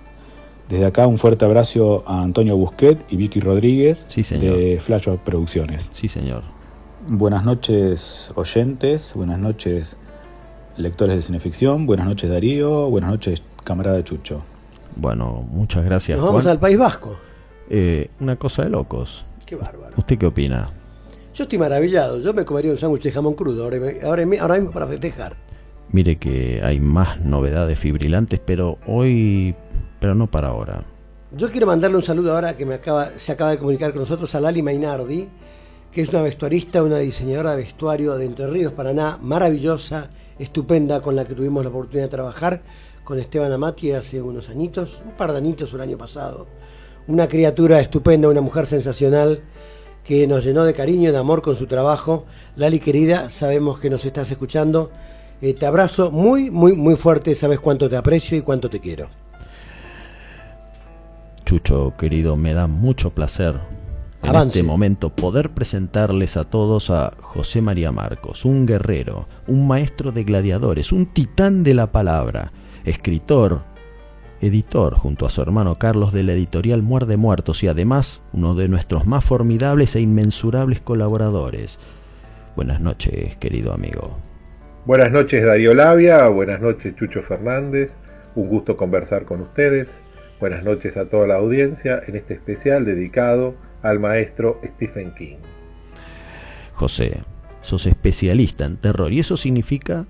Desde 0.69 0.85
acá 0.85 1.09
un 1.09 1.19
fuerte 1.19 1.45
abrazo 1.45 2.05
a 2.07 2.23
Antonio 2.23 2.57
Busquet 2.57 3.05
y 3.11 3.17
Vicky 3.17 3.41
Rodríguez 3.41 4.07
señor. 4.09 4.57
de 4.57 4.79
Flashback 4.81 5.19
Producciones. 5.21 5.91
Sí, 5.93 6.07
señor. 6.07 6.43
Buenas 7.13 7.45
noches 7.45 8.31
oyentes, 8.37 9.15
buenas 9.17 9.37
noches 9.37 9.97
lectores 10.77 11.17
de 11.17 11.23
cineficción, 11.23 11.85
buenas 11.85 12.07
noches 12.07 12.31
Darío, 12.31 12.89
buenas 12.89 13.11
noches 13.11 13.43
camarada 13.65 14.05
Chucho. 14.05 14.43
Bueno, 14.95 15.45
muchas 15.51 15.85
gracias. 15.85 16.17
Nos 16.17 16.27
vamos 16.29 16.45
Juan. 16.45 16.53
al 16.53 16.61
País 16.61 16.79
Vasco. 16.79 17.19
Eh, 17.69 18.11
una 18.21 18.37
cosa 18.37 18.63
de 18.63 18.71
locos. 18.71 19.25
Qué 19.45 19.57
bárbaro. 19.57 19.95
¿Usted 19.97 20.19
qué 20.19 20.27
opina? 20.27 20.71
Yo 21.35 21.43
estoy 21.43 21.59
maravillado. 21.59 22.21
Yo 22.21 22.33
me 22.33 22.45
comería 22.45 22.71
un 22.71 22.79
sándwich 22.79 23.03
de 23.03 23.11
jamón 23.11 23.35
crudo 23.35 23.65
ahora, 23.65 23.79
ahora, 24.05 24.25
ahora 24.41 24.55
mismo 24.55 24.71
para 24.71 24.87
festejar. 24.87 25.35
Mire 25.91 26.15
que 26.15 26.61
hay 26.63 26.79
más 26.79 27.21
novedades 27.21 27.77
fibrilantes, 27.77 28.39
pero 28.39 28.79
hoy, 28.87 29.57
pero 29.99 30.15
no 30.15 30.29
para 30.29 30.51
ahora. 30.51 30.85
Yo 31.37 31.51
quiero 31.51 31.67
mandarle 31.67 31.97
un 31.97 32.05
saludo 32.05 32.37
ahora 32.37 32.57
que 32.57 32.65
me 32.65 32.75
acaba, 32.75 33.09
se 33.17 33.33
acaba 33.33 33.51
de 33.51 33.59
comunicar 33.59 33.91
con 33.91 34.03
nosotros 34.03 34.33
a 34.37 34.41
Lali 34.41 34.63
Mainardi, 34.63 35.29
que 35.93 36.03
es 36.03 36.09
una 36.11 36.23
vestuarista, 36.23 36.83
una 36.83 36.99
diseñadora 36.99 37.53
de 37.53 37.65
vestuario 37.65 38.17
de 38.17 38.25
Entre 38.25 38.47
Ríos, 38.47 38.73
Paraná, 38.73 39.19
maravillosa, 39.21 40.09
estupenda, 40.39 41.01
con 41.01 41.17
la 41.17 41.25
que 41.25 41.35
tuvimos 41.35 41.65
la 41.65 41.71
oportunidad 41.71 42.05
de 42.05 42.11
trabajar 42.11 42.63
con 43.03 43.19
Esteban 43.19 43.51
Amati 43.51 43.93
hace 43.93 44.23
unos 44.23 44.51
añitos, 44.51 45.03
un 45.05 45.13
par 45.13 45.33
de 45.33 45.39
añitos 45.39 45.73
el 45.73 45.81
año 45.81 45.99
pasado. 45.99 46.47
Una 47.09 47.27
criatura 47.27 47.81
estupenda, 47.81 48.29
una 48.29 48.41
mujer 48.41 48.67
sensacional 48.67 49.43
que 50.05 50.27
nos 50.29 50.45
llenó 50.45 50.65
de 50.65 50.75
cariño 50.75 51.09
y 51.09 51.13
de 51.13 51.19
amor 51.19 51.43
con 51.43 51.57
su 51.57 51.67
trabajo. 51.67 52.25
Lali 52.55 52.79
querida, 52.79 53.29
sabemos 53.29 53.81
que 53.81 53.91
nos 53.91 54.05
estás 54.05 54.31
escuchando. 54.31 54.93
Eh, 55.43 55.55
te 55.55 55.67
abrazo 55.67 56.13
muy, 56.13 56.51
muy, 56.51 56.73
muy 56.75 56.95
fuerte, 56.95 57.35
sabes 57.35 57.59
cuánto 57.59 57.89
te 57.89 57.97
aprecio 57.97 58.39
y 58.39 58.43
cuánto 58.43 58.71
te 58.71 58.79
quiero. 58.79 59.09
Chucho, 61.45 61.95
querido, 61.99 62.37
me 62.37 62.55
da 62.55 62.69
mucho 62.69 63.11
placer 63.11 63.80
en 64.23 64.29
Avance. 64.29 64.59
este 64.59 64.69
momento 64.69 65.11
poder 65.11 65.51
presentarles 65.51 66.37
a 66.37 66.45
todos 66.45 66.91
a 66.91 67.13
José 67.21 67.63
María 67.63 67.93
Marcos, 67.93 68.45
un 68.45 68.67
guerrero, 68.67 69.29
un 69.47 69.67
maestro 69.67 70.13
de 70.13 70.25
gladiadores, 70.25 70.93
un 70.93 71.07
titán 71.07 71.63
de 71.63 71.75
la 71.75 71.93
palabra, 71.93 72.53
escritor, 72.85 73.63
editor 74.41 74.95
junto 74.95 75.27
a 75.27 75.31
su 75.31 75.43
hermano 75.43 75.77
Carlos 75.77 76.13
de 76.13 76.23
la 76.23 76.33
editorial 76.33 76.83
Muerde 76.83 77.17
Muertos 77.17 77.63
y 77.63 77.69
además 77.69 78.23
uno 78.33 78.55
de 78.55 78.69
nuestros 78.69 79.07
más 79.07 79.25
formidables 79.25 79.97
e 79.97 80.01
inmensurables 80.01 80.81
colaboradores. 80.81 81.79
Buenas 82.57 82.81
noches, 82.81 83.37
querido 83.37 83.73
amigo. 83.73 84.19
Buenas 84.87 85.13
noches 85.13 85.45
Darío 85.45 85.75
Labia, 85.75 86.27
buenas 86.29 86.61
noches 86.61 86.97
Chucho 86.97 87.23
Fernández, 87.23 87.95
un 88.35 88.49
gusto 88.49 88.77
conversar 88.77 89.25
con 89.25 89.43
ustedes, 89.43 89.89
buenas 90.41 90.65
noches 90.65 90.97
a 90.97 91.05
toda 91.05 91.27
la 91.27 91.37
audiencia 91.37 92.01
en 92.07 92.17
este 92.17 92.35
especial 92.35 92.87
dedicado 92.87 93.55
al 93.83 93.99
maestro 93.99 94.61
Stephen 94.65 95.15
King. 95.15 95.37
José, 96.73 97.23
sos 97.61 97.87
especialista 97.87 98.65
en 98.65 98.77
terror 98.77 99.13
y 99.13 99.21
eso 99.21 99.37
significa 99.37 100.07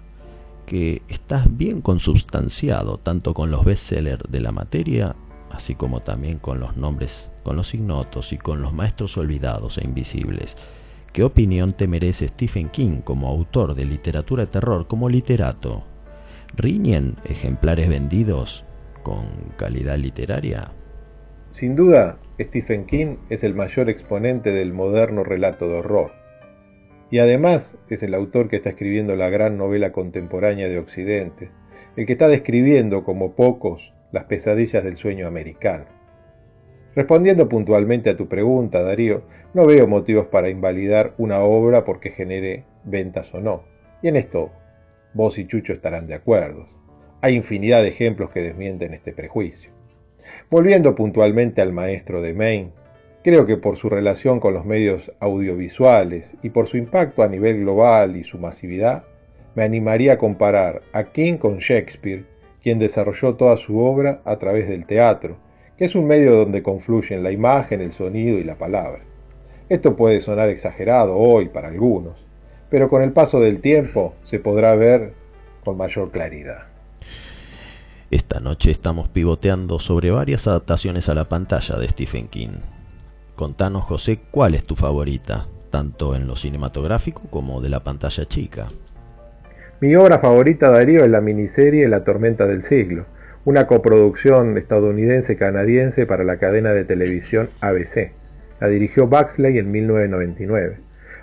que 0.67 1.03
estás 1.09 1.47
bien 1.57 1.81
consubstanciado 1.81 2.99
tanto 2.99 3.35
con 3.35 3.51
los 3.51 3.65
bestsellers 3.65 4.23
de 4.31 4.41
la 4.41 4.53
materia, 4.53 5.17
así 5.51 5.75
como 5.75 6.01
también 6.01 6.39
con 6.39 6.61
los 6.61 6.77
nombres, 6.77 7.31
con 7.43 7.57
los 7.57 7.75
ignotos 7.75 8.33
y 8.33 8.39
con 8.39 8.63
los 8.63 8.73
maestros 8.73 9.17
olvidados 9.17 9.79
e 9.79 9.85
invisibles. 9.85 10.57
¿Qué 11.13 11.25
opinión 11.25 11.73
te 11.73 11.89
merece 11.89 12.29
Stephen 12.29 12.69
King 12.69 13.01
como 13.03 13.29
autor 13.29 13.75
de 13.75 13.85
literatura 13.85 14.45
de 14.45 14.53
terror, 14.53 14.87
como 14.87 15.09
literato? 15.09 15.83
¿Riñen 16.57 17.17
ejemplares 17.25 17.89
vendidos 17.89 18.65
con 19.03 19.25
calidad 19.57 19.99
literaria? 19.99 20.71
Sin 21.51 21.75
duda, 21.75 22.17
Stephen 22.45 22.87
King 22.87 23.17
es 23.29 23.45
el 23.45 23.55
mayor 23.55 23.91
exponente 23.91 24.51
del 24.51 24.73
moderno 24.73 25.25
relato 25.25 25.69
de 25.69 25.75
horror. 25.75 26.13
Y 27.11 27.19
además 27.19 27.77
es 27.91 28.03
el 28.03 28.15
autor 28.15 28.49
que 28.49 28.57
está 28.57 28.71
escribiendo 28.71 29.15
la 29.15 29.29
gran 29.29 29.59
novela 29.59 29.93
contemporánea 29.93 30.69
de 30.69 30.79
Occidente, 30.79 31.51
el 31.97 32.07
que 32.07 32.13
está 32.13 32.29
describiendo 32.29 33.05
como 33.05 33.33
pocos 33.33 33.93
las 34.13 34.25
pesadillas 34.25 34.85
del 34.85 34.97
sueño 34.97 35.27
americano. 35.27 35.85
Respondiendo 36.95 37.49
puntualmente 37.49 38.11
a 38.11 38.17
tu 38.17 38.27
pregunta, 38.27 38.83
Darío, 38.83 39.23
no 39.53 39.67
veo 39.67 39.87
motivos 39.87 40.27
para 40.27 40.49
invalidar 40.49 41.15
una 41.19 41.41
obra 41.41 41.85
porque 41.85 42.11
genere 42.11 42.65
ventas 42.85 43.33
o 43.35 43.41
no. 43.41 43.65
Y 44.03 44.09
en 44.09 44.17
esto, 44.17 44.51
vos 45.13 45.39
y 45.39 45.47
Chucho 45.47 45.73
estarán 45.73 46.07
de 46.07 46.15
acuerdo. 46.15 46.69
Hay 47.21 47.35
infinidad 47.35 47.83
de 47.83 47.89
ejemplos 47.89 48.31
que 48.31 48.41
desmienten 48.41 48.95
este 48.95 49.13
prejuicio. 49.13 49.80
Volviendo 50.51 50.97
puntualmente 50.97 51.63
al 51.63 51.73
maestro 51.73 52.21
de 52.21 52.35
Maine, 52.35 52.73
creo 53.23 53.47
que 53.47 53.57
por 53.57 53.77
su 53.77 53.89
relación 53.89 54.41
con 54.41 54.53
los 54.53 54.65
medios 54.65 55.13
audiovisuales 55.21 56.35
y 56.43 56.51
por 56.51 56.67
su 56.67 56.77
impacto 56.77 57.23
a 57.23 57.29
nivel 57.29 57.61
global 57.61 58.17
y 58.17 58.25
su 58.25 58.37
masividad, 58.37 59.05
me 59.55 59.63
animaría 59.63 60.15
a 60.15 60.19
comparar 60.19 60.83
a 60.93 61.05
King 61.05 61.35
con 61.35 61.59
Shakespeare, 61.59 62.25
quien 62.65 62.81
desarrolló 62.81 63.37
toda 63.37 63.57
su 63.59 63.79
obra 63.79 64.23
a 64.25 64.39
través 64.39 64.69
del 64.69 64.87
teatro, 64.87 65.37
que 65.79 65.85
es 65.85 65.95
un 65.95 66.09
medio 66.09 66.35
donde 66.35 66.65
confluyen 66.65 67.23
la 67.23 67.31
imagen, 67.31 67.81
el 67.81 67.93
sonido 67.93 68.37
y 68.37 68.43
la 68.43 68.57
palabra. 68.57 69.03
Esto 69.69 69.95
puede 69.95 70.21
sonar 70.21 70.49
exagerado 70.49 71.17
hoy 71.17 71.49
para 71.49 71.69
algunos, 71.69 72.27
pero 72.71 72.89
con 72.89 73.03
el 73.03 73.13
paso 73.13 73.39
del 73.39 73.61
tiempo 73.61 74.15
se 74.25 74.41
podrá 74.41 74.75
ver 74.75 75.13
con 75.65 75.77
mayor 75.77 76.11
claridad. 76.11 76.70
Esta 78.11 78.41
noche 78.41 78.73
estamos 78.73 79.09
pivoteando 79.09 79.79
sobre 79.79 80.11
varias 80.11 80.49
adaptaciones 80.49 81.09
a 81.09 81.15
la 81.15 81.29
pantalla 81.29 81.77
de 81.77 81.87
Stephen 81.87 82.27
King. 82.27 82.59
Contanos, 83.37 83.85
José, 83.85 84.19
cuál 84.33 84.57
es 84.57 84.65
tu 84.65 84.75
favorita, 84.75 85.47
tanto 85.71 86.17
en 86.17 86.27
lo 86.27 86.35
cinematográfico 86.35 87.23
como 87.31 87.61
de 87.61 87.69
la 87.69 87.85
pantalla 87.85 88.25
chica. 88.25 88.67
Mi 89.79 89.95
obra 89.95 90.19
favorita, 90.19 90.71
Darío, 90.71 91.05
es 91.05 91.11
la 91.13 91.21
miniserie 91.21 91.87
La 91.87 92.03
tormenta 92.03 92.49
del 92.49 92.65
siglo, 92.65 93.07
una 93.45 93.69
coproducción 93.69 94.59
estadounidense-canadiense 94.59 96.05
para 96.05 96.25
la 96.25 96.39
cadena 96.39 96.73
de 96.73 96.85
televisión 96.85 97.49
ABC. 97.61 98.11
La 98.59 98.67
dirigió 98.67 99.07
Baxley 99.07 99.57
en 99.57 99.71
1999. 99.71 100.79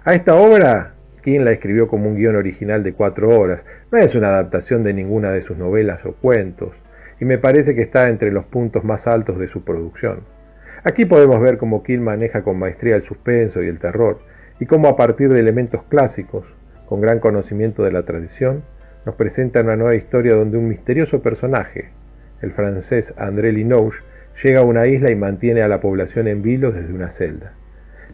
A 0.05 0.13
esta 0.13 0.35
obra, 0.35 0.93
La 1.27 1.51
escribió 1.51 1.89
como 1.89 2.07
un 2.07 2.15
guion 2.15 2.37
original 2.37 2.83
de 2.83 2.93
cuatro 2.93 3.37
horas. 3.37 3.65
No 3.91 3.97
es 3.97 4.15
una 4.15 4.29
adaptación 4.29 4.83
de 4.85 4.93
ninguna 4.93 5.29
de 5.31 5.41
sus 5.41 5.57
novelas 5.57 6.05
o 6.05 6.13
cuentos, 6.13 6.71
y 7.19 7.25
me 7.25 7.37
parece 7.37 7.75
que 7.75 7.81
está 7.81 8.07
entre 8.07 8.31
los 8.31 8.45
puntos 8.45 8.85
más 8.85 9.07
altos 9.07 9.37
de 9.37 9.47
su 9.47 9.65
producción. 9.65 10.21
Aquí 10.85 11.03
podemos 11.03 11.41
ver 11.41 11.57
cómo 11.57 11.83
King 11.83 11.99
maneja 11.99 12.43
con 12.43 12.57
maestría 12.57 12.95
el 12.95 13.01
suspenso 13.01 13.61
y 13.61 13.67
el 13.67 13.77
terror, 13.77 14.19
y 14.61 14.67
cómo 14.67 14.87
a 14.87 14.95
partir 14.95 15.27
de 15.27 15.41
elementos 15.41 15.83
clásicos, 15.89 16.45
con 16.87 17.01
gran 17.01 17.19
conocimiento 17.19 17.83
de 17.83 17.91
la 17.91 18.03
tradición, 18.03 18.63
nos 19.05 19.15
presenta 19.15 19.59
una 19.59 19.75
nueva 19.75 19.95
historia 19.95 20.33
donde 20.33 20.57
un 20.57 20.69
misterioso 20.69 21.21
personaje, 21.21 21.89
el 22.41 22.53
francés 22.53 23.13
André 23.17 23.51
Linouche, 23.51 23.99
llega 24.41 24.61
a 24.61 24.63
una 24.65 24.87
isla 24.87 25.11
y 25.11 25.15
mantiene 25.15 25.61
a 25.61 25.67
la 25.67 25.81
población 25.81 26.29
en 26.29 26.41
vilo 26.41 26.71
desde 26.71 26.93
una 26.93 27.11
celda. 27.11 27.51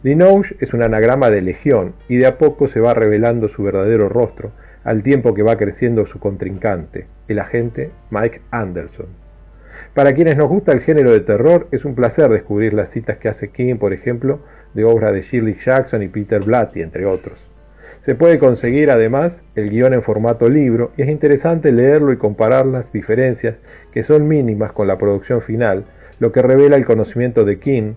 Linouche 0.04 0.54
es 0.60 0.74
un 0.74 0.82
anagrama 0.82 1.30
de 1.30 1.40
legión 1.40 1.94
y 2.10 2.18
de 2.18 2.26
a 2.26 2.36
poco 2.36 2.68
se 2.68 2.78
va 2.78 2.92
revelando 2.92 3.48
su 3.48 3.62
verdadero 3.62 4.10
rostro 4.10 4.52
al 4.84 5.02
tiempo 5.02 5.32
que 5.32 5.42
va 5.42 5.56
creciendo 5.56 6.04
su 6.04 6.18
contrincante, 6.18 7.06
el 7.26 7.38
agente 7.38 7.90
Mike 8.10 8.42
Anderson. 8.50 9.06
Para 9.94 10.12
quienes 10.12 10.36
nos 10.36 10.50
gusta 10.50 10.72
el 10.72 10.82
género 10.82 11.10
de 11.10 11.20
terror, 11.20 11.68
es 11.70 11.86
un 11.86 11.94
placer 11.94 12.28
descubrir 12.28 12.74
las 12.74 12.90
citas 12.90 13.16
que 13.16 13.30
hace 13.30 13.48
King, 13.48 13.76
por 13.76 13.94
ejemplo, 13.94 14.40
de 14.74 14.84
obras 14.84 15.14
de 15.14 15.22
Shirley 15.22 15.56
Jackson 15.58 16.02
y 16.02 16.08
Peter 16.08 16.42
Blatty, 16.42 16.82
entre 16.82 17.06
otros. 17.06 17.38
Se 18.02 18.14
puede 18.14 18.38
conseguir 18.38 18.90
además 18.90 19.42
el 19.54 19.70
guion 19.70 19.94
en 19.94 20.02
formato 20.02 20.50
libro 20.50 20.92
y 20.98 21.02
es 21.02 21.08
interesante 21.08 21.72
leerlo 21.72 22.12
y 22.12 22.18
comparar 22.18 22.66
las 22.66 22.92
diferencias 22.92 23.54
que 23.90 24.02
son 24.02 24.28
mínimas 24.28 24.72
con 24.72 24.86
la 24.86 24.98
producción 24.98 25.40
final, 25.40 25.86
lo 26.18 26.30
que 26.30 26.42
revela 26.42 26.76
el 26.76 26.84
conocimiento 26.84 27.46
de 27.46 27.58
King 27.58 27.94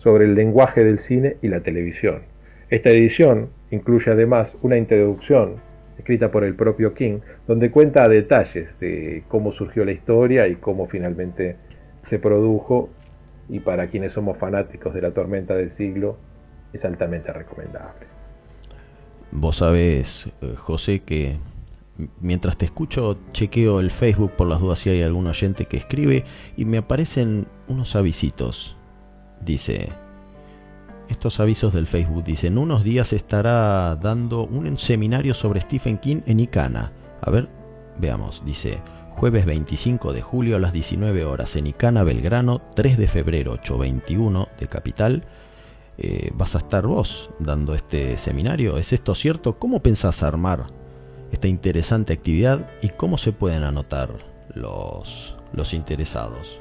sobre 0.00 0.24
el 0.24 0.34
lenguaje 0.34 0.82
del 0.82 0.98
cine 0.98 1.36
y 1.42 1.48
la 1.48 1.60
televisión. 1.60 2.22
Esta 2.70 2.90
edición 2.90 3.50
incluye 3.70 4.10
además 4.10 4.56
una 4.62 4.78
introducción 4.78 5.56
escrita 5.98 6.30
por 6.30 6.44
el 6.44 6.54
propio 6.54 6.94
King, 6.94 7.20
donde 7.46 7.70
cuenta 7.70 8.08
detalles 8.08 8.78
de 8.80 9.22
cómo 9.28 9.52
surgió 9.52 9.84
la 9.84 9.92
historia 9.92 10.48
y 10.48 10.56
cómo 10.56 10.86
finalmente 10.86 11.56
se 12.04 12.18
produjo, 12.18 12.88
y 13.50 13.60
para 13.60 13.88
quienes 13.88 14.12
somos 14.12 14.38
fanáticos 14.38 14.94
de 14.94 15.02
la 15.02 15.10
tormenta 15.10 15.54
del 15.54 15.70
siglo, 15.70 16.16
es 16.72 16.84
altamente 16.84 17.32
recomendable. 17.32 18.06
Vos 19.32 19.56
sabés, 19.56 20.32
eh, 20.40 20.54
José, 20.56 21.00
que 21.00 21.36
mientras 22.20 22.56
te 22.56 22.64
escucho 22.64 23.18
chequeo 23.32 23.80
el 23.80 23.90
Facebook 23.90 24.32
por 24.32 24.46
las 24.46 24.60
dudas 24.60 24.78
si 24.78 24.88
hay 24.88 25.02
algún 25.02 25.26
oyente 25.26 25.66
que 25.66 25.76
escribe 25.76 26.24
y 26.56 26.64
me 26.64 26.78
aparecen 26.78 27.46
unos 27.68 27.94
avisitos. 27.94 28.79
Dice, 29.40 29.88
estos 31.08 31.40
avisos 31.40 31.72
del 31.72 31.86
Facebook 31.86 32.24
dicen, 32.24 32.58
unos 32.58 32.84
días 32.84 33.12
estará 33.12 33.96
dando 33.96 34.44
un 34.44 34.78
seminario 34.78 35.34
sobre 35.34 35.60
Stephen 35.60 35.98
King 35.98 36.20
en 36.26 36.40
Icana. 36.40 36.92
A 37.20 37.30
ver, 37.30 37.48
veamos, 37.98 38.42
dice, 38.44 38.80
jueves 39.10 39.44
25 39.44 40.12
de 40.12 40.22
julio 40.22 40.56
a 40.56 40.60
las 40.60 40.72
19 40.72 41.24
horas 41.24 41.56
en 41.56 41.66
Icana, 41.66 42.04
Belgrano, 42.04 42.62
3 42.76 42.96
de 42.96 43.08
febrero 43.08 43.52
821 43.52 44.48
de 44.58 44.68
Capital. 44.68 45.24
Eh, 45.98 46.30
vas 46.32 46.54
a 46.54 46.58
estar 46.58 46.86
vos 46.86 47.30
dando 47.38 47.74
este 47.74 48.16
seminario. 48.16 48.78
¿Es 48.78 48.92
esto 48.92 49.14
cierto? 49.14 49.58
¿Cómo 49.58 49.82
pensás 49.82 50.22
armar 50.22 50.66
esta 51.32 51.48
interesante 51.48 52.12
actividad 52.12 52.70
y 52.82 52.90
cómo 52.90 53.18
se 53.18 53.32
pueden 53.32 53.64
anotar 53.64 54.10
los, 54.54 55.36
los 55.52 55.74
interesados? 55.74 56.60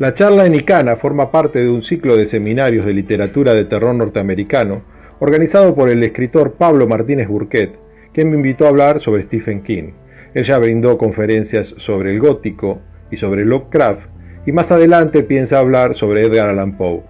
La 0.00 0.14
charla 0.14 0.46
en 0.46 0.54
Icana 0.54 0.96
forma 0.96 1.30
parte 1.30 1.58
de 1.58 1.68
un 1.68 1.82
ciclo 1.82 2.16
de 2.16 2.24
seminarios 2.24 2.86
de 2.86 2.94
literatura 2.94 3.52
de 3.52 3.66
terror 3.66 3.94
norteamericano 3.94 4.80
organizado 5.18 5.74
por 5.74 5.90
el 5.90 6.02
escritor 6.02 6.54
Pablo 6.54 6.88
Martínez 6.88 7.28
Burquet, 7.28 7.78
quien 8.14 8.30
me 8.30 8.36
invitó 8.36 8.64
a 8.64 8.70
hablar 8.70 9.00
sobre 9.00 9.24
Stephen 9.24 9.62
King. 9.62 9.92
Ella 10.32 10.56
brindó 10.56 10.96
conferencias 10.96 11.74
sobre 11.76 12.12
el 12.12 12.18
gótico 12.18 12.80
y 13.10 13.18
sobre 13.18 13.44
Lovecraft 13.44 14.08
y 14.46 14.52
más 14.52 14.72
adelante 14.72 15.22
piensa 15.22 15.58
hablar 15.58 15.94
sobre 15.94 16.24
Edgar 16.24 16.48
Allan 16.48 16.78
Poe. 16.78 17.02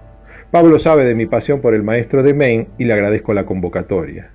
Pablo 0.51 0.81
sabe 0.81 1.05
de 1.05 1.15
mi 1.15 1.27
pasión 1.27 1.61
por 1.61 1.77
el 1.77 1.85
maestro 1.85 2.25
de 2.25 2.35
Maine 2.35 2.71
y 2.77 2.87
le 2.87 2.95
agradezco 2.95 3.33
la 3.35 3.47
convocatoria. 3.47 4.33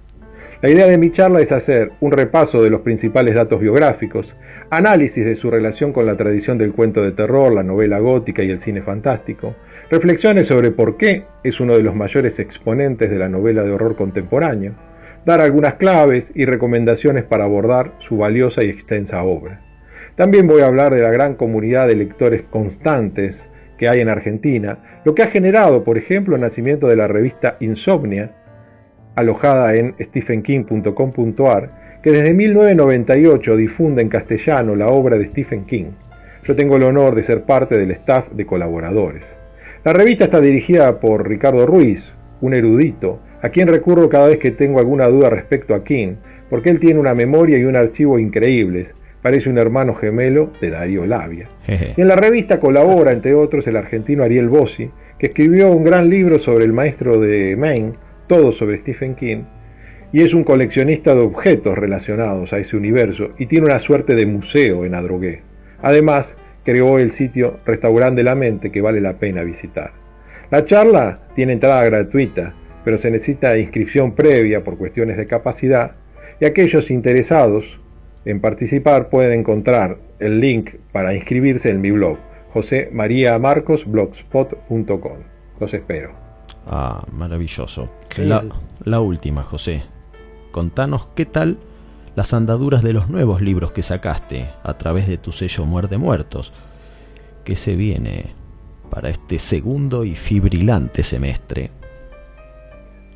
La 0.61 0.69
idea 0.69 0.87
de 0.87 0.97
mi 0.97 1.11
charla 1.11 1.41
es 1.41 1.51
hacer 1.51 1.91
un 1.99 2.13
repaso 2.13 2.63
de 2.63 2.69
los 2.69 2.79
principales 2.81 3.35
datos 3.35 3.59
biográficos, 3.59 4.33
análisis 4.69 5.25
de 5.25 5.35
su 5.35 5.51
relación 5.51 5.93
con 5.93 6.05
la 6.05 6.17
tradición 6.17 6.57
del 6.57 6.73
cuento 6.73 7.01
de 7.01 7.11
terror, 7.11 7.53
la 7.53 7.63
novela 7.63 7.99
gótica 7.99 8.43
y 8.43 8.49
el 8.49 8.59
cine 8.59 8.81
fantástico, 8.81 9.55
reflexiones 9.89 10.47
sobre 10.47 10.71
por 10.71 10.97
qué 10.97 11.25
es 11.43 11.59
uno 11.59 11.77
de 11.77 11.83
los 11.83 11.95
mayores 11.95 12.39
exponentes 12.39 13.09
de 13.09 13.17
la 13.17 13.29
novela 13.29 13.63
de 13.63 13.71
horror 13.71 13.95
contemporáneo, 13.95 14.73
dar 15.25 15.41
algunas 15.41 15.75
claves 15.75 16.31
y 16.35 16.45
recomendaciones 16.45 17.23
para 17.23 17.45
abordar 17.45 17.93
su 17.99 18.17
valiosa 18.17 18.63
y 18.63 18.69
extensa 18.69 19.23
obra. 19.23 19.61
También 20.15 20.47
voy 20.47 20.61
a 20.61 20.67
hablar 20.67 20.93
de 20.93 21.01
la 21.01 21.09
gran 21.09 21.35
comunidad 21.35 21.87
de 21.87 21.95
lectores 21.95 22.43
constantes 22.43 23.47
que 23.77 23.89
hay 23.89 23.99
en 23.99 24.09
Argentina, 24.09 25.01
lo 25.03 25.13
que 25.13 25.23
ha 25.23 25.27
generado, 25.27 25.83
por 25.83 25.97
ejemplo, 25.97 26.35
el 26.35 26.41
nacimiento 26.41 26.87
de 26.87 26.95
la 26.95 27.07
revista 27.07 27.57
Insomnia, 27.59 28.31
alojada 29.15 29.75
en 29.75 29.95
stephenking.com.ar, 29.99 31.84
que 32.05 32.11
desde 32.11 32.35
1998 32.35 33.57
difunde 33.57 34.03
en 34.03 34.09
castellano 34.09 34.75
la 34.75 34.89
obra 34.89 35.17
de 35.17 35.25
Stephen 35.25 35.65
King. 35.65 35.85
Yo 36.43 36.55
tengo 36.55 36.75
el 36.75 36.83
honor 36.83 37.15
de 37.15 37.23
ser 37.23 37.45
parte 37.45 37.79
del 37.79 37.89
staff 37.89 38.29
de 38.31 38.45
colaboradores. 38.45 39.23
La 39.83 39.91
revista 39.91 40.25
está 40.25 40.39
dirigida 40.39 40.99
por 40.99 41.27
Ricardo 41.27 41.65
Ruiz, 41.65 42.03
un 42.41 42.53
erudito, 42.53 43.21
a 43.41 43.49
quien 43.49 43.69
recurro 43.69 44.07
cada 44.07 44.27
vez 44.27 44.37
que 44.37 44.51
tengo 44.51 44.77
alguna 44.77 45.07
duda 45.07 45.31
respecto 45.31 45.73
a 45.73 45.83
King, 45.83 46.17
porque 46.47 46.69
él 46.69 46.79
tiene 46.79 46.99
una 46.99 47.15
memoria 47.15 47.57
y 47.57 47.63
un 47.63 47.75
archivo 47.75 48.19
increíbles. 48.19 48.89
Parece 49.23 49.49
un 49.49 49.57
hermano 49.57 49.95
gemelo 49.95 50.51
de 50.61 50.69
Darío 50.69 51.07
Labia. 51.07 51.49
Y 51.67 51.99
en 51.99 52.07
la 52.07 52.15
revista 52.15 52.59
colabora, 52.59 53.13
entre 53.13 53.33
otros, 53.33 53.65
el 53.65 53.77
argentino 53.77 54.23
Ariel 54.23 54.47
Bossi, 54.47 54.91
que 55.17 55.25
escribió 55.25 55.71
un 55.71 55.83
gran 55.83 56.07
libro 56.11 56.37
sobre 56.37 56.65
el 56.65 56.71
maestro 56.71 57.19
de 57.19 57.55
Maine, 57.55 57.93
todo 58.27 58.51
sobre 58.51 58.77
Stephen 58.77 59.15
King, 59.15 59.45
y 60.15 60.23
es 60.23 60.33
un 60.33 60.45
coleccionista 60.45 61.13
de 61.13 61.19
objetos 61.19 61.77
relacionados 61.77 62.53
a 62.53 62.59
ese 62.59 62.77
universo 62.77 63.31
y 63.37 63.47
tiene 63.47 63.65
una 63.65 63.79
suerte 63.79 64.15
de 64.15 64.25
museo 64.25 64.85
en 64.85 64.95
Adrogué. 64.95 65.41
Además, 65.81 66.27
creó 66.63 66.99
el 66.99 67.11
sitio 67.11 67.59
Restaurante 67.65 68.19
de 68.19 68.23
la 68.23 68.33
Mente 68.33 68.71
que 68.71 68.79
vale 68.79 69.01
la 69.01 69.17
pena 69.17 69.43
visitar. 69.43 69.91
La 70.51 70.63
charla 70.63 71.19
tiene 71.35 71.51
entrada 71.51 71.83
gratuita, 71.83 72.53
pero 72.85 72.97
se 72.97 73.11
necesita 73.11 73.57
inscripción 73.57 74.15
previa 74.15 74.63
por 74.63 74.77
cuestiones 74.77 75.17
de 75.17 75.27
capacidad 75.27 75.97
y 76.39 76.45
aquellos 76.45 76.89
interesados 76.91 77.65
en 78.23 78.39
participar 78.39 79.09
pueden 79.09 79.41
encontrar 79.41 79.97
el 80.19 80.39
link 80.39 80.75
para 80.93 81.13
inscribirse 81.13 81.69
en 81.69 81.81
mi 81.81 81.91
blog, 81.91 82.17
josemariamarcosblogspot.com. 82.53 85.17
Los 85.59 85.73
espero. 85.73 86.13
Ah, 86.65 87.03
maravilloso. 87.11 87.89
La 88.85 89.01
última, 89.01 89.43
José. 89.43 89.83
Contanos 90.55 91.09
qué 91.15 91.25
tal 91.25 91.57
las 92.15 92.33
andaduras 92.33 92.81
de 92.81 92.93
los 92.93 93.09
nuevos 93.09 93.41
libros 93.41 93.73
que 93.73 93.83
sacaste 93.83 94.51
a 94.63 94.77
través 94.77 95.05
de 95.05 95.17
tu 95.17 95.33
sello 95.33 95.65
Muerde 95.65 95.97
Muertos. 95.97 96.53
¿Qué 97.43 97.57
se 97.57 97.75
viene 97.75 98.33
para 98.89 99.09
este 99.09 99.37
segundo 99.37 100.05
y 100.05 100.15
fibrilante 100.15 101.03
semestre? 101.03 101.71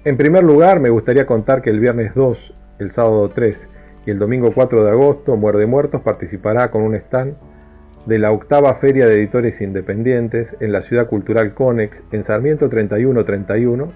En 0.03 0.17
primer 0.17 0.43
lugar, 0.43 0.81
me 0.81 0.89
gustaría 0.89 1.25
contar 1.25 1.61
que 1.61 1.69
el 1.69 1.79
viernes 1.79 2.13
2, 2.13 2.53
el 2.79 2.91
sábado 2.91 3.29
3 3.29 3.69
y 4.05 4.11
el 4.11 4.19
domingo 4.19 4.51
4 4.53 4.83
de 4.83 4.91
agosto, 4.91 5.37
Muerde 5.37 5.65
Muertos 5.65 6.01
participará 6.01 6.69
con 6.71 6.81
un 6.81 6.93
stand 6.95 7.37
de 8.05 8.19
la 8.19 8.33
octava 8.33 8.75
Feria 8.75 9.07
de 9.07 9.13
Editores 9.13 9.61
Independientes 9.61 10.57
en 10.59 10.73
la 10.73 10.81
Ciudad 10.81 11.07
Cultural 11.07 11.53
Conex 11.53 12.03
en 12.11 12.25
Sarmiento 12.25 12.67
3131 12.67 13.93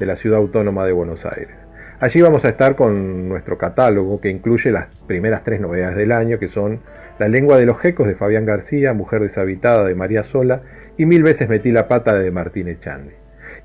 de 0.00 0.06
la 0.06 0.16
Ciudad 0.16 0.40
Autónoma 0.40 0.86
de 0.86 0.92
Buenos 0.92 1.24
Aires. 1.24 1.69
Allí 2.00 2.22
vamos 2.22 2.46
a 2.46 2.48
estar 2.48 2.76
con 2.76 3.28
nuestro 3.28 3.58
catálogo 3.58 4.22
que 4.22 4.30
incluye 4.30 4.72
las 4.72 4.86
primeras 5.06 5.44
tres 5.44 5.60
novedades 5.60 5.96
del 5.96 6.12
año 6.12 6.38
que 6.38 6.48
son 6.48 6.80
La 7.18 7.28
lengua 7.28 7.58
de 7.58 7.66
los 7.66 7.78
gecos 7.78 8.06
de 8.08 8.14
Fabián 8.14 8.46
García, 8.46 8.94
Mujer 8.94 9.20
deshabitada 9.20 9.84
de 9.84 9.94
María 9.94 10.22
Sola 10.22 10.62
y 10.96 11.04
Mil 11.04 11.22
veces 11.22 11.50
metí 11.50 11.70
la 11.70 11.88
pata 11.88 12.18
de 12.18 12.30
Martín 12.30 12.68
Echandi. 12.68 13.10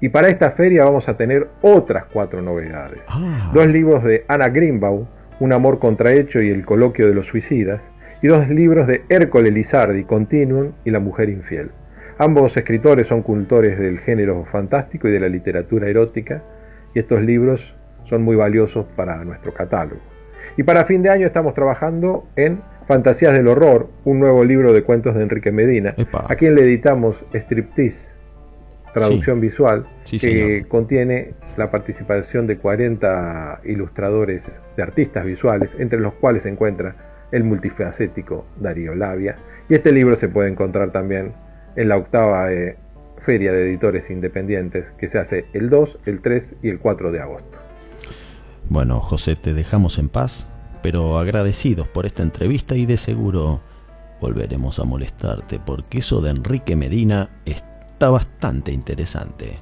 Y 0.01 0.09
para 0.09 0.27
esta 0.27 0.51
feria 0.51 0.83
vamos 0.83 1.07
a 1.07 1.15
tener 1.15 1.47
otras 1.61 2.07
cuatro 2.11 2.41
novedades. 2.41 2.99
Dos 3.53 3.67
libros 3.67 4.03
de 4.03 4.25
Ana 4.27 4.49
Greenbaum, 4.49 5.05
Un 5.39 5.53
amor 5.53 5.79
contrahecho 5.79 6.41
y 6.41 6.49
El 6.49 6.65
coloquio 6.65 7.07
de 7.07 7.13
los 7.13 7.27
suicidas, 7.27 7.83
y 8.21 8.27
dos 8.27 8.49
libros 8.49 8.85
de 8.85 9.03
Hércole 9.07 9.49
Lizardi, 9.49 10.03
Continuum 10.03 10.73
y 10.83 10.91
La 10.91 10.99
mujer 10.99 11.29
infiel. 11.29 11.71
Ambos 12.17 12.57
escritores 12.57 13.07
son 13.07 13.21
cultores 13.21 13.79
del 13.79 13.99
género 13.99 14.43
fantástico 14.51 15.07
y 15.07 15.11
de 15.11 15.21
la 15.21 15.29
literatura 15.29 15.87
erótica, 15.87 16.43
y 16.93 16.99
estos 16.99 17.21
libros 17.21 17.73
son 18.05 18.21
muy 18.23 18.35
valiosos 18.35 18.85
para 18.95 19.23
nuestro 19.23 19.53
catálogo. 19.53 20.01
Y 20.57 20.63
para 20.63 20.85
fin 20.85 21.01
de 21.03 21.09
año 21.09 21.27
estamos 21.27 21.53
trabajando 21.53 22.25
en 22.35 22.61
Fantasías 22.87 23.33
del 23.33 23.47
Horror, 23.47 23.89
un 24.05 24.19
nuevo 24.19 24.43
libro 24.43 24.71
de 24.71 24.83
cuentos 24.83 25.15
de 25.15 25.23
Enrique 25.23 25.51
Medina, 25.51 25.95
a 26.13 26.35
quien 26.35 26.55
le 26.55 26.61
editamos 26.61 27.25
Striptease, 27.33 28.09
traducción 28.93 29.41
visual, 29.41 29.85
Sí, 30.05 30.17
que 30.19 30.27
señor. 30.27 30.67
contiene 30.67 31.33
la 31.57 31.71
participación 31.71 32.47
de 32.47 32.57
40 32.57 33.61
ilustradores 33.65 34.43
de 34.77 34.83
artistas 34.83 35.25
visuales, 35.25 35.75
entre 35.79 35.99
los 35.99 36.13
cuales 36.13 36.43
se 36.43 36.49
encuentra 36.49 36.95
el 37.31 37.43
multifacético 37.43 38.45
Darío 38.59 38.95
Labia. 38.95 39.35
Y 39.67 39.73
este 39.73 39.91
libro 39.91 40.15
se 40.15 40.29
puede 40.29 40.49
encontrar 40.49 40.91
también 40.91 41.33
en 41.75 41.89
la 41.89 41.97
octava 41.97 42.53
eh, 42.53 42.77
Feria 43.17 43.51
de 43.51 43.63
Editores 43.65 44.09
Independientes, 44.11 44.85
que 44.97 45.07
se 45.07 45.17
hace 45.17 45.45
el 45.53 45.69
2, 45.69 45.99
el 46.05 46.21
3 46.21 46.55
y 46.61 46.69
el 46.69 46.79
4 46.79 47.11
de 47.11 47.19
agosto. 47.19 47.57
Bueno, 48.69 48.99
José, 48.99 49.35
te 49.35 49.53
dejamos 49.53 49.97
en 49.99 50.09
paz, 50.09 50.47
pero 50.81 51.17
agradecidos 51.17 51.87
por 51.87 52.05
esta 52.05 52.23
entrevista 52.23 52.75
y 52.75 52.85
de 52.85 52.97
seguro 52.97 53.61
volveremos 54.21 54.79
a 54.79 54.83
molestarte 54.83 55.59
porque 55.63 55.99
eso 55.99 56.21
de 56.21 56.31
Enrique 56.31 56.75
Medina 56.75 57.29
está 57.45 58.09
bastante 58.09 58.71
interesante. 58.71 59.59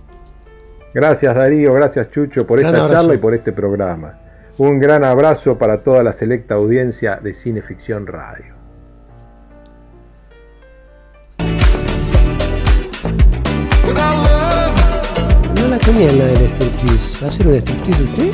Gracias 0.94 1.36
Darío, 1.36 1.74
gracias 1.74 2.12
Chucho 2.12 2.46
por 2.46 2.60
Gran 2.60 2.74
esta 2.74 2.86
abrazo. 2.86 3.02
charla 3.02 3.16
y 3.16 3.18
por 3.18 3.34
este 3.34 3.52
programa. 3.52 4.20
Un 4.58 4.80
gran 4.80 5.04
abrazo 5.04 5.58
para 5.58 5.82
toda 5.82 6.04
la 6.04 6.14
selecta 6.14 6.54
audiencia 6.56 7.16
de 7.18 7.34
Cineficción 7.34 8.06
Radio. 8.06 8.54
No 15.56 15.68
la 15.68 15.78
tenía 15.80 16.10
en 16.10 16.20
la 16.20 16.26
del 16.26 16.50
striptease. 16.50 17.24
¿Va 17.24 17.30
a 17.30 17.32
ser 17.32 17.48
un 17.48 17.56
striptease 17.56 18.04
usted? 18.04 18.32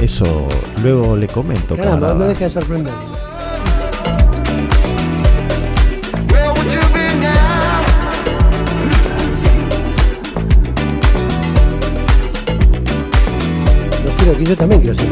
Eso 0.00 0.48
luego 0.82 1.14
le 1.16 1.26
comento, 1.26 1.76
Caramba, 1.76 1.94
no 2.00 2.06
camarada. 2.06 2.28
deja 2.28 2.44
de 2.44 2.50
sorprender. 2.50 2.92
Quiero 14.18 14.32
aquí, 14.34 14.44
yo 14.44 14.56
también 14.56 14.80
quiero 14.82 14.96
ser 14.96 15.08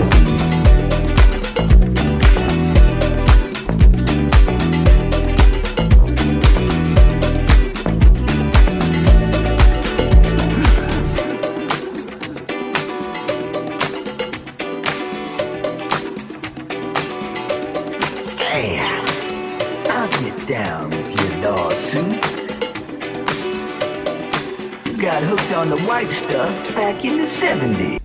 white 25.98 26.12
stuff 26.12 26.74
back 26.74 27.04
in 27.04 27.18
the 27.18 27.26
70s. 27.26 28.00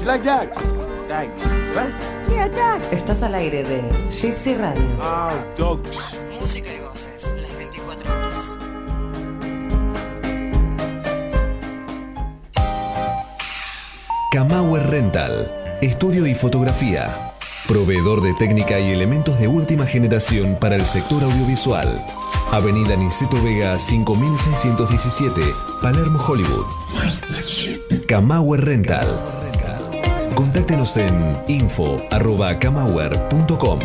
You 0.00 0.06
like 0.06 0.24
that? 0.24 0.54
Thanks. 1.06 1.44
What? 1.74 1.92
Yeah, 2.30 2.48
Doug. 2.48 2.82
Estás 2.92 3.22
al 3.22 3.34
aire 3.34 3.62
de 3.64 3.82
Gypsy 4.10 4.54
Radio. 4.54 4.82
Ah, 5.02 5.30
dogs. 5.58 6.18
Música 6.40 6.70
y 6.74 6.80
voces, 6.88 7.30
las 7.36 7.56
24 7.58 8.10
horas. 8.10 8.58
Camauer 14.32 14.88
Rental, 14.88 15.78
estudio 15.82 16.26
y 16.26 16.34
fotografía. 16.34 17.10
Proveedor 17.68 18.22
de 18.22 18.32
técnica 18.34 18.80
y 18.80 18.92
elementos 18.92 19.38
de 19.38 19.48
última 19.48 19.86
generación 19.86 20.56
para 20.58 20.76
el 20.76 20.86
sector 20.86 21.22
audiovisual. 21.22 22.02
Avenida 22.52 22.96
Niceto 22.96 23.40
Vega 23.44 23.78
5617, 23.78 25.40
Palermo, 25.80 26.18
Hollywood. 26.18 26.66
Camauer 28.08 28.64
Rental. 28.64 29.06
Contáctenos 30.34 30.96
en 30.96 31.36
info.camauer.com. 31.46 33.78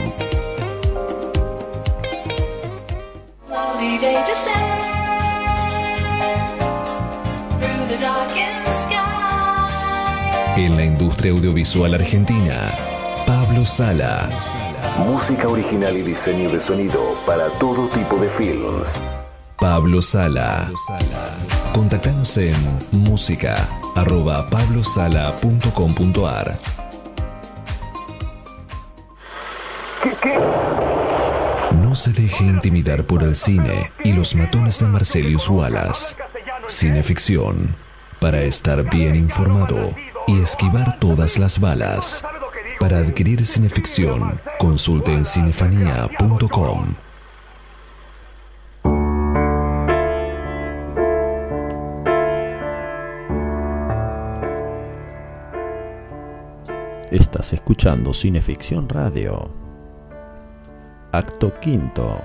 En 10.57 10.78
la 10.78 10.86
industria 10.86 11.34
audiovisual 11.34 11.93
argentina, 11.93 12.72
Pablo 13.28 13.66
Sala. 13.66 14.30
Música 14.98 15.48
original 15.50 15.98
y 15.98 16.02
diseño 16.02 16.50
de 16.50 16.60
sonido 16.62 17.18
para 17.26 17.50
todo 17.60 17.88
tipo 17.89 18.16
de 18.18 18.30
films. 18.30 19.02
Pablo 19.58 20.02
Sala. 20.02 20.72
Contactanos 21.74 22.38
en 22.38 22.56
música 22.91 23.56
arroba 23.96 24.50
pablosala.com.ar. 24.50 26.58
No 31.82 31.96
se 31.96 32.12
deje 32.12 32.46
intimidar 32.46 33.04
por 33.04 33.24
el 33.24 33.36
cine 33.36 33.91
y 34.04 34.14
los 34.14 34.34
matones 34.34 34.80
de 34.80 34.88
Marcelius 34.88 35.50
Wallace. 35.50 36.16
Cineficción. 36.68 37.76
Para 38.22 38.43
estar 38.43 38.82
bien 38.89 39.18
informado 39.18 39.93
y 40.26 40.41
esquivar 40.41 40.98
todas 41.00 41.38
las 41.38 41.60
balas. 41.60 42.24
Para 42.80 42.99
adquirir 42.99 43.45
cineficción, 43.45 44.39
consulte 44.59 45.13
en 45.13 45.26
cinefanía.com. 45.26 46.95
Estás 57.11 57.53
escuchando 57.53 58.13
Cineficción 58.13 58.89
Radio. 58.89 59.49
Acto 61.11 61.53
quinto 61.61 62.19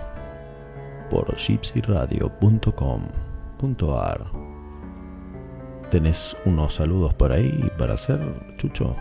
por 1.10 1.36
gypsyradio.com.ar. 1.36 4.26
¿Tenés 5.90 6.36
unos 6.44 6.74
saludos 6.74 7.14
por 7.14 7.32
ahí 7.32 7.70
para 7.78 7.94
hacer, 7.94 8.20
Chucho? 8.56 8.96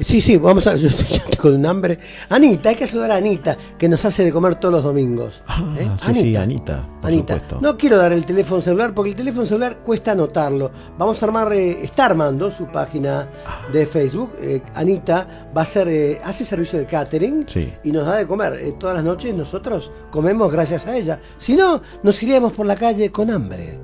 Sí, 0.00 0.20
sí, 0.20 0.36
vamos 0.36 0.66
a. 0.66 0.74
Yo 0.76 0.88
estoy 0.88 1.36
con 1.36 1.54
un 1.54 1.66
hambre. 1.66 1.98
Anita, 2.28 2.68
hay 2.70 2.76
que 2.76 2.86
saludar 2.86 3.12
a 3.12 3.16
Anita, 3.16 3.56
que 3.78 3.88
nos 3.88 4.04
hace 4.04 4.24
de 4.24 4.32
comer 4.32 4.56
todos 4.56 4.72
los 4.74 4.84
domingos. 4.84 5.42
¿Eh? 5.78 5.88
Ah, 5.88 5.96
sí, 6.06 6.14
sí, 6.14 6.36
Anita, 6.36 6.86
por 7.00 7.10
Anita. 7.10 7.34
supuesto. 7.34 7.58
No 7.60 7.76
quiero 7.76 7.96
dar 7.98 8.12
el 8.12 8.24
teléfono 8.24 8.60
celular 8.60 8.92
porque 8.94 9.10
el 9.10 9.16
teléfono 9.16 9.46
celular 9.46 9.78
cuesta 9.84 10.12
anotarlo. 10.12 10.70
Vamos 10.98 11.22
a 11.22 11.26
armar, 11.26 11.52
eh, 11.52 11.78
está 11.82 12.06
armando 12.06 12.50
su 12.50 12.66
página 12.66 13.28
de 13.72 13.86
Facebook. 13.86 14.32
Eh, 14.40 14.62
Anita 14.74 15.48
va 15.56 15.62
a 15.62 15.64
hacer, 15.64 15.88
eh, 15.88 16.20
hace 16.24 16.44
servicio 16.44 16.78
de 16.78 16.86
catering 16.86 17.44
Sí. 17.48 17.72
y 17.84 17.92
nos 17.92 18.06
da 18.06 18.16
de 18.16 18.26
comer. 18.26 18.54
Eh, 18.54 18.74
todas 18.78 18.96
las 18.96 19.04
noches 19.04 19.34
nosotros 19.34 19.90
comemos 20.10 20.52
gracias 20.52 20.86
a 20.86 20.96
ella. 20.96 21.20
Si 21.36 21.56
no, 21.56 21.80
nos 22.02 22.22
iríamos 22.22 22.52
por 22.52 22.66
la 22.66 22.76
calle 22.76 23.10
con 23.10 23.30
hambre. 23.30 23.78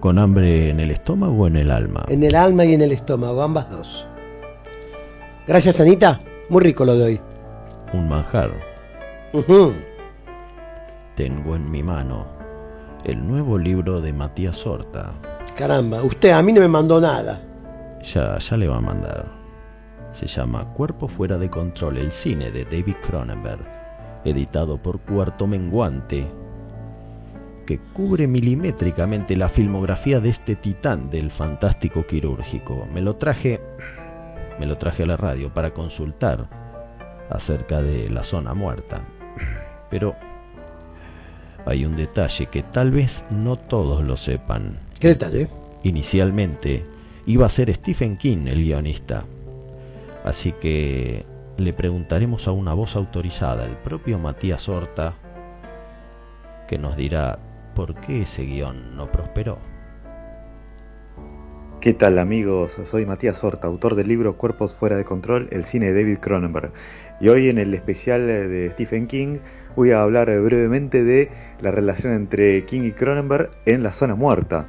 ¿Con 0.00 0.18
hambre 0.18 0.68
en 0.70 0.78
el 0.78 0.90
estómago 0.90 1.34
o 1.44 1.46
en 1.46 1.56
el 1.56 1.70
alma? 1.70 2.04
En 2.08 2.22
el 2.22 2.34
alma 2.34 2.64
y 2.64 2.74
en 2.74 2.82
el 2.82 2.92
estómago, 2.92 3.42
ambas 3.42 3.70
dos. 3.70 4.06
Gracias, 5.46 5.80
Anita. 5.80 6.20
Muy 6.48 6.62
rico 6.62 6.84
lo 6.84 6.96
doy. 6.96 7.20
Un 7.92 8.08
manjar. 8.08 8.50
Tengo 11.14 11.56
en 11.56 11.70
mi 11.70 11.82
mano 11.82 12.26
el 13.04 13.26
nuevo 13.26 13.56
libro 13.56 14.00
de 14.00 14.12
Matías 14.12 14.66
Horta. 14.66 15.12
Caramba, 15.56 16.02
usted 16.02 16.30
a 16.30 16.42
mí 16.42 16.52
no 16.52 16.60
me 16.60 16.68
mandó 16.68 17.00
nada. 17.00 17.40
Ya, 18.02 18.38
ya 18.38 18.56
le 18.56 18.66
va 18.66 18.78
a 18.78 18.80
mandar. 18.80 19.26
Se 20.10 20.26
llama 20.26 20.72
Cuerpo 20.72 21.06
fuera 21.06 21.38
de 21.38 21.48
control, 21.48 21.98
el 21.98 22.10
cine 22.10 22.50
de 22.50 22.64
David 22.64 22.96
Cronenberg, 23.06 23.60
editado 24.24 24.78
por 24.78 25.00
Cuarto 25.00 25.46
Menguante, 25.46 26.26
que 27.66 27.78
cubre 27.92 28.26
milimétricamente 28.26 29.36
la 29.36 29.48
filmografía 29.48 30.20
de 30.20 30.30
este 30.30 30.56
titán 30.56 31.10
del 31.10 31.30
fantástico 31.30 32.04
quirúrgico. 32.06 32.86
Me 32.92 33.00
lo 33.00 33.16
traje, 33.16 33.60
me 34.58 34.66
lo 34.66 34.78
traje 34.78 35.02
a 35.02 35.06
la 35.06 35.16
radio 35.16 35.52
para 35.52 35.72
consultar 35.72 36.48
acerca 37.30 37.82
de 37.82 38.08
la 38.10 38.24
zona 38.24 38.54
muerta. 38.54 39.02
Pero 39.90 40.14
hay 41.64 41.84
un 41.84 41.96
detalle 41.96 42.46
que 42.46 42.62
tal 42.62 42.90
vez 42.90 43.24
no 43.30 43.56
todos 43.56 44.04
lo 44.04 44.16
sepan. 44.16 44.78
¿Qué 45.00 45.08
detalle? 45.08 45.48
Inicialmente 45.82 46.86
iba 47.26 47.46
a 47.46 47.50
ser 47.50 47.72
Stephen 47.74 48.16
King 48.16 48.46
el 48.46 48.62
guionista. 48.62 49.24
Así 50.24 50.52
que 50.52 51.24
le 51.56 51.72
preguntaremos 51.72 52.48
a 52.48 52.52
una 52.52 52.74
voz 52.74 52.96
autorizada, 52.96 53.64
el 53.64 53.76
propio 53.76 54.18
Matías 54.18 54.68
Horta, 54.68 55.14
que 56.68 56.78
nos 56.78 56.96
dirá 56.96 57.38
por 57.74 57.94
qué 57.94 58.22
ese 58.22 58.44
guion 58.44 58.96
no 58.96 59.10
prosperó. 59.10 59.75
¿Qué 61.80 61.92
tal 61.92 62.18
amigos? 62.18 62.76
Soy 62.84 63.04
Matías 63.04 63.44
Horta, 63.44 63.68
autor 63.68 63.94
del 63.94 64.08
libro 64.08 64.36
Cuerpos 64.36 64.74
fuera 64.74 64.96
de 64.96 65.04
control, 65.04 65.48
el 65.52 65.66
cine 65.66 65.92
de 65.92 66.02
David 66.02 66.18
Cronenberg. 66.18 66.72
Y 67.20 67.28
hoy 67.28 67.48
en 67.48 67.58
el 67.58 67.74
especial 67.74 68.26
de 68.26 68.70
Stephen 68.72 69.06
King 69.06 69.38
voy 69.76 69.90
a 69.90 70.02
hablar 70.02 70.26
brevemente 70.40 71.04
de 71.04 71.30
la 71.60 71.70
relación 71.70 72.14
entre 72.14 72.64
King 72.64 72.82
y 72.84 72.92
Cronenberg 72.92 73.50
en 73.66 73.82
La 73.82 73.92
Zona 73.92 74.14
Muerta. 74.14 74.68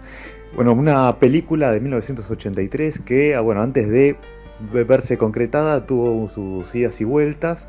Bueno, 0.54 0.74
una 0.74 1.18
película 1.18 1.72
de 1.72 1.80
1983 1.80 3.00
que, 3.00 3.36
ah, 3.36 3.42
bueno, 3.42 3.62
antes 3.62 3.90
de 3.90 4.18
verse 4.60 5.18
concretada 5.18 5.86
tuvo 5.86 6.30
sus 6.30 6.76
idas 6.76 7.00
y 7.00 7.06
vueltas. 7.06 7.68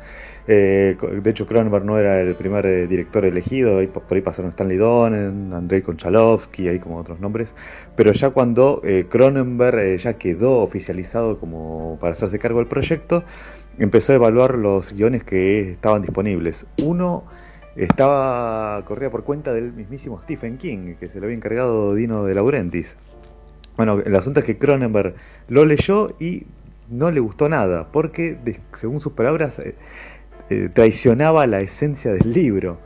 Eh, 0.51 0.97
de 1.21 1.29
hecho, 1.29 1.45
Cronenberg 1.45 1.85
no 1.85 1.99
era 1.99 2.21
el 2.21 2.33
primer 2.33 2.65
eh, 2.65 2.87
director 2.87 3.23
elegido, 3.23 3.79
por 3.93 4.17
ahí 4.17 4.21
pasaron 4.21 4.49
Stanley 4.49 4.77
Donen, 4.77 5.53
Andrei 5.53 5.83
Konchalovsky, 5.83 6.67
ahí 6.67 6.79
como 6.79 6.97
otros 6.97 7.19
nombres. 7.19 7.53
Pero 7.95 8.13
ya 8.13 8.31
cuando 8.31 8.81
eh, 8.83 9.05
Cronenberg 9.07 9.97
ya 9.97 10.13
quedó 10.15 10.61
oficializado 10.61 11.39
como 11.39 11.99
para 12.01 12.13
hacerse 12.13 12.39
cargo 12.39 12.57
del 12.57 12.67
proyecto, 12.67 13.23
empezó 13.77 14.11
a 14.13 14.15
evaluar 14.15 14.57
los 14.57 14.91
guiones 14.91 15.23
que 15.23 15.69
estaban 15.69 16.01
disponibles. 16.01 16.65
Uno 16.81 17.25
estaba 17.75 18.83
corría 18.85 19.11
por 19.11 19.23
cuenta 19.25 19.53
del 19.53 19.71
mismísimo 19.71 20.19
Stephen 20.23 20.57
King, 20.57 20.95
que 20.99 21.09
se 21.09 21.19
lo 21.19 21.25
había 21.25 21.37
encargado 21.37 21.93
Dino 21.93 22.23
de 22.23 22.33
Laurentiis. 22.33 22.95
Bueno, 23.77 23.99
el 24.03 24.15
asunto 24.15 24.39
es 24.39 24.47
que 24.47 24.57
Cronenberg 24.57 25.13
lo 25.47 25.63
leyó 25.63 26.15
y 26.19 26.47
no 26.89 27.11
le 27.11 27.19
gustó 27.19 27.49
nada, 27.49 27.91
porque 27.91 28.35
según 28.73 28.99
sus 28.99 29.13
palabras 29.13 29.61
eh, 30.49 30.69
traicionaba 30.73 31.47
la 31.47 31.61
esencia 31.61 32.11
del 32.11 32.31
libro. 32.33 32.79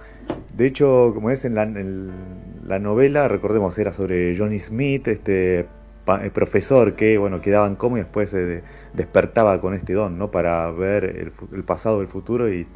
De 0.56 0.68
hecho, 0.68 1.12
como 1.14 1.32
es 1.32 1.46
en 1.46 1.56
la, 1.56 2.80
novela, 2.80 3.28
recordemos, 3.28 3.78
era 3.78 3.94
sobre 3.94 4.38
Johnny 4.38 4.60
Smith, 4.60 5.08
este 5.08 5.60
eh, 5.62 6.30
profesor 6.34 6.96
que 6.96 7.18
bueno 7.18 7.42
quedaba 7.42 7.66
en 7.68 7.76
coma 7.76 7.98
y 7.98 8.02
después 8.02 8.30
se 8.30 8.46
de- 8.46 8.64
despertaba 8.94 9.60
con 9.62 9.74
este 9.74 9.94
don, 9.94 10.18
¿no? 10.18 10.30
Para 10.32 10.70
ver 10.72 11.06
el, 11.06 11.32
el 11.54 11.64
pasado, 11.64 12.02
el 12.02 12.08
futuro 12.08 12.52
y 12.52 12.68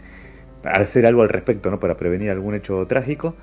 hacer 0.64 1.06
algo 1.06 1.22
al 1.22 1.30
respecto, 1.30 1.70
¿no? 1.70 1.80
Para 1.80 1.98
prevenir 1.98 2.32
algún 2.32 2.56
hecho 2.56 2.86
trágico. 2.88 3.36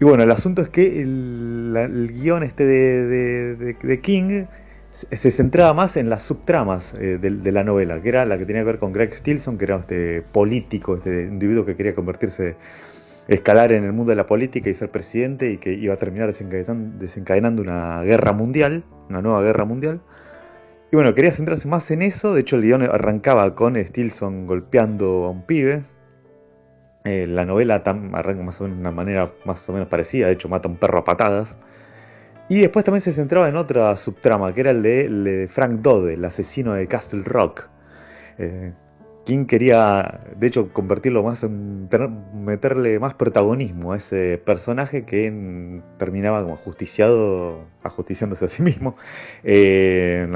Y 0.00 0.04
bueno, 0.04 0.22
el 0.24 0.30
asunto 0.30 0.62
es 0.62 0.68
que 0.68 1.00
el, 1.02 1.74
el 1.76 2.12
guion 2.12 2.42
este 2.42 2.64
de- 2.64 3.74
de 3.74 4.00
King 4.00 4.44
se 4.92 5.30
centraba 5.30 5.72
más 5.72 5.96
en 5.96 6.10
las 6.10 6.22
subtramas 6.22 6.94
eh, 6.94 7.18
de, 7.18 7.52
la 7.52 7.64
novela, 7.64 8.02
que 8.02 8.10
era 8.10 8.26
la 8.26 8.36
que 8.36 8.44
tenía 8.44 8.60
que 8.60 8.66
ver 8.66 8.78
con 8.78 8.92
Greg 8.92 9.14
Stilson, 9.14 9.56
que 9.56 9.64
era 9.64 9.76
este 9.76 10.20
político, 10.20 10.96
este 10.96 11.22
individuo 11.22 11.64
que 11.64 11.76
quería 11.76 11.94
convertirse, 11.94 12.56
escalar 13.26 13.72
en 13.72 13.84
el 13.84 13.92
mundo 13.92 14.10
de 14.10 14.16
la 14.16 14.26
política 14.26 14.68
y 14.68 14.74
ser 14.74 14.90
presidente 14.90 15.50
y 15.50 15.56
que 15.56 15.72
iba 15.72 15.94
a 15.94 15.96
terminar 15.96 16.28
desencadenan- 16.28 16.98
desencadenando 16.98 17.62
una 17.62 18.02
guerra 18.02 18.32
mundial, 18.32 18.84
una 19.08 19.22
nueva 19.22 19.40
guerra 19.42 19.64
mundial. 19.64 20.02
Y 20.90 20.96
bueno, 20.96 21.14
quería 21.14 21.32
centrarse 21.32 21.66
más 21.68 21.90
en 21.90 22.02
eso, 22.02 22.34
de 22.34 22.42
hecho 22.42 22.56
el 22.56 22.62
guion 22.62 22.82
arrancaba 22.82 23.54
con 23.54 23.82
Stilson 23.82 24.46
golpeando 24.46 25.24
a 25.24 25.30
un 25.30 25.46
pibe. 25.46 25.84
Eh, 27.04 27.26
la 27.26 27.46
novela 27.46 27.76
arranca 27.76 28.42
más 28.42 28.60
o 28.60 28.64
menos 28.64 28.76
de 28.76 28.80
una 28.82 28.92
manera 28.92 29.32
más 29.46 29.66
o 29.70 29.72
menos 29.72 29.88
parecida, 29.88 30.26
de 30.26 30.34
hecho 30.34 30.50
mata 30.50 30.68
a 30.68 30.70
un 30.70 30.76
perro 30.76 30.98
a 30.98 31.04
patadas. 31.04 31.56
Y 32.52 32.60
después 32.60 32.84
también 32.84 33.00
se 33.00 33.14
centraba 33.14 33.48
en 33.48 33.56
otra 33.56 33.96
subtrama, 33.96 34.52
que 34.52 34.60
era 34.60 34.72
el 34.72 34.82
de, 34.82 35.48
Frank 35.50 35.80
Dodd, 35.80 36.10
el 36.10 36.22
asesino 36.22 36.74
de 36.74 36.86
Castle 36.86 37.22
Rock. 37.24 37.70
Eh, 38.36 38.74
King 39.24 39.46
quería, 39.46 40.20
de 40.36 40.48
hecho, 40.48 40.70
convertirlo 40.70 41.22
más 41.22 41.44
en. 41.44 41.88
meterle 42.34 42.98
más 42.98 43.14
protagonismo 43.14 43.94
a 43.94 43.96
ese 43.96 44.36
personaje 44.44 45.06
que 45.06 45.80
terminaba 45.96 46.42
como 46.42 46.52
ajusticiado, 46.52 47.64
ajusticiándose 47.82 48.44
a 48.44 48.48
sí 48.48 48.62
mismo, 48.62 48.96
eh, 49.44 50.28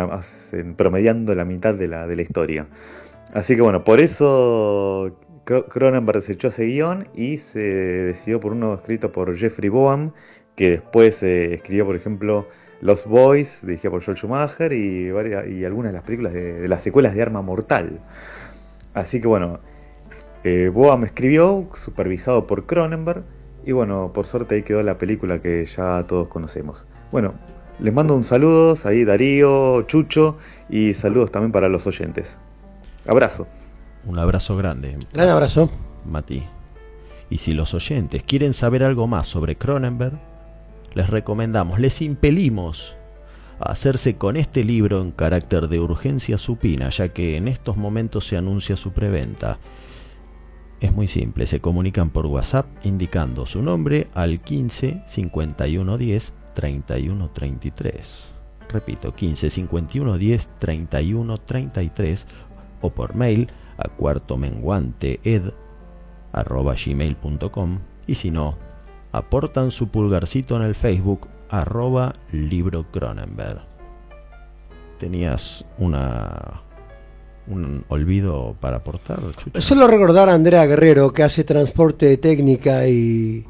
promediando 0.74 1.34
la 1.34 1.44
mitad 1.44 1.74
de 1.74 1.86
la, 1.86 2.06
de 2.06 2.16
la 2.16 2.22
historia. 2.22 2.66
Así 3.34 3.56
que 3.56 3.60
bueno, 3.60 3.84
por 3.84 4.00
eso 4.00 5.18
Cro- 5.44 5.68
Cronenberg 5.68 6.20
desechó 6.20 6.48
ese 6.48 6.64
guion 6.64 7.08
y 7.14 7.36
se 7.36 7.60
decidió 7.60 8.40
por 8.40 8.52
uno 8.52 8.72
escrito 8.72 9.12
por 9.12 9.36
Jeffrey 9.36 9.68
Boam, 9.68 10.12
que 10.56 10.70
después 10.70 11.22
eh, 11.22 11.54
escribió, 11.54 11.86
por 11.86 11.94
ejemplo, 11.96 12.48
Los 12.80 13.04
Boys, 13.04 13.60
dirigido 13.62 13.92
por 13.92 14.04
Joel 14.04 14.16
Schumacher, 14.16 14.72
y, 14.72 15.10
varias- 15.10 15.46
y 15.48 15.64
algunas 15.64 15.92
de 15.92 15.98
las 15.98 16.04
películas 16.04 16.32
de, 16.32 16.54
de 16.54 16.68
las 16.68 16.82
secuelas 16.82 17.14
de 17.14 17.22
Arma 17.22 17.42
Mortal. 17.42 18.00
Así 18.94 19.20
que 19.20 19.28
bueno, 19.28 19.60
eh, 20.44 20.70
Boam 20.72 21.04
escribió, 21.04 21.68
supervisado 21.74 22.46
por 22.46 22.66
Cronenberg, 22.66 23.22
y 23.64 23.72
bueno, 23.72 24.12
por 24.14 24.26
suerte 24.26 24.54
ahí 24.54 24.62
quedó 24.62 24.82
la 24.82 24.96
película 24.96 25.40
que 25.40 25.64
ya 25.66 26.04
todos 26.06 26.28
conocemos. 26.28 26.86
Bueno, 27.12 27.34
les 27.78 27.92
mando 27.92 28.14
un 28.16 28.24
saludo 28.24 28.76
ahí 28.84 29.04
Darío, 29.04 29.82
Chucho, 29.82 30.38
y 30.70 30.94
saludos 30.94 31.30
también 31.30 31.52
para 31.52 31.68
los 31.68 31.86
oyentes. 31.86 32.38
Abrazo. 33.06 33.46
Un 34.06 34.18
abrazo 34.18 34.56
grande. 34.56 34.96
Gran 35.12 35.28
abrazo. 35.28 35.68
Mati. 36.04 36.44
Y 37.28 37.38
si 37.38 37.54
los 37.54 37.74
oyentes 37.74 38.22
quieren 38.22 38.54
saber 38.54 38.84
algo 38.84 39.08
más 39.08 39.26
sobre 39.26 39.56
Cronenberg, 39.56 40.16
les 40.96 41.10
recomendamos, 41.10 41.78
les 41.78 42.00
impelimos 42.00 42.96
a 43.60 43.70
hacerse 43.72 44.16
con 44.16 44.38
este 44.38 44.64
libro 44.64 45.02
en 45.02 45.10
carácter 45.10 45.68
de 45.68 45.78
urgencia 45.78 46.38
supina, 46.38 46.88
ya 46.88 47.10
que 47.10 47.36
en 47.36 47.48
estos 47.48 47.76
momentos 47.76 48.26
se 48.26 48.38
anuncia 48.38 48.78
su 48.78 48.92
preventa. 48.92 49.58
Es 50.80 50.92
muy 50.92 51.06
simple, 51.06 51.46
se 51.46 51.60
comunican 51.60 52.08
por 52.08 52.24
WhatsApp 52.24 52.66
indicando 52.82 53.44
su 53.44 53.60
nombre 53.60 54.08
al 54.14 54.40
15 54.40 55.02
51 55.04 55.98
10 55.98 56.32
31 56.54 57.30
33. 57.30 58.34
Repito, 58.70 59.12
15 59.12 59.50
51 59.50 60.16
10 60.16 60.50
31 60.58 61.36
33 61.36 62.26
o 62.80 62.88
por 62.88 63.14
mail 63.14 63.50
a 63.76 63.88
cuartomenguanteed 63.88 65.52
arroba 66.32 66.74
gmail.com 66.74 67.80
y 68.06 68.14
si 68.14 68.30
no, 68.30 68.56
aportan 69.16 69.70
su 69.70 69.88
pulgarcito 69.88 70.56
en 70.56 70.62
el 70.62 70.74
Facebook 70.74 71.28
arroba 71.48 72.12
libro 72.32 72.84
Cronenberg. 72.92 73.62
¿Tenías 74.98 75.64
una 75.78 76.62
un 77.48 77.84
olvido 77.88 78.56
para 78.60 78.78
aportar, 78.78 79.18
Chucho? 79.36 79.60
Solo 79.60 79.86
recordar 79.86 80.28
a 80.28 80.34
Andrea 80.34 80.66
Guerrero 80.66 81.12
que 81.12 81.22
hace 81.22 81.44
transporte 81.44 82.06
de 82.06 82.16
técnica 82.18 82.86
y, 82.88 83.44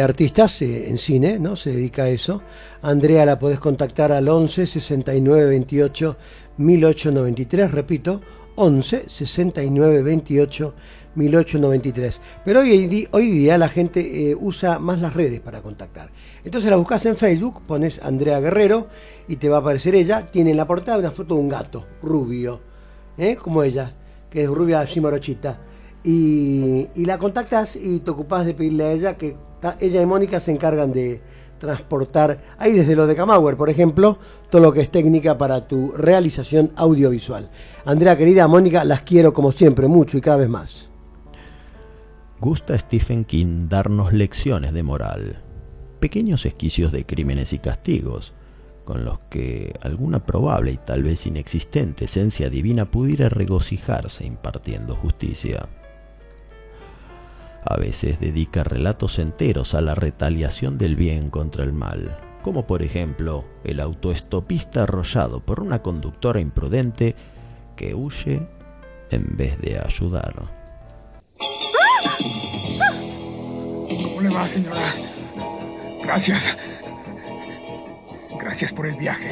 artistas 0.00 0.62
en 0.62 0.98
cine, 0.98 1.40
¿no? 1.40 1.56
Se 1.56 1.70
dedica 1.70 2.04
a 2.04 2.08
eso. 2.10 2.42
Andrea 2.80 3.26
la 3.26 3.38
podés 3.38 3.58
contactar 3.58 4.12
al 4.12 4.28
11 4.28 4.66
69 4.66 5.46
28 5.46 6.16
1893, 6.58 7.70
repito, 7.72 8.20
11 8.54 9.04
69 9.08 10.02
28 10.02 10.74
1893. 11.14 12.20
Pero 12.44 12.60
hoy, 12.60 13.08
hoy 13.10 13.30
día 13.30 13.58
la 13.58 13.68
gente 13.68 14.30
eh, 14.30 14.36
usa 14.38 14.78
más 14.78 15.00
las 15.00 15.14
redes 15.14 15.40
para 15.40 15.60
contactar. 15.60 16.10
Entonces 16.44 16.70
la 16.70 16.76
buscas 16.76 17.04
en 17.06 17.16
Facebook, 17.16 17.62
pones 17.66 18.00
Andrea 18.02 18.40
Guerrero 18.40 18.88
y 19.28 19.36
te 19.36 19.48
va 19.48 19.58
a 19.58 19.60
aparecer 19.60 19.94
ella. 19.94 20.26
Tiene 20.26 20.50
en 20.50 20.56
la 20.56 20.66
portada 20.66 20.98
una 20.98 21.10
foto 21.10 21.34
de 21.34 21.40
un 21.40 21.48
gato 21.48 21.86
rubio, 22.02 22.60
¿eh? 23.18 23.36
como 23.36 23.62
ella, 23.62 23.92
que 24.30 24.44
es 24.44 24.48
rubia 24.48 24.80
así 24.80 25.00
morochita. 25.00 25.58
Y, 26.02 26.88
la 26.96 27.18
contactas 27.18 27.76
y 27.76 28.00
te 28.00 28.10
ocupás 28.10 28.46
de 28.46 28.54
pedirle 28.54 28.84
a 28.84 28.92
ella 28.92 29.18
que 29.18 29.36
ella 29.80 30.00
y 30.00 30.06
Mónica 30.06 30.40
se 30.40 30.50
encargan 30.50 30.92
de 30.92 31.20
transportar, 31.58 32.56
ahí 32.58 32.72
desde 32.72 32.96
lo 32.96 33.06
de 33.06 33.14
Camauer, 33.14 33.56
por 33.56 33.68
ejemplo, 33.68 34.18
todo 34.48 34.62
lo 34.62 34.72
que 34.72 34.80
es 34.80 34.90
técnica 34.90 35.36
para 35.36 35.68
tu 35.68 35.92
realización 35.92 36.72
audiovisual. 36.74 37.50
Andrea, 37.84 38.16
querida 38.16 38.48
Mónica, 38.48 38.82
las 38.82 39.02
quiero 39.02 39.32
como 39.34 39.52
siempre, 39.52 39.86
mucho 39.86 40.16
y 40.16 40.22
cada 40.22 40.38
vez 40.38 40.48
más. 40.48 40.89
Gusta 42.40 42.78
Stephen 42.78 43.26
King 43.26 43.68
darnos 43.68 44.14
lecciones 44.14 44.72
de 44.72 44.82
moral, 44.82 45.42
pequeños 46.00 46.46
esquicios 46.46 46.90
de 46.90 47.04
crímenes 47.04 47.52
y 47.52 47.58
castigos, 47.58 48.32
con 48.84 49.04
los 49.04 49.18
que 49.26 49.74
alguna 49.82 50.24
probable 50.24 50.72
y 50.72 50.78
tal 50.78 51.02
vez 51.02 51.26
inexistente 51.26 52.06
esencia 52.06 52.48
divina 52.48 52.90
pudiera 52.90 53.28
regocijarse 53.28 54.24
impartiendo 54.24 54.96
justicia. 54.96 55.68
A 57.62 57.76
veces 57.76 58.18
dedica 58.18 58.64
relatos 58.64 59.18
enteros 59.18 59.74
a 59.74 59.82
la 59.82 59.94
retaliación 59.94 60.78
del 60.78 60.96
bien 60.96 61.28
contra 61.28 61.62
el 61.62 61.74
mal, 61.74 62.16
como 62.40 62.66
por 62.66 62.80
ejemplo 62.80 63.44
el 63.64 63.80
autoestopista 63.80 64.84
arrollado 64.84 65.44
por 65.44 65.60
una 65.60 65.82
conductora 65.82 66.40
imprudente 66.40 67.16
que 67.76 67.94
huye 67.94 68.48
en 69.10 69.36
vez 69.36 69.60
de 69.60 69.78
ayudar. 69.78 70.58
¿Cómo 73.88 74.20
le 74.20 74.28
va, 74.28 74.48
señora? 74.48 74.94
Gracias. 76.02 76.56
Gracias 78.38 78.72
por 78.72 78.86
el 78.86 78.96
viaje. 78.96 79.30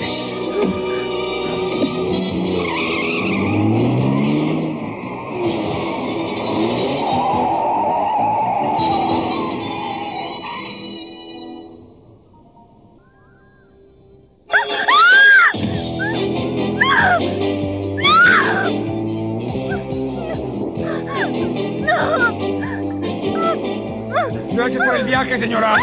Gracias 24.69 24.87
por 24.87 24.97
el 24.97 25.07
viaje, 25.07 25.39
señora. 25.39 25.77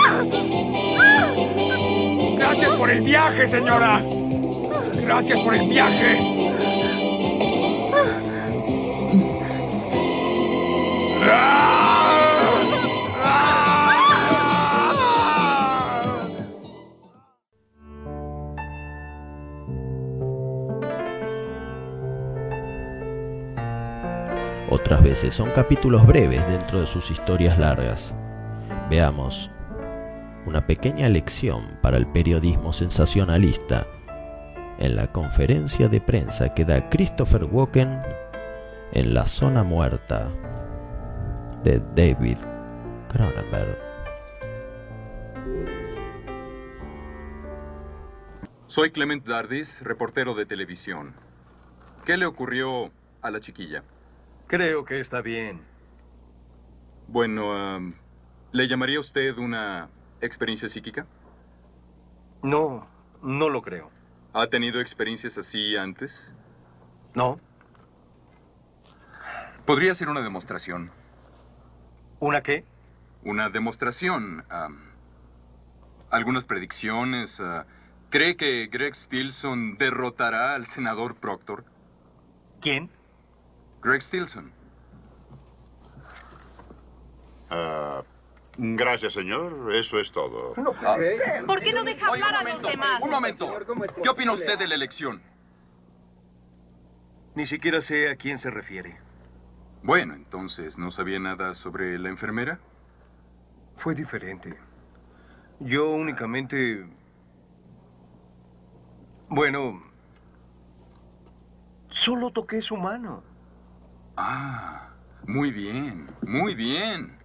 Gracias 2.37 2.71
por 2.75 2.91
el 2.91 3.01
viaje, 3.01 3.47
señora. 3.47 4.03
Gracias 4.93 5.39
por 5.39 5.55
el 5.55 5.67
viaje. 5.67 6.45
Otras 24.69 25.01
veces 25.01 25.33
son 25.33 25.49
capítulos 25.49 26.05
breves 26.05 26.47
dentro 26.47 26.81
de 26.81 26.85
sus 26.85 27.09
historias 27.09 27.57
largas. 27.57 28.13
Veamos 28.89 29.49
una 30.45 30.67
pequeña 30.67 31.09
lección 31.09 31.79
para 31.81 31.97
el 31.97 32.05
periodismo 32.05 32.71
sensacionalista 32.71 33.87
en 34.77 34.95
la 34.95 35.11
conferencia 35.11 35.87
de 35.87 35.99
prensa 35.99 36.53
que 36.53 36.65
da 36.65 36.87
Christopher 36.89 37.45
Walken 37.45 37.99
en 38.91 39.13
la 39.15 39.25
zona 39.25 39.63
muerta 39.63 40.29
de 41.63 41.81
David 41.95 42.37
Cronenberg. 43.09 43.75
Soy 48.67 48.91
Clement 48.91 49.25
Dardis, 49.25 49.81
reportero 49.81 50.35
de 50.35 50.45
televisión. 50.45 51.15
¿Qué 52.05 52.17
le 52.17 52.27
ocurrió 52.27 52.91
a 53.23 53.31
la 53.31 53.39
chiquilla? 53.39 53.83
Creo 54.45 54.85
que 54.85 54.99
está 54.99 55.21
bien. 55.21 55.61
Bueno, 57.07 57.53
am, 57.53 57.95
¿le 58.55 58.69
llamaría 58.69 59.01
usted 59.01 59.37
una 59.37 59.89
experiencia 60.21 60.69
psíquica? 60.69 61.05
No, 62.41 62.87
no 63.21 63.49
lo 63.49 63.61
creo. 63.61 63.91
¿Ha 64.31 64.47
tenido 64.47 64.79
experiencias 64.79 65.37
así 65.37 65.75
antes? 65.75 66.33
No. 67.13 67.37
Podría 69.65 69.93
ser 69.93 70.07
una 70.07 70.21
demostración. 70.21 70.89
¿Una 72.21 72.41
qué? 72.41 72.63
Una 73.23 73.49
demostración. 73.49 74.45
algunas 76.09 76.45
predicciones. 76.45 77.41
ah, 77.41 77.65
¿Cree 78.09 78.37
que 78.37 78.67
Greg 78.67 78.95
Stilson 78.95 79.77
derrotará 79.77 80.55
al 80.55 80.65
senador 80.65 81.15
Proctor? 81.15 81.65
¿Quién? 82.61 82.89
Greg 83.81 84.01
Stilson. 84.01 84.53
Ah, 87.49 88.03
gracias, 88.57 89.13
señor. 89.13 89.73
Eso 89.75 89.99
es 89.99 90.11
todo. 90.11 90.53
¿Por 90.53 91.59
qué 91.61 91.73
no 91.73 91.83
deja 91.83 92.09
Oye, 92.11 92.21
un 92.21 92.27
hablar 92.27 92.47
a 92.47 92.53
los 92.53 92.61
demás? 92.61 93.01
Un 93.01 93.11
momento. 93.11 93.51
¿Qué 94.01 94.09
opina 94.09 94.33
usted 94.33 94.57
de 94.57 94.67
la 94.67 94.75
elección? 94.75 95.21
Ni 97.35 97.45
siquiera 97.45 97.81
sé 97.81 98.09
a 98.09 98.15
quién 98.15 98.39
se 98.39 98.49
refiere. 98.49 98.97
Bueno, 99.83 100.15
entonces, 100.15 100.77
¿no 100.77 100.89
sabía 100.89 101.19
nada 101.19 101.53
sobre 101.53 101.99
la 101.99 102.09
enfermera? 102.09 102.59
Fue 103.77 103.93
diferente. 103.93 104.57
Yo 105.59 105.91
únicamente... 105.91 106.85
Bueno... 109.29 109.83
Solo 111.89 112.31
toqué 112.31 112.61
su 112.61 112.75
mano. 112.77 113.23
Ah, 114.17 114.89
muy 115.27 115.51
bien, 115.51 116.07
muy 116.21 116.55
bien. 116.55 117.17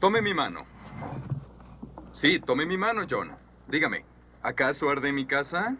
Tome 0.00 0.22
mi 0.22 0.32
mano. 0.32 0.64
Sí, 2.12 2.38
tome 2.40 2.66
mi 2.66 2.78
mano, 2.78 3.02
John. 3.08 3.36
Dígame, 3.66 4.04
¿acaso 4.42 4.88
arde 4.90 5.12
mi 5.12 5.26
casa? 5.26 5.76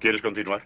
¿Quieres 0.00 0.20
continuar? 0.20 0.62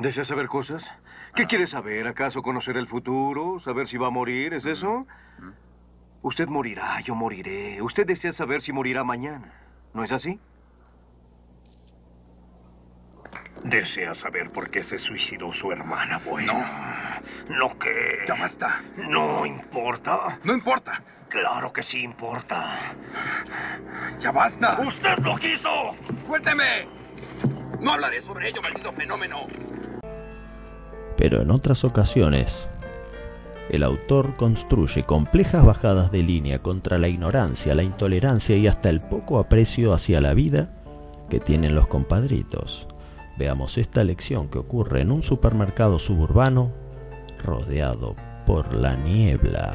¿Desea 0.00 0.24
saber 0.24 0.46
cosas? 0.48 0.90
¿Qué 1.34 1.46
quiere 1.46 1.66
saber? 1.66 2.06
¿Acaso 2.06 2.42
conocer 2.42 2.76
el 2.76 2.86
futuro? 2.86 3.58
¿Saber 3.60 3.88
si 3.88 3.96
va 3.96 4.08
a 4.08 4.10
morir? 4.10 4.52
¿Es 4.52 4.66
eso? 4.66 5.06
Usted 6.20 6.48
morirá, 6.48 7.00
yo 7.00 7.14
moriré. 7.14 7.80
Usted 7.82 8.06
desea 8.06 8.32
saber 8.32 8.60
si 8.60 8.72
morirá 8.72 9.04
mañana. 9.04 9.54
¿No 9.94 10.04
es 10.04 10.12
así? 10.12 10.38
Desea 13.64 14.12
saber 14.14 14.50
por 14.50 14.70
qué 14.70 14.82
se 14.82 14.98
suicidó 14.98 15.52
su 15.52 15.70
hermana. 15.70 16.20
Bueno. 16.24 16.64
¿Lo 17.48 17.78
que? 17.78 18.24
Ya 18.26 18.34
basta. 18.34 18.82
No 18.96 19.46
importa. 19.46 20.38
No 20.42 20.52
importa. 20.52 21.02
Claro 21.28 21.72
que 21.72 21.82
sí 21.82 22.02
importa. 22.02 22.78
Ya 24.18 24.32
basta. 24.32 24.78
¡Usted 24.86 25.18
lo 25.18 25.36
quiso! 25.36 25.96
¡Suélteme! 26.26 26.86
No 27.80 27.92
hablaré 27.92 28.20
sobre 28.20 28.48
ello, 28.48 28.60
maldito 28.60 28.92
fenómeno. 28.92 29.46
Pero 31.16 31.40
en 31.40 31.50
otras 31.50 31.84
ocasiones, 31.84 32.68
el 33.70 33.82
autor 33.82 34.36
construye 34.36 35.04
complejas 35.04 35.64
bajadas 35.64 36.12
de 36.12 36.22
línea 36.22 36.58
contra 36.58 36.98
la 36.98 37.08
ignorancia, 37.08 37.74
la 37.74 37.82
intolerancia 37.82 38.56
y 38.56 38.66
hasta 38.66 38.88
el 38.88 39.00
poco 39.00 39.38
aprecio 39.38 39.94
hacia 39.94 40.20
la 40.20 40.34
vida 40.34 40.70
que 41.30 41.40
tienen 41.40 41.74
los 41.74 41.86
compadritos. 41.86 42.86
Veamos 43.38 43.78
esta 43.78 44.04
lección 44.04 44.48
que 44.48 44.58
ocurre 44.58 45.00
en 45.00 45.10
un 45.10 45.22
supermercado 45.22 45.98
suburbano 45.98 46.70
rodeado 47.44 48.14
por 48.46 48.74
la 48.74 48.94
niebla. 48.94 49.74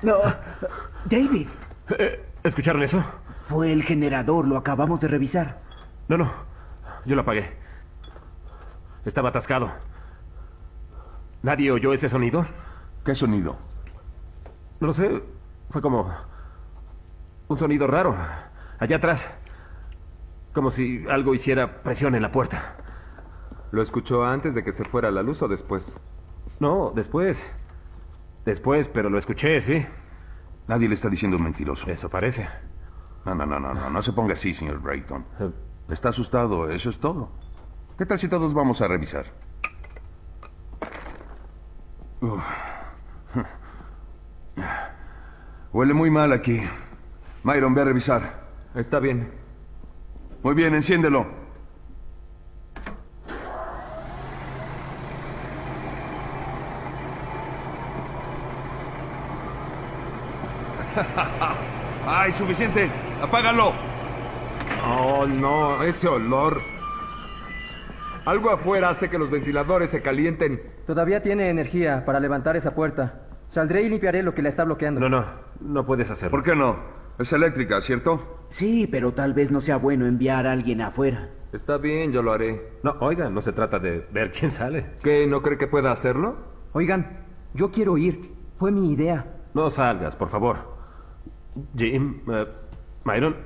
No, 0.00 0.16
David. 1.04 1.48
¿Escucharon 2.42 2.82
eso? 2.82 3.02
Fue 3.44 3.72
el 3.72 3.82
generador, 3.82 4.46
lo 4.46 4.56
acabamos 4.56 5.00
de 5.00 5.08
revisar. 5.08 5.67
No, 6.08 6.16
no. 6.16 6.30
Yo 7.04 7.14
lo 7.14 7.22
apagué. 7.22 7.52
Estaba 9.04 9.28
atascado. 9.28 9.70
¿Nadie 11.42 11.70
oyó 11.70 11.92
ese 11.92 12.08
sonido? 12.08 12.46
¿Qué 13.04 13.14
sonido? 13.14 13.56
No 14.80 14.88
lo 14.88 14.94
sé. 14.94 15.22
Fue 15.70 15.80
como... 15.80 16.10
Un 17.48 17.58
sonido 17.58 17.86
raro. 17.86 18.16
Allá 18.78 18.96
atrás. 18.96 19.28
Como 20.52 20.70
si 20.70 21.04
algo 21.08 21.34
hiciera 21.34 21.82
presión 21.82 22.14
en 22.14 22.22
la 22.22 22.32
puerta. 22.32 22.76
¿Lo 23.70 23.82
escuchó 23.82 24.24
antes 24.24 24.54
de 24.54 24.64
que 24.64 24.72
se 24.72 24.84
fuera 24.84 25.10
la 25.10 25.22
luz 25.22 25.42
o 25.42 25.48
después? 25.48 25.94
No, 26.58 26.92
después. 26.94 27.50
Después, 28.44 28.88
pero 28.88 29.10
lo 29.10 29.18
escuché, 29.18 29.60
sí. 29.60 29.86
Nadie 30.66 30.88
le 30.88 30.94
está 30.94 31.08
diciendo 31.08 31.36
un 31.36 31.44
mentiroso. 31.44 31.90
Eso 31.90 32.08
parece. 32.08 32.48
No, 33.24 33.34
no, 33.34 33.44
no, 33.46 33.60
no, 33.60 33.74
no, 33.74 33.90
no 33.90 34.02
se 34.02 34.12
ponga 34.12 34.32
así, 34.32 34.54
señor 34.54 34.80
Brayton. 34.80 35.24
Está 35.88 36.10
asustado, 36.10 36.70
eso 36.70 36.90
es 36.90 36.98
todo. 36.98 37.30
¿Qué 37.96 38.04
tal 38.04 38.18
si 38.18 38.28
todos 38.28 38.52
vamos 38.52 38.82
a 38.82 38.88
revisar? 38.88 39.24
Uf. 42.20 42.44
Huele 45.72 45.94
muy 45.94 46.10
mal 46.10 46.32
aquí. 46.32 46.60
Myron, 47.42 47.74
ve 47.74 47.80
a 47.82 47.84
revisar. 47.84 48.48
Está 48.74 49.00
bien. 49.00 49.32
Muy 50.42 50.54
bien, 50.54 50.74
enciéndelo. 50.74 51.26
¡Ay, 62.06 62.32
suficiente! 62.32 62.90
¡Apágalo! 63.22 63.72
Oh, 64.88 65.26
no, 65.26 65.82
ese 65.82 66.08
olor. 66.08 66.60
Algo 68.24 68.50
afuera 68.50 68.90
hace 68.90 69.10
que 69.10 69.18
los 69.18 69.30
ventiladores 69.30 69.90
se 69.90 70.00
calienten. 70.00 70.62
Todavía 70.86 71.22
tiene 71.22 71.50
energía 71.50 72.04
para 72.06 72.20
levantar 72.20 72.56
esa 72.56 72.74
puerta. 72.74 73.22
Saldré 73.48 73.82
y 73.82 73.88
limpiaré 73.88 74.22
lo 74.22 74.34
que 74.34 74.42
la 74.42 74.48
está 74.48 74.64
bloqueando. 74.64 75.00
No, 75.00 75.08
no, 75.08 75.24
no 75.60 75.84
puedes 75.86 76.10
hacerlo. 76.10 76.30
¿Por 76.30 76.42
qué 76.42 76.56
no? 76.56 76.76
Es 77.18 77.32
eléctrica, 77.32 77.80
¿cierto? 77.80 78.44
Sí, 78.48 78.86
pero 78.86 79.12
tal 79.12 79.34
vez 79.34 79.50
no 79.50 79.60
sea 79.60 79.76
bueno 79.76 80.06
enviar 80.06 80.46
a 80.46 80.52
alguien 80.52 80.80
afuera. 80.80 81.30
Está 81.52 81.78
bien, 81.78 82.12
yo 82.12 82.22
lo 82.22 82.32
haré. 82.32 82.72
No, 82.82 82.96
oiga, 83.00 83.28
no 83.28 83.40
se 83.40 83.52
trata 83.52 83.78
de 83.78 84.06
ver 84.12 84.30
quién 84.32 84.50
sale. 84.50 84.86
¿Qué? 85.02 85.26
¿No 85.26 85.42
cree 85.42 85.58
que 85.58 85.66
pueda 85.66 85.90
hacerlo? 85.90 86.36
Oigan, 86.72 87.24
yo 87.54 87.70
quiero 87.70 87.98
ir. 87.98 88.20
Fue 88.56 88.70
mi 88.70 88.92
idea. 88.92 89.26
No 89.54 89.68
salgas, 89.70 90.14
por 90.16 90.28
favor. 90.28 90.58
Jim, 91.76 92.20
eh, 92.30 92.46
Myron, 93.04 93.36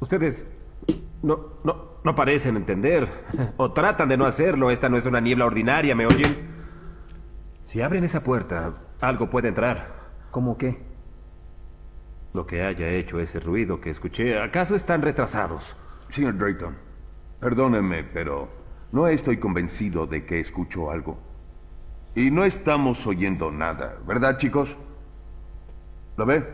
ustedes 0.00 0.46
no, 1.22 1.54
no, 1.64 1.90
no 2.02 2.14
parecen 2.14 2.56
entender. 2.56 3.08
O 3.56 3.72
tratan 3.72 4.08
de 4.08 4.16
no 4.16 4.26
hacerlo. 4.26 4.70
Esta 4.70 4.88
no 4.88 4.96
es 4.96 5.06
una 5.06 5.20
niebla 5.20 5.46
ordinaria, 5.46 5.94
¿me 5.94 6.06
oyen? 6.06 6.36
Si 7.62 7.80
abren 7.80 8.04
esa 8.04 8.24
puerta, 8.24 8.74
algo 9.00 9.30
puede 9.30 9.48
entrar. 9.48 10.10
¿Cómo 10.30 10.58
qué? 10.58 10.80
Lo 12.32 12.46
que 12.46 12.62
haya 12.62 12.88
hecho 12.88 13.20
ese 13.20 13.40
ruido 13.40 13.80
que 13.80 13.90
escuché, 13.90 14.40
¿acaso 14.40 14.74
están 14.74 15.02
retrasados? 15.02 15.76
Señor 16.08 16.38
Drayton, 16.38 16.76
perdóneme, 17.40 18.04
pero 18.04 18.48
no 18.92 19.08
estoy 19.08 19.38
convencido 19.38 20.06
de 20.06 20.24
que 20.24 20.40
escucho 20.40 20.90
algo. 20.90 21.18
Y 22.14 22.30
no 22.30 22.44
estamos 22.44 23.06
oyendo 23.06 23.50
nada, 23.50 23.98
¿verdad, 24.06 24.36
chicos? 24.36 24.76
¿Lo 26.16 26.26
ve? 26.26 26.44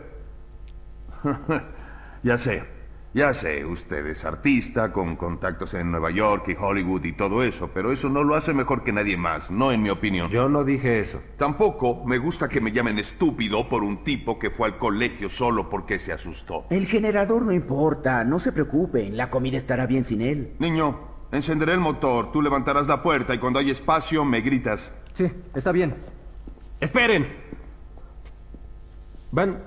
ya 2.23 2.37
sé, 2.37 2.63
ya 3.17 3.33
sé, 3.33 3.65
usted 3.65 4.05
es 4.05 4.23
artista 4.25 4.93
con 4.93 5.15
contactos 5.15 5.73
en 5.73 5.89
Nueva 5.89 6.11
York 6.11 6.49
y 6.49 6.55
Hollywood 6.55 7.03
y 7.03 7.13
todo 7.13 7.41
eso, 7.41 7.71
pero 7.73 7.91
eso 7.91 8.09
no 8.09 8.23
lo 8.23 8.35
hace 8.35 8.53
mejor 8.53 8.83
que 8.83 8.93
nadie 8.93 9.17
más, 9.17 9.49
no 9.49 9.71
en 9.71 9.81
mi 9.81 9.89
opinión. 9.89 10.29
Yo 10.29 10.47
no 10.47 10.63
dije 10.63 10.99
eso. 10.99 11.19
Tampoco 11.35 12.05
me 12.05 12.19
gusta 12.19 12.47
que 12.47 12.61
me 12.61 12.71
llamen 12.71 12.99
estúpido 12.99 13.67
por 13.67 13.83
un 13.83 14.03
tipo 14.03 14.37
que 14.37 14.51
fue 14.51 14.67
al 14.67 14.77
colegio 14.77 15.29
solo 15.29 15.67
porque 15.67 15.97
se 15.97 16.13
asustó. 16.13 16.67
El 16.69 16.85
generador 16.85 17.41
no 17.41 17.53
importa, 17.53 18.23
no 18.23 18.37
se 18.37 18.51
preocupen, 18.51 19.17
la 19.17 19.31
comida 19.31 19.57
estará 19.57 19.87
bien 19.87 20.03
sin 20.03 20.21
él. 20.21 20.53
Niño, 20.59 20.99
encenderé 21.31 21.73
el 21.73 21.79
motor, 21.79 22.31
tú 22.31 22.39
levantarás 22.39 22.87
la 22.87 23.01
puerta 23.01 23.33
y 23.33 23.39
cuando 23.39 23.57
hay 23.57 23.71
espacio 23.71 24.23
me 24.25 24.41
gritas. 24.41 24.93
Sí, 25.15 25.25
está 25.55 25.71
bien. 25.71 25.95
¡Esperen! 26.79 27.25
¿Van 29.31 29.57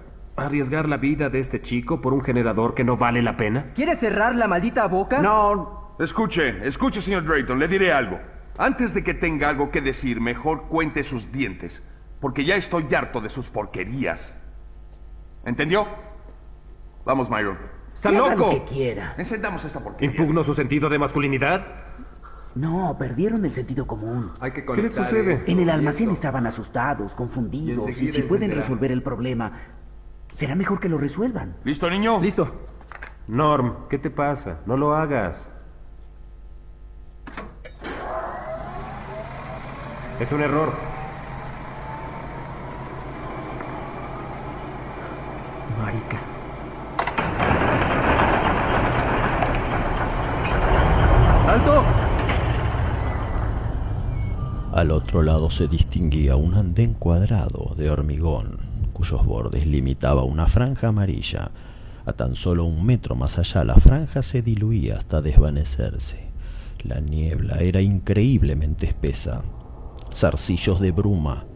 arriesgar 0.47 0.89
la 0.89 0.97
vida 0.97 1.29
de 1.29 1.41
este 1.41 1.61
chico 1.61 2.01
por 2.01 2.13
un 2.13 2.23
generador 2.23 2.75
que 2.75 2.85
no 2.85 2.97
vale 2.97 3.23
la 3.23 3.37
pena? 3.37 3.73
¿Quieres 3.75 3.99
cerrar 3.99 4.35
la 4.35 4.49
maldita 4.49 4.87
boca? 4.87 5.21
No. 5.21 5.97
Escuche, 5.99 6.67
escuche, 6.67 7.01
señor 7.01 7.25
Drayton, 7.25 7.59
le 7.59 7.69
diré 7.69 7.93
algo. 7.93 8.19
Antes 8.57 8.95
de 8.95 9.05
que 9.05 9.15
tenga 9.15 9.49
algo 9.49 9.71
que 9.71 9.81
decir, 9.81 10.21
mejor 10.21 10.69
cuente 10.69 11.03
sus 11.03 11.33
dientes, 11.33 11.83
porque 12.21 12.45
ya 12.45 12.57
estoy 12.57 12.87
harto 12.95 13.21
de 13.21 13.29
sus 13.29 13.51
porquerías. 13.51 14.37
¿Entendió? 15.45 15.87
Vamos, 17.05 17.31
Myron. 17.31 17.59
¡Está 17.95 18.11
loco! 18.11 18.37
lo 18.37 18.51
que 18.51 18.65
quiera. 18.65 19.15
Encendamos 19.19 19.65
esta 19.65 19.81
porquería. 19.81 20.11
¿Impugno 20.11 20.45
su 20.45 20.55
sentido 20.55 20.89
de 20.89 20.99
masculinidad? 20.99 21.67
No, 22.55 22.97
perdieron 22.99 23.45
el 23.45 23.53
sentido 23.53 23.87
común. 23.87 24.33
Hay 24.41 24.53
que 24.53 24.65
¿Qué 24.65 24.83
les 24.83 24.93
sucede? 24.93 25.45
En 25.47 25.61
el 25.61 25.71
almacén 25.71 26.11
estaban 26.11 26.47
asustados, 26.47 27.15
confundidos, 27.15 27.89
y, 28.01 28.09
si 28.09 28.23
pueden 28.23 28.51
resolver 28.51 28.91
el 28.91 29.03
problema, 29.03 29.53
será 30.33 30.55
mejor 30.55 30.81
que 30.81 30.89
lo 30.89 30.99
resuelvan. 30.99 31.57
¿Listo, 31.65 31.89
niño? 31.91 32.21
Listo. 32.21 32.51
Norm, 33.29 33.89
¿qué 33.89 33.99
te 33.99 34.11
pasa? 34.11 34.61
No 34.67 34.77
lo 34.77 34.95
hagas. 34.95 35.49
Es 40.19 40.31
un 40.33 40.43
error. 40.43 40.73
Marica. 45.79 46.19
¡Alto! 51.49 51.85
Al 54.73 54.93
otro 54.93 55.23
lado 55.23 55.51
se 55.51 55.67
distinguía 55.67 56.37
un 56.37 56.55
andén 56.55 56.95
cuadrado 56.95 57.75
de 57.77 57.91
hormigón, 57.91 58.70
cuyos 59.01 59.25
bordes 59.25 59.67
limitaba 59.67 60.25
una 60.25 60.47
franja 60.47 60.89
amarilla. 60.89 61.53
A 62.05 62.13
tan 62.13 62.35
solo 62.35 62.67
un 62.67 62.85
metro 62.85 63.15
más 63.15 63.39
allá 63.39 63.65
la 63.65 63.77
franja 63.77 64.23
se 64.23 64.43
diluía 64.43 64.99
hasta 64.99 65.23
desvanecerse. 65.23 66.29
La 66.83 67.01
niebla 67.01 67.61
era 67.61 67.81
increíblemente 67.81 68.85
espesa. 68.85 69.43
Zarcillos 70.15 70.81
de 70.81 70.91
bruma, 70.91 71.47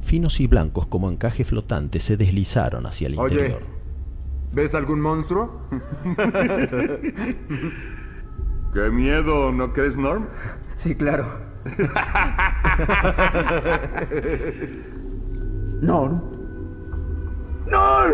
finos 0.00 0.40
y 0.40 0.46
blancos 0.46 0.86
como 0.86 1.10
encaje 1.10 1.44
flotante, 1.44 2.00
se 2.00 2.16
deslizaron 2.16 2.86
hacia 2.86 3.08
el 3.08 3.18
Oye, 3.18 3.34
interior. 3.34 3.60
¿ves 4.54 4.74
algún 4.74 5.02
monstruo? 5.02 5.60
Qué 8.72 8.90
miedo, 8.90 9.52
¿no 9.52 9.74
crees, 9.74 9.94
Norm? 9.94 10.24
Sí, 10.76 10.94
claro. 10.94 11.26
Norm, 15.82 16.33
¡No! 17.66 18.04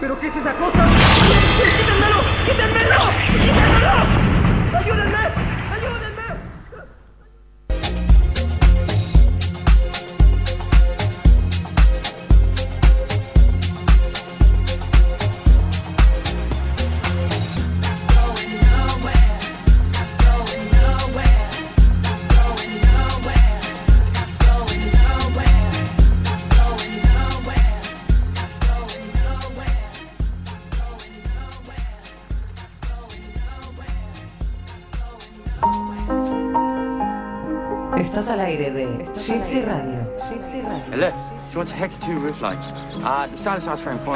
¿Pero 0.00 0.18
qué 0.18 0.28
es 0.28 0.36
esa 0.36 0.54
cosa? 0.54 0.88
¡Quítenmelo! 1.76 2.16
¡Quítenmelo! 2.46 2.96
¡Quítenmelo! 3.42 4.78
¡Ayúdenme! 4.78 5.49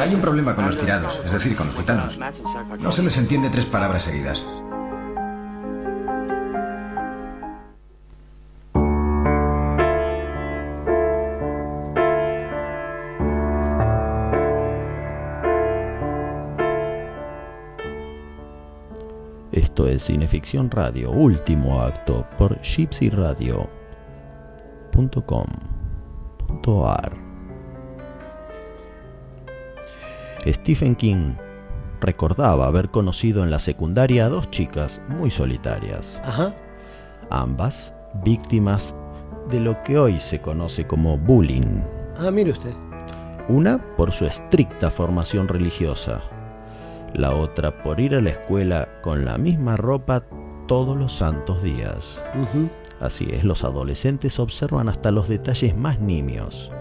Hay 0.02 0.14
un 0.14 0.20
problema 0.20 0.54
con 0.54 0.66
los 0.66 0.76
tirados, 0.76 1.20
es 1.24 1.32
decir, 1.32 1.54
con 1.54 1.68
los 1.68 1.76
gitanos. 1.76 2.18
No 2.80 2.90
se 2.90 3.02
les 3.02 3.16
entiende 3.16 3.48
tres 3.48 3.64
palabras 3.64 4.02
seguidas. 4.02 4.42
Esto 19.52 19.86
es 19.86 20.04
Cineficción 20.04 20.70
Radio, 20.70 21.12
último 21.12 21.80
acto 21.82 22.26
por 22.36 22.60
Stephen 30.46 30.94
King 30.94 31.34
recordaba 32.00 32.66
haber 32.66 32.90
conocido 32.90 33.42
en 33.42 33.50
la 33.50 33.58
secundaria 33.58 34.26
a 34.26 34.28
dos 34.28 34.50
chicas 34.50 35.00
muy 35.08 35.30
solitarias. 35.30 36.20
Ambas 37.30 37.94
víctimas 38.24 38.94
de 39.50 39.60
lo 39.60 39.82
que 39.82 39.98
hoy 39.98 40.18
se 40.18 40.40
conoce 40.40 40.86
como 40.86 41.16
bullying. 41.18 41.82
Ah, 42.18 42.30
mire 42.30 42.52
usted. 42.52 42.74
Una 43.48 43.78
por 43.96 44.12
su 44.12 44.26
estricta 44.26 44.90
formación 44.90 45.48
religiosa, 45.48 46.20
la 47.14 47.34
otra 47.34 47.82
por 47.82 48.00
ir 48.00 48.14
a 48.14 48.20
la 48.20 48.30
escuela 48.30 48.88
con 49.02 49.24
la 49.24 49.38
misma 49.38 49.76
ropa 49.76 50.24
todos 50.66 50.96
los 50.96 51.12
santos 51.14 51.62
días. 51.62 52.24
Así 53.04 53.28
es, 53.30 53.44
los 53.44 53.64
adolescentes 53.64 54.40
observan 54.40 54.88
hasta 54.88 55.10
los 55.10 55.28
detalles 55.28 55.76
más 55.76 56.00
nimios. 56.00 56.72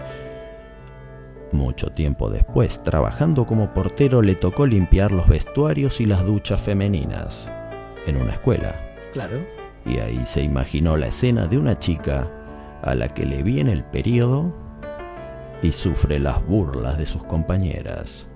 Mucho 1.52 1.88
tiempo 1.88 2.30
después, 2.30 2.82
trabajando 2.82 3.44
como 3.44 3.74
portero, 3.74 4.22
le 4.22 4.34
tocó 4.34 4.66
limpiar 4.66 5.12
los 5.12 5.28
vestuarios 5.28 6.00
y 6.00 6.06
las 6.06 6.24
duchas 6.24 6.62
femeninas 6.62 7.52
en 8.06 8.16
una 8.16 8.32
escuela. 8.32 8.74
Claro. 9.12 9.36
Y 9.84 9.98
ahí 9.98 10.22
se 10.24 10.42
imaginó 10.42 10.96
la 10.96 11.08
escena 11.08 11.46
de 11.46 11.58
una 11.58 11.78
chica 11.78 12.26
a 12.80 12.94
la 12.94 13.08
que 13.08 13.26
le 13.26 13.42
viene 13.42 13.72
el 13.72 13.84
periodo 13.84 14.50
y 15.60 15.72
sufre 15.72 16.18
las 16.18 16.42
burlas 16.46 16.96
de 16.96 17.04
sus 17.04 17.22
compañeras. 17.24 18.26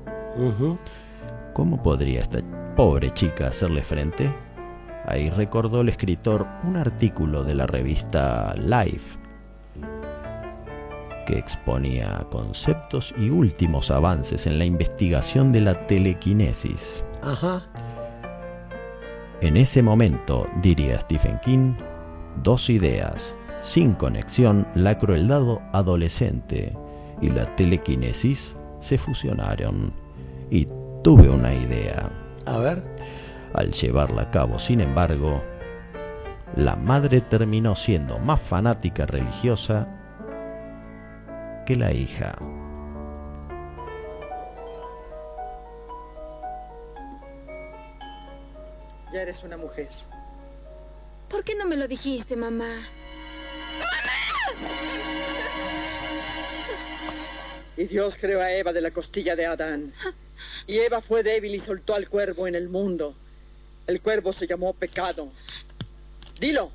¿Cómo 1.55 1.83
podría 1.83 2.21
esta 2.21 2.41
pobre 2.77 3.15
chica 3.15 3.47
hacerle 3.47 3.83
frente? 3.83 4.31
Ahí 5.11 5.31
recordó 5.31 5.81
el 5.81 5.89
escritor 5.89 6.47
un 6.65 6.77
artículo 6.77 7.43
de 7.43 7.55
la 7.55 7.67
revista 7.67 8.55
Life 8.57 9.19
que 11.27 11.39
exponía 11.39 12.27
conceptos 12.31 13.15
y 13.17 13.31
últimos 13.31 13.91
avances 13.91 14.47
en 14.47 14.59
la 14.59 14.67
investigación 14.67 15.51
de 15.51 15.63
la 15.63 15.87
telequinesis. 15.87 17.03
Ajá. 17.23 17.63
En 19.41 19.57
ese 19.57 19.83
momento, 19.83 20.47
diría 20.61 21.01
Stephen 21.01 21.41
King, 21.43 21.73
dos 22.43 22.69
ideas, 22.69 23.35
sin 23.63 23.95
conexión, 23.95 24.67
la 24.75 24.99
crueldad 24.99 25.59
adolescente 25.73 26.77
y 27.23 27.31
la 27.31 27.47
telequinesis 27.57 28.55
se 28.81 28.99
fusionaron. 28.99 29.91
Y 30.51 30.67
tuve 31.03 31.31
una 31.31 31.55
idea. 31.55 32.11
A 32.45 32.59
ver. 32.59 32.83
Al 33.55 33.73
llevarla 33.73 34.23
a 34.23 34.31
cabo, 34.31 34.59
sin 34.59 34.81
embargo, 34.81 35.43
la 36.57 36.77
madre 36.77 37.21
terminó 37.21 37.75
siendo 37.77 38.19
más 38.19 38.41
fanática 38.41 39.07
religiosa 39.07 39.87
que 41.67 41.77
la 41.77 41.93
hija. 41.93 42.37
Ya 49.13 49.23
eres 49.23 49.43
una 49.43 49.57
mujer. 49.57 49.89
¿Por 51.29 51.45
qué 51.45 51.55
no 51.55 51.67
me 51.67 51.77
lo 51.77 51.89
dijiste, 51.89 52.37
mamá? 52.37 52.81
Y 57.77 57.85
Dios 57.85 58.17
creó 58.21 58.41
a 58.41 58.53
Eva 58.53 58.73
de 58.73 58.81
la 58.81 58.91
costilla 58.91 59.37
de 59.37 59.47
Adán. 59.47 59.93
Y 60.67 60.79
Eva 60.79 61.01
fue 61.01 61.23
débil 61.23 61.55
y 61.55 61.61
soltó 61.61 61.95
al 61.95 62.09
cuervo 62.09 62.47
en 62.47 62.55
el 62.55 62.69
mundo. 62.69 63.15
El 63.89 64.03
cuervo 64.03 64.35
se 64.35 64.47
llamó 64.47 64.75
pecado. 64.75 65.33
Dilo. 66.39 66.71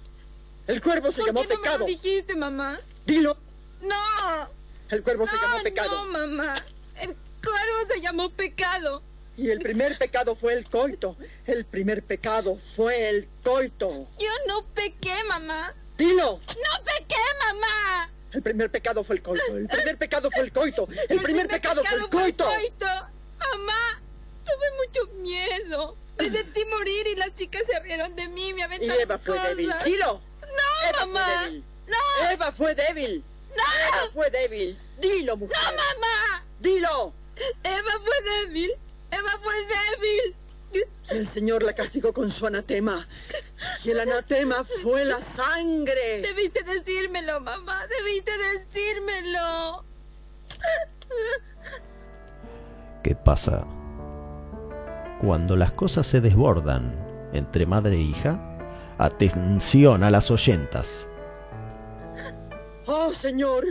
El 0.66 0.82
cuervo 0.82 1.12
se 1.12 1.20
¿Por 1.20 1.28
llamó 1.28 1.42
qué 1.44 1.50
no 1.50 1.62
pecado. 1.62 1.86
me 1.86 1.92
lo 1.92 1.98
dijiste, 2.00 2.36
mamá? 2.36 2.80
Dilo. 3.06 3.38
No. 3.82 4.50
El 4.90 5.04
cuervo 5.04 5.28
se 5.28 5.36
llamó 5.38 5.62
pecado. 5.62 5.92
No, 5.92 6.12
mamá. 6.12 6.56
El 7.00 7.16
cuervo 7.44 7.88
se 7.94 8.02
llamó 8.02 8.32
pecado. 8.32 9.04
Y 9.38 9.52
el 9.52 9.60
primer 9.60 9.96
pecado 10.00 10.36
fue 10.36 10.54
el 10.54 10.68
coito. 10.68 11.16
El 11.46 11.66
primer 11.66 12.02
pecado 12.04 12.58
fue 12.76 13.08
el 13.10 13.28
coito. 13.44 14.08
Yo 14.18 14.32
no 14.48 14.64
pequé, 14.74 15.24
mamá. 15.30 15.72
Dilo. 16.00 16.40
No 16.48 16.84
pequé, 16.84 17.22
mamá. 17.46 18.10
El 18.32 18.42
primer 18.42 18.72
pecado 18.72 19.04
fue 19.04 19.18
el 19.18 19.22
coito. 19.22 19.56
El 19.56 19.68
primer 19.68 19.98
pecado 20.00 20.32
fue 20.32 20.42
el 20.42 20.52
coito. 20.52 20.88
El 21.10 21.22
primer 21.22 21.48
pecado 21.48 21.84
fue 21.84 22.00
el 22.00 22.10
coito. 22.10 22.46
Mamá, 23.38 24.02
tuve 24.46 24.88
mucho 24.88 25.14
miedo. 25.22 25.96
Me 26.18 26.30
sentí 26.32 26.66
morir 26.66 27.08
y 27.08 27.16
las 27.16 27.34
chicas 27.36 27.64
se 27.66 27.80
rieron 27.80 28.16
de 28.16 28.28
mí, 28.28 28.54
me 28.54 28.60
Y 28.60 28.64
aventaron 28.64 29.02
Eva 29.02 29.18
fue 29.18 29.36
cosas. 29.36 29.50
débil. 29.50 29.74
Dilo. 29.86 30.22
No, 30.42 30.90
Eva 30.90 31.06
mamá. 31.06 31.26
fue 31.26 31.36
débil. 31.46 31.64
No. 31.88 32.30
Eva 32.32 32.52
fue 32.52 32.76
débil. 32.76 33.24
No. 33.56 33.64
Eva 33.88 34.12
fue 34.14 34.30
débil. 34.32 34.80
Dilo, 35.00 35.38
mujer. 35.38 35.58
No, 35.58 35.72
mamá. 35.72 36.46
Dilo. 36.60 37.14
Eva 37.64 37.92
fue 38.06 38.22
débil. 38.46 38.72
Eva 39.12 39.40
fue 39.44 39.56
débil. 39.56 40.36
Y 40.74 41.16
el 41.18 41.28
Señor 41.28 41.62
la 41.62 41.74
castigó 41.74 42.14
con 42.14 42.32
su 42.32 42.48
anatema. 42.48 43.08
Y 43.84 43.92
el 43.92 44.00
anatema 44.00 44.64
fue 44.82 45.06
la 45.06 45.22
sangre. 45.22 46.22
Debiste 46.22 46.64
decírmelo, 46.64 47.40
mamá. 47.42 47.86
Debiste 47.88 48.32
decírmelo. 48.38 49.84
¿Qué 53.04 53.16
pasa? 53.16 53.66
Cuando 55.24 55.56
las 55.56 55.72
cosas 55.72 56.06
se 56.06 56.20
desbordan 56.20 57.32
entre 57.32 57.66
madre 57.66 57.96
e 57.96 58.02
hija, 58.02 58.42
atención 58.98 60.04
a 60.04 60.12
las 60.12 60.30
oyentas. 60.30 61.08
Oh, 62.88 63.14
Señor, 63.14 63.66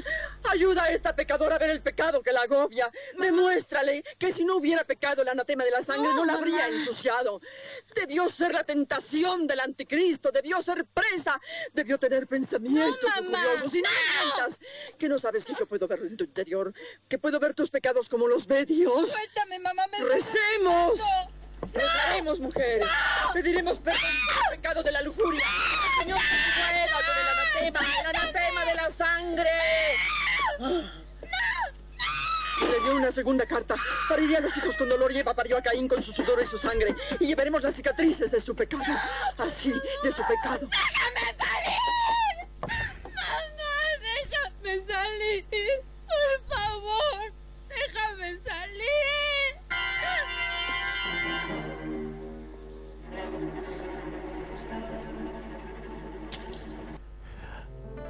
ayuda 0.50 0.84
a 0.84 0.92
esta 0.92 1.14
pecadora 1.14 1.56
a 1.56 1.58
ver 1.58 1.68
el 1.68 1.82
pecado 1.82 2.22
que 2.22 2.32
la 2.32 2.40
agobia. 2.40 2.90
Demuéstrale 3.20 4.02
que 4.18 4.32
si 4.32 4.46
no 4.46 4.56
hubiera 4.56 4.82
pecado 4.84 5.20
el 5.20 5.28
anatema 5.28 5.64
de 5.64 5.72
la 5.72 5.82
sangre 5.82 6.14
no, 6.14 6.24
la 6.24 6.32
habría 6.32 6.68
ensuciado. 6.68 7.42
Debió 7.94 8.30
ser 8.30 8.54
la 8.54 8.64
tentación 8.64 9.46
del 9.46 9.60
anticristo, 9.60 10.30
debió 10.32 10.62
ser 10.62 10.86
presa, 10.86 11.38
debió 11.74 11.98
tener 11.98 12.26
pensamientos 12.28 12.96
curiosos 13.18 13.74
y 13.74 13.82
no. 13.82 13.88
Que 14.96 15.06
no 15.06 15.18
sabes 15.18 15.44
que 15.44 15.52
yo 15.52 15.66
puedo 15.66 15.86
verlo 15.86 16.06
en 16.06 16.16
tu 16.16 16.24
interior, 16.24 16.72
que 17.08 17.18
puedo 17.18 17.38
ver 17.38 17.52
tus 17.52 17.68
pecados 17.68 18.08
como 18.08 18.26
los 18.26 18.46
ve 18.46 18.64
Dios. 18.64 19.10
Suéltame, 19.10 19.58
mamá. 19.58 19.82
Me 19.88 19.98
¡Recemos! 19.98 20.98
Rezaremos, 21.72 22.38
mujer. 22.40 22.82
Pediremos 23.32 23.78
perdón 23.78 24.00
por 24.00 24.52
el 24.52 24.58
pecado 24.58 24.82
de 24.82 24.92
la 24.92 25.02
lujuria. 25.02 25.44
El 25.44 26.02
Señor 26.02 26.18
muera 26.58 26.92
con 26.92 27.16
el 27.16 27.28
anatema, 27.28 27.80
el 28.00 28.06
anatema 28.16 28.64
de 28.64 28.74
la 28.74 28.90
sangre. 28.90 29.50
Le 32.60 32.80
dio 32.80 32.96
una 32.96 33.10
segunda 33.12 33.46
carta. 33.46 33.76
Pariría 34.08 34.38
a 34.38 34.40
los 34.40 34.56
hijos 34.56 34.76
con 34.76 34.88
dolor 34.88 35.12
y 35.12 35.18
Eva 35.18 35.34
parió 35.34 35.56
a 35.58 35.62
Caín 35.62 35.88
con 35.88 36.02
su 36.02 36.12
sudor 36.12 36.40
y 36.42 36.46
su 36.46 36.58
sangre. 36.58 36.94
Y 37.20 37.26
llevaremos 37.26 37.62
las 37.62 37.74
cicatrices 37.74 38.30
de 38.30 38.40
su 38.40 38.54
pecado. 38.54 38.84
Así, 39.38 39.72
de 40.02 40.12
su 40.12 40.22
pecado. 40.26 40.68
¡Déjame 40.68 41.34
salir! 41.38 41.78
Mamá, 42.60 43.72
déjame 44.00 44.86
salir. 44.86 45.44
Por 46.06 46.56
favor, 46.56 47.32
déjame 47.68 48.38
salir. 48.44 48.92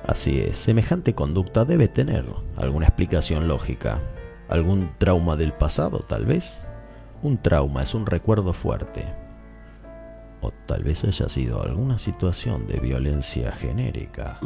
Así 0.04 0.40
es, 0.40 0.58
semejante 0.58 1.14
conducta 1.14 1.64
debe 1.64 1.88
tener 1.88 2.24
alguna 2.56 2.86
explicación 2.86 3.48
lógica. 3.48 4.00
¿Algún 4.48 4.90
trauma 4.98 5.36
del 5.36 5.52
pasado, 5.52 6.00
tal 6.00 6.26
vez? 6.26 6.64
Un 7.22 7.38
trauma 7.38 7.82
es 7.82 7.94
un 7.94 8.04
recuerdo 8.04 8.52
fuerte. 8.52 9.04
O 10.40 10.50
tal 10.66 10.82
vez 10.82 11.04
haya 11.04 11.28
sido 11.28 11.62
alguna 11.62 11.98
situación 11.98 12.66
de 12.66 12.80
violencia 12.80 13.52
genérica. 13.52 14.38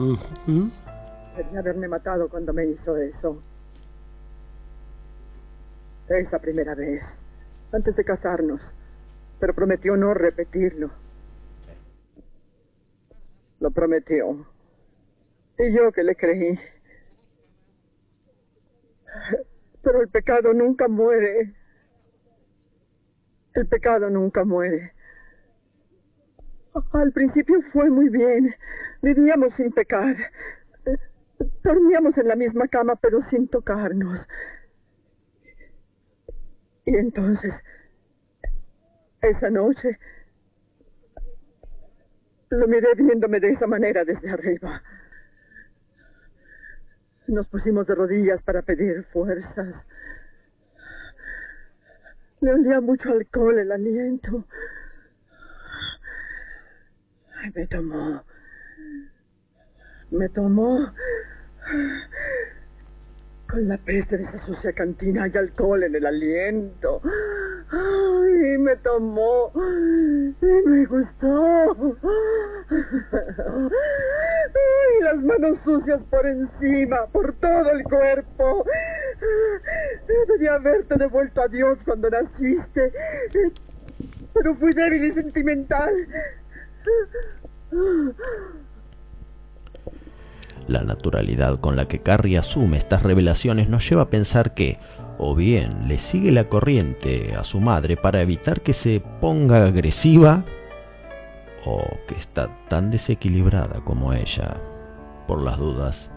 Debería 1.37 1.59
haberme 1.59 1.89
matado 1.89 2.29
cuando 2.29 2.53
me 2.53 2.67
hizo 2.67 2.97
eso. 2.97 3.43
Esa 6.09 6.39
primera 6.39 6.75
vez, 6.75 7.03
antes 7.73 7.97
de 7.97 8.05
casarnos. 8.05 8.61
Pero 9.39 9.55
prometió 9.55 9.97
no 9.97 10.15
repetirlo. 10.15 10.91
Lo 13.61 13.71
prometió. 13.71 14.47
Y 15.59 15.73
yo 15.73 15.93
que 15.93 16.03
le 16.03 16.15
creí. 16.17 16.59
Pero 19.83 20.01
el 20.03 20.09
pecado 20.09 20.53
nunca 20.53 20.89
muere. 20.89 21.55
El 23.55 23.67
pecado 23.67 24.11
nunca 24.11 24.45
muere. 24.45 24.93
Al 26.93 27.13
principio 27.13 27.63
fue 27.73 27.89
muy 27.89 28.09
bien. 28.09 28.55
Vivíamos 29.03 29.55
sin 29.55 29.73
pecar. 29.73 30.17
Dormíamos 31.63 32.17
en 32.19 32.29
la 32.29 32.37
misma 32.37 32.69
cama, 32.69 32.97
pero 32.97 33.23
sin 33.29 33.49
tocarnos. 33.49 34.21
Y 36.87 36.97
entonces, 36.97 37.53
esa 39.21 39.51
noche, 39.51 39.99
Lo 42.49 42.69
miré 42.69 42.95
viéndome 42.95 43.41
de 43.41 43.51
esa 43.51 43.67
manera 43.67 44.05
desde 44.05 44.31
arriba. 44.31 44.81
Nos 47.27 47.49
pusimos 47.49 47.89
de 47.89 47.95
rodillas 47.97 48.41
para 48.43 48.63
pedir 48.63 49.03
fuerzas. 49.13 49.75
Le 52.41 52.53
olía 52.53 52.81
mucho 52.81 53.11
alcohol 53.11 53.59
el 53.59 53.73
aliento. 53.73 54.45
Me 57.53 57.67
tomó. 57.67 58.25
Me 60.11 60.29
tomó. 60.29 60.93
Con 63.49 63.69
la 63.69 63.79
peste 63.79 64.19
de 64.19 64.25
esa 64.25 64.45
sucia 64.45 64.73
cantina 64.73 65.29
y 65.29 65.37
alcohol 65.37 65.85
en 65.85 65.95
el 65.95 66.05
aliento. 66.05 67.01
Ay, 67.71 68.59
me 68.59 68.77
tomó. 68.77 69.53
Y 69.55 70.69
me 70.69 70.85
gustó. 70.87 71.97
Ay, 74.59 75.03
las 75.03 75.23
manos 75.23 75.59
sucias 75.65 76.03
por 76.11 76.27
encima, 76.27 77.07
por 77.13 77.33
todo 77.35 77.71
el 77.71 77.85
cuerpo. 77.85 78.65
Debía 80.29 80.55
haberte 80.55 80.97
devuelto 80.97 81.43
a 81.43 81.49
Dios 81.49 81.79
cuando 81.85 82.11
naciste. 82.11 82.93
Pero 84.35 84.55
fui 84.57 84.73
débil 84.73 85.05
y 85.07 85.13
sentimental. 85.13 85.95
La 90.69 90.83
naturalidad 90.83 91.59
con 91.59 91.77
la 91.77 91.87
que 91.87 92.01
Carrie 92.01 92.39
asume 92.39 92.79
estas 92.79 93.03
revelaciones 93.03 93.69
nos 93.69 93.89
lleva 93.89 94.03
a 94.03 94.11
pensar 94.11 94.53
que, 94.55 94.79
o 95.19 95.35
bien 95.35 95.87
le 95.87 95.99
sigue 95.99 96.33
la 96.33 96.49
corriente 96.49 97.37
a 97.37 97.45
su 97.45 97.61
madre 97.61 97.97
para 97.97 98.21
evitar 98.21 98.61
que 98.61 98.75
se 98.75 99.01
ponga 99.21 99.65
agresiva, 99.67 100.45
o 101.65 101.83
que 102.07 102.15
está 102.15 102.49
tan 102.69 102.91
desequilibrada 102.91 103.81
como 103.85 104.13
ella. 104.13 104.57
Por 105.27 105.43
las 105.43 105.59
dudas, 105.59 106.11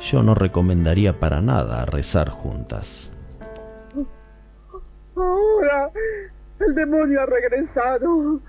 yo 0.00 0.22
no 0.22 0.34
recomendaría 0.34 1.18
para 1.18 1.40
nada 1.40 1.84
rezar 1.84 2.28
juntas. 2.28 3.12
Ahora 5.16 5.90
el 6.60 6.74
demonio 6.74 7.20
ha 7.22 7.26
regresado. 7.26 8.40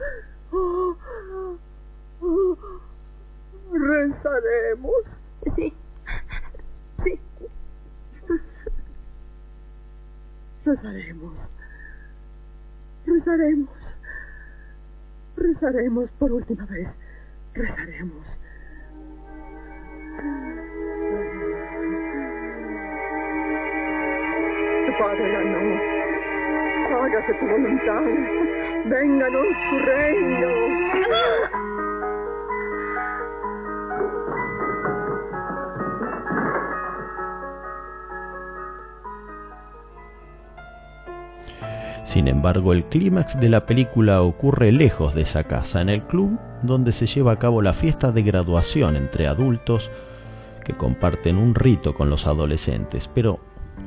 Rezaremos. 3.72 5.04
Sí. 5.56 5.74
Sí. 7.04 7.20
Rezaremos. 10.66 11.34
Rezaremos. 13.06 13.70
Rezaremos 15.38 16.10
por 16.12 16.32
última 16.32 16.66
vez. 16.66 16.90
Rezaremos. 17.54 18.26
Padre 25.00 25.30
ganó. 25.30 25.60
Hágase 27.04 27.34
tu 27.34 27.46
voluntad. 27.46 28.04
Vénganos 28.86 29.48
tu 29.70 29.80
reino. 29.80 31.75
Sin 42.06 42.28
embargo, 42.28 42.72
el 42.72 42.86
clímax 42.86 43.40
de 43.40 43.50
la 43.50 43.66
película 43.66 44.22
ocurre 44.22 44.72
lejos 44.72 45.16
de 45.16 45.24
esa 45.24 45.44
casa, 45.44 45.82
en 45.82 45.90
el 45.90 46.04
club 46.04 46.40
donde 46.62 46.92
se 46.92 47.08
lleva 47.08 47.32
a 47.32 47.40
cabo 47.40 47.64
la 47.64 47.74
fiesta 47.74 48.12
de 48.12 48.22
graduación 48.22 48.96
entre 48.96 49.28
adultos 49.28 49.90
que 50.64 50.78
comparten 50.78 51.36
un 51.36 51.56
rito 51.56 51.96
con 51.96 52.12
los 52.12 52.28
adolescentes, 52.28 53.08
pero 53.08 53.40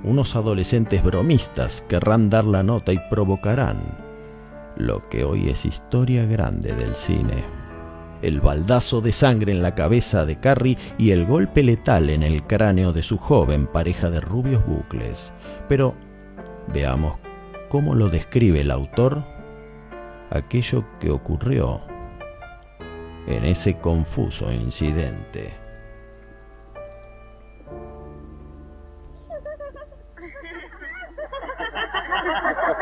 unos 0.03 0.35
adolescentes 0.35 1.03
bromistas 1.03 1.83
querrán 1.89 2.29
dar 2.29 2.45
la 2.45 2.65
nota 2.65 2.93
y 2.93 2.99
provocarán 3.09 3.77
lo 4.77 5.01
que 5.01 5.23
hoy 5.23 5.49
es 5.49 5.65
historia 5.65 6.27
grande 6.27 6.75
del 6.75 6.97
cine. 6.97 7.45
El 8.21 8.41
baldazo 8.41 9.01
de 9.01 9.13
sangre 9.13 9.53
en 9.53 9.63
la 9.63 9.77
cabeza 9.77 10.27
de 10.27 10.41
Carrie 10.41 10.77
y 10.99 11.13
el 11.13 11.25
golpe 11.25 11.63
letal 11.63 12.11
en 12.11 12.25
el 12.25 12.43
cráneo 12.43 12.93
de 12.93 13.05
su 13.05 13.17
joven 13.17 13.69
pareja 13.69 14.11
de 14.11 14.21
rubios 14.21 14.67
bucles. 14.67 15.33
Pero 15.69 15.95
veamos 16.75 17.28
cómo 17.69 17.95
lo 17.95 18.09
describe 18.09 18.61
el 18.61 18.71
autor 18.71 19.23
aquello 20.31 20.85
que 21.01 21.11
ocurrió 21.11 21.81
en 23.27 23.45
ese 23.45 23.79
confuso 23.79 24.51
incidente. 24.53 25.55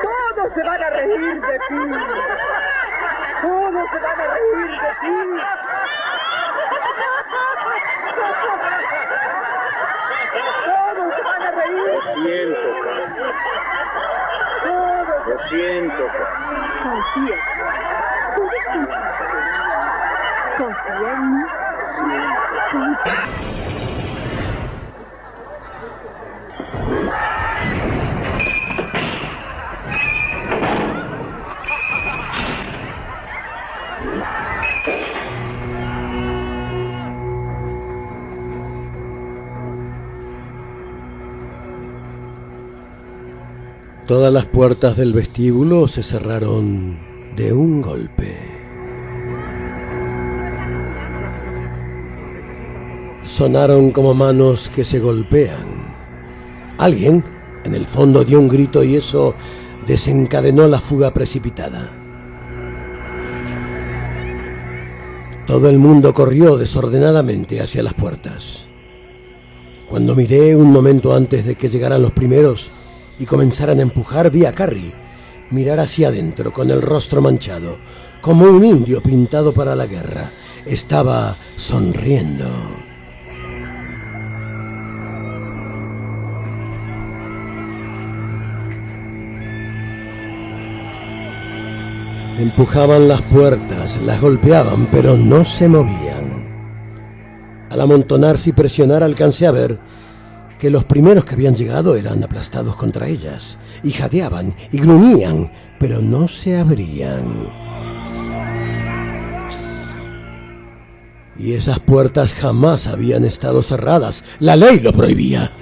Todos 0.03 0.55
se 0.55 0.63
van 0.63 0.83
a 0.83 0.91
reír 0.91 1.41
de 1.41 1.59
ti. 1.69 1.75
Todos 3.43 3.91
se 3.91 3.99
van 3.99 4.21
a 4.21 4.27
reír 4.27 4.71
de 4.71 4.91
ti. 5.01 5.17
Todos 10.65 11.15
se 11.15 11.23
van 11.23 11.43
a 11.43 11.51
reír. 11.51 11.77
Lo 11.87 12.01
siento, 12.25 12.69
200 15.37 16.13
casi. 16.13 16.55
Confía. 16.83 17.37
Confía 20.59 21.13
en 21.13 21.33
mí. 21.33 21.45
Todas 44.07 44.33
las 44.33 44.47
puertas 44.47 44.97
del 44.97 45.13
vestíbulo 45.13 45.89
se 45.89 46.01
cerraron 46.05 46.97
de 47.35 47.53
un 47.53 47.83
golpe. 47.83 48.37
Sonaron 53.25 53.91
como 53.91 54.15
manos 54.15 54.71
que 54.73 54.85
se 54.85 55.01
golpean. 55.01 55.97
Alguien 56.79 57.25
en 57.65 57.75
el 57.75 57.85
fondo 57.87 58.23
dio 58.23 58.39
un 58.39 58.47
grito 58.47 58.85
y 58.85 58.95
eso 58.95 59.35
desencadenó 59.89 60.69
la 60.69 60.81
fuga 60.81 61.13
precipitada. 61.13 61.91
Todo 65.49 65.69
el 65.69 65.79
mundo 65.79 66.15
corrió 66.15 66.57
desordenadamente 66.57 67.61
hacia 67.61 67.83
las 67.83 67.95
puertas. 67.95 68.67
Cuando 69.89 70.15
miré 70.15 70.55
un 70.55 70.71
momento 70.71 71.13
antes 71.13 71.45
de 71.45 71.57
que 71.57 71.69
llegaran 71.69 72.03
los 72.03 72.13
primeros 72.13 72.71
y 73.19 73.27
comenzaran 73.27 73.79
a 73.79 73.83
empujar, 73.83 74.31
vi 74.31 74.45
a 74.45 74.53
mirar 75.51 75.81
hacia 75.81 76.09
adentro 76.09 76.53
con 76.53 76.71
el 76.71 76.83
rostro 76.83 77.21
manchado, 77.23 77.79
como 78.21 78.47
un 78.47 78.65
indio 78.65 79.03
pintado 79.03 79.53
para 79.53 79.75
la 79.77 79.87
guerra. 79.87 80.33
Estaba 80.65 81.37
sonriendo. 81.57 82.47
Empujaban 92.39 93.09
las 93.09 93.23
puertas, 93.23 93.99
las 94.03 94.21
golpeaban, 94.21 94.91
pero 94.91 95.17
no 95.17 95.43
se 95.45 95.69
movían. 95.69 96.47
Al 97.71 97.81
amontonarse 97.81 98.51
y 98.51 98.53
presionar 98.53 99.03
alcancé 99.03 99.47
a 99.47 99.53
ver 99.53 99.79
que 100.59 100.71
los 100.71 100.85
primeros 100.85 101.25
que 101.25 101.35
habían 101.35 101.55
llegado 101.55 101.97
eran 101.97 102.23
aplastados 102.23 102.77
contra 102.77 103.09
ellas, 103.09 103.59
y 103.83 103.91
jadeaban 103.91 104.55
y 104.73 104.79
gruñían, 104.79 105.53
pero 105.79 106.01
no 106.01 106.29
se 106.29 106.57
abrían. 106.59 107.49
Y 111.39 111.53
esas 111.53 111.81
puertas 111.81 112.35
jamás 112.35 112.87
habían 112.87 113.25
estado 113.25 113.63
cerradas, 113.63 114.25
la 114.39 114.57
ley 114.57 114.81
lo 114.81 114.93
prohibía. 114.93 115.53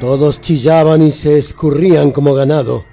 Todos 0.00 0.40
chillaban 0.40 1.02
y 1.02 1.12
se 1.12 1.38
escurrían 1.38 2.10
como 2.10 2.34
ganado. 2.34 2.84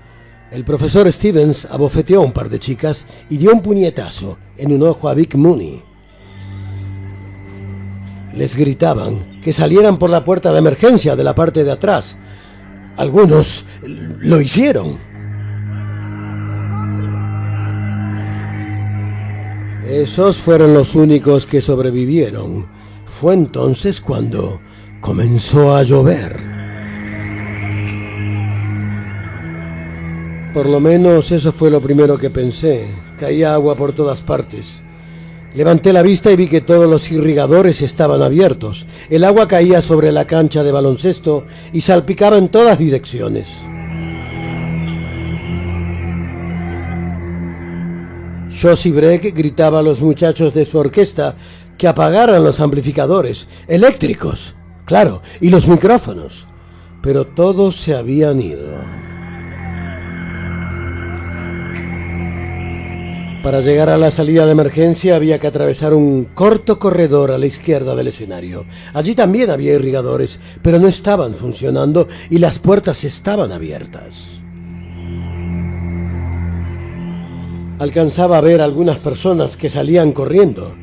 El 0.52 0.64
profesor 0.64 1.12
Stevens 1.12 1.66
abofeteó 1.66 2.22
a 2.22 2.26
un 2.26 2.32
par 2.32 2.50
de 2.50 2.60
chicas 2.60 3.06
y 3.30 3.38
dio 3.38 3.52
un 3.52 3.62
puñetazo 3.62 4.38
en 4.56 4.72
un 4.72 4.84
ojo 4.84 5.10
a 5.10 5.14
Vic 5.14 5.36
Mooney. 5.36 5.91
Les 8.34 8.56
gritaban 8.56 9.42
que 9.42 9.54
salieran 9.54 10.00
por 10.00 10.10
la 10.10 10.24
puerta 10.24 10.52
de 10.52 10.60
emergencia 10.60 11.16
de 11.16 11.24
la 11.24 11.36
parte 11.36 11.64
de 11.64 11.72
atrás. 11.72 12.16
Algunos 12.98 13.66
lo 14.20 14.40
hicieron. 14.40 14.98
Esos 19.88 20.38
fueron 20.38 20.74
los 20.74 20.96
únicos 20.96 21.46
que 21.46 21.60
sobrevivieron. 21.60 22.68
Fue 23.06 23.34
entonces 23.34 24.00
cuando 24.00 24.62
comenzó 25.02 25.76
a 25.76 25.84
llover. 25.84 26.40
Por 30.54 30.68
lo 30.68 30.80
menos 30.80 31.32
eso 31.32 31.52
fue 31.52 31.70
lo 31.70 31.82
primero 31.82 32.18
que 32.18 32.30
pensé. 32.30 32.90
Caía 33.18 33.54
agua 33.54 33.76
por 33.76 33.94
todas 33.94 34.22
partes. 34.22 34.84
Levanté 35.54 35.92
la 35.92 36.02
vista 36.02 36.32
y 36.32 36.38
vi 36.38 36.48
que 36.48 36.62
todos 36.62 36.90
los 36.90 37.12
irrigadores 37.12 37.82
estaban 37.82 38.22
abiertos. 38.22 38.86
El 39.10 39.26
agua 39.26 39.48
caía 39.48 39.82
sobre 39.82 40.12
la 40.12 40.26
cancha 40.26 40.64
de 40.64 40.72
baloncesto 40.72 41.46
y 41.74 41.82
salpicaba 41.82 42.38
en 42.38 42.48
todas 42.50 42.80
direcciones. 42.80 43.50
Josie 48.62 48.92
Breck 48.92 49.36
gritaba 49.36 49.80
a 49.80 49.84
los 49.84 50.02
muchachos 50.02 50.54
de 50.54 50.66
su 50.66 50.78
orquesta 50.78 51.36
que 51.78 51.88
apagaran 51.88 52.44
los 52.44 52.60
amplificadores 52.60 53.48
eléctricos, 53.68 54.56
claro, 54.86 55.22
y 55.42 55.50
los 55.50 55.68
micrófonos. 55.68 56.46
Pero 57.02 57.26
todos 57.26 57.76
se 57.76 57.96
habían 57.96 58.40
ido. 58.40 59.11
Para 63.44 63.62
llegar 63.62 63.90
a 63.90 63.98
la 63.98 64.12
salida 64.12 64.46
de 64.46 64.52
emergencia 64.52 65.16
había 65.16 65.40
que 65.40 65.48
atravesar 65.48 65.96
un 65.96 66.26
corto 66.36 66.78
corredor 66.78 67.32
a 67.32 67.40
la 67.40 67.48
izquierda 67.48 67.96
del 67.96 68.08
escenario. 68.08 68.66
Allí 68.94 69.16
también 69.16 69.50
había 69.50 69.74
irrigadores, 69.74 70.40
pero 70.62 70.78
no 70.78 70.88
estaban 70.88 71.34
funcionando 71.34 72.08
y 72.30 72.38
las 72.38 72.60
puertas 72.60 73.04
estaban 73.04 73.52
abiertas. 73.52 74.42
Alcanzaba 77.80 78.38
a 78.38 78.42
ver 78.42 78.62
algunas 78.62 79.00
personas 79.00 79.58
que 79.58 79.72
salían 79.72 80.12
corriendo, 80.12 80.76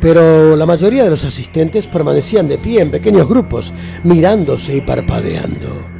pero 0.00 0.56
la 0.56 0.66
mayoría 0.66 1.04
de 1.04 1.10
los 1.10 1.24
asistentes 1.24 1.86
permanecían 1.86 2.48
de 2.48 2.58
pie 2.58 2.80
en 2.80 2.90
pequeños 2.90 3.28
grupos, 3.28 3.72
mirándose 4.02 4.76
y 4.76 4.80
parpadeando. 4.80 5.91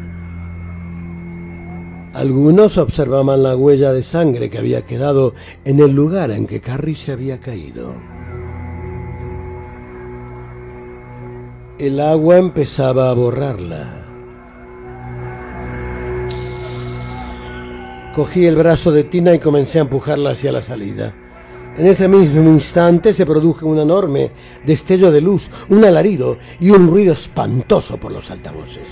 Algunos 2.15 2.77
observaban 2.77 3.43
la 3.43 3.57
huella 3.57 3.93
de 3.93 4.03
sangre 4.03 4.51
que 4.51 4.59
había 4.59 4.83
quedado 4.83 5.35
en 5.65 5.81
el 5.81 5.93
lugar 5.93 6.31
en 6.31 6.47
que 6.47 6.61
Carrie 6.61 6.95
se 6.95 7.13
había 7.13 7.41
caído. 7.41 7.95
El 11.79 11.99
agua 12.01 12.37
empezaba 12.37 13.09
a 13.09 13.15
borrarla. 13.15 14.03
Cogí 18.15 18.45
el 18.45 18.57
brazo 18.57 18.93
de 18.93 19.05
Tina 19.05 19.33
y 19.35 19.39
comencé 19.39 19.79
a 19.79 19.83
empujarla 19.83 20.31
hacia 20.33 20.53
la 20.53 20.61
salida. 20.61 21.15
En 21.79 21.87
ese 21.87 22.07
mismo 22.09 22.51
instante 22.51 23.15
se 23.15 23.25
produjo 23.25 23.67
un 23.67 23.79
enorme 23.79 24.31
destello 24.67 25.11
de 25.11 25.23
luz, 25.23 25.49
un 25.71 25.83
alarido 25.83 26.37
y 26.61 26.69
un 26.69 26.89
ruido 26.89 27.15
espantoso 27.15 27.97
por 27.97 28.13
los 28.13 28.31
altavoces. 28.31 28.83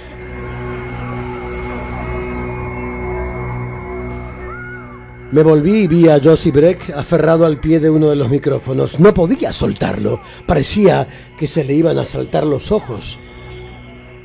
Me 5.32 5.44
volví 5.44 5.82
y 5.82 5.86
vi 5.86 6.08
a 6.08 6.20
Josie 6.20 6.50
Breck 6.50 6.90
aferrado 6.90 7.46
al 7.46 7.60
pie 7.60 7.78
de 7.78 7.88
uno 7.88 8.10
de 8.10 8.16
los 8.16 8.28
micrófonos. 8.28 8.98
No 8.98 9.14
podía 9.14 9.52
soltarlo. 9.52 10.20
Parecía 10.44 11.06
que 11.38 11.46
se 11.46 11.62
le 11.62 11.72
iban 11.72 11.98
a 11.98 12.04
saltar 12.04 12.44
los 12.44 12.72
ojos. 12.72 13.20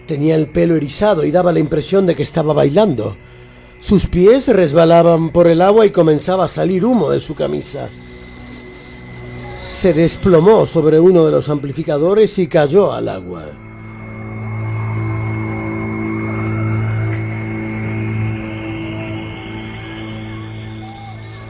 Tenía 0.08 0.36
el 0.36 0.48
pelo 0.48 0.76
erizado 0.76 1.24
y 1.24 1.30
daba 1.30 1.52
la 1.52 1.60
impresión 1.60 2.08
de 2.08 2.16
que 2.16 2.24
estaba 2.24 2.54
bailando. 2.54 3.18
Sus 3.80 4.08
pies 4.08 4.48
resbalaban 4.48 5.32
por 5.32 5.48
el 5.48 5.62
agua 5.62 5.86
y 5.86 5.92
comenzaba 5.92 6.46
a 6.46 6.50
salir 6.50 6.84
humo 6.84 7.12
de 7.12 7.20
su 7.20 7.36
camisa. 7.36 7.92
Se 9.80 9.94
desplomó 9.94 10.66
sobre 10.66 11.00
uno 11.00 11.24
de 11.24 11.32
los 11.32 11.50
amplificadores 11.50 12.40
y 12.40 12.48
cayó 12.48 12.92
al 12.92 13.10
agua. 13.10 13.65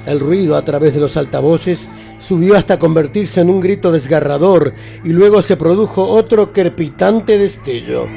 El 0.05 0.19
ruido 0.19 0.55
a 0.55 0.63
través 0.63 0.93
de 0.93 0.99
los 0.99 1.17
altavoces 1.17 1.89
subió 2.19 2.55
hasta 2.55 2.77
convertirse 2.77 3.41
en 3.41 3.49
un 3.49 3.59
grito 3.59 3.91
desgarrador 3.91 4.73
y 5.03 5.09
luego 5.09 5.41
se 5.41 5.57
produjo 5.57 6.07
otro 6.07 6.53
crepitante 6.53 7.37
destello. 7.37 8.07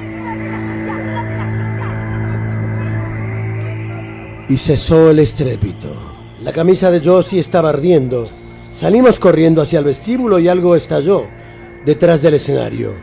Y 4.48 4.56
cesó 4.56 5.10
el 5.10 5.18
estrépito. 5.18 5.94
La 6.42 6.52
camisa 6.52 6.90
de 6.90 7.00
Josie 7.00 7.40
estaba 7.40 7.70
ardiendo. 7.70 8.30
Salimos 8.72 9.18
corriendo 9.18 9.62
hacia 9.62 9.80
el 9.80 9.86
vestíbulo 9.86 10.38
y 10.38 10.48
algo 10.48 10.76
estalló 10.76 11.26
detrás 11.84 12.22
del 12.22 12.34
escenario. 12.34 12.94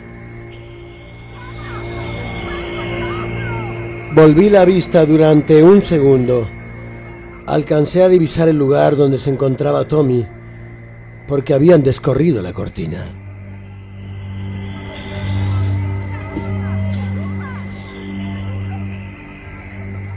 Volví 4.14 4.49
la 4.49 4.64
vista 4.64 5.06
durante 5.06 5.62
un 5.62 5.82
segundo. 5.82 6.55
Alcancé 7.48 8.02
a 8.04 8.10
divisar 8.10 8.50
el 8.50 8.58
lugar 8.58 8.96
donde 8.96 9.18
se 9.18 9.30
encontraba 9.30 9.88
Tommy, 9.88 10.26
porque 11.28 11.54
habían 11.54 11.84
descorrido 11.84 12.42
la 12.42 12.54
cortina. 12.54 13.06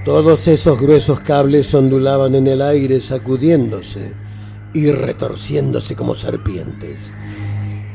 Todos 0.04 0.48
esos 0.48 0.80
gruesos 0.80 1.20
cables 1.20 1.74
ondulaban 1.74 2.34
en 2.34 2.46
el 2.46 2.62
aire 2.62 2.98
sacudiéndose 2.98 4.14
y 4.72 4.90
retorciéndose 4.90 5.94
como 5.94 6.14
serpientes 6.14 7.12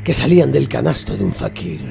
que 0.03 0.13
salían 0.13 0.51
del 0.51 0.67
canasto 0.67 1.17
de 1.17 1.23
un 1.23 1.33
fakir. 1.33 1.81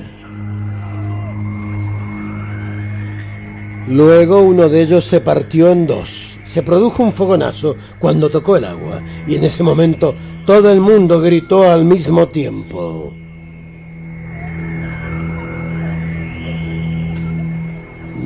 Luego 3.89 4.43
uno 4.43 4.69
de 4.69 4.82
ellos 4.82 5.05
se 5.05 5.20
partió 5.20 5.70
en 5.70 5.89
dos. 5.89 6.31
Se 6.52 6.62
produjo 6.62 7.02
un 7.02 7.14
fogonazo 7.14 7.76
cuando 7.98 8.28
tocó 8.28 8.58
el 8.58 8.66
agua 8.66 9.00
y 9.26 9.36
en 9.36 9.44
ese 9.44 9.62
momento 9.62 10.14
todo 10.44 10.70
el 10.70 10.82
mundo 10.82 11.18
gritó 11.18 11.62
al 11.62 11.86
mismo 11.86 12.28
tiempo. 12.28 13.10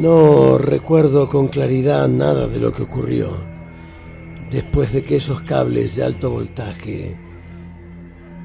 No 0.00 0.58
recuerdo 0.58 1.28
con 1.28 1.46
claridad 1.46 2.08
nada 2.08 2.48
de 2.48 2.58
lo 2.58 2.72
que 2.72 2.82
ocurrió 2.82 3.30
después 4.50 4.92
de 4.92 5.04
que 5.04 5.18
esos 5.18 5.42
cables 5.42 5.94
de 5.94 6.02
alto 6.02 6.32
voltaje 6.32 7.16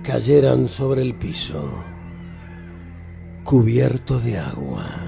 cayeran 0.04 0.68
sobre 0.68 1.02
el 1.02 1.16
piso, 1.16 1.84
cubierto 3.44 4.20
de 4.20 4.38
agua. 4.38 5.01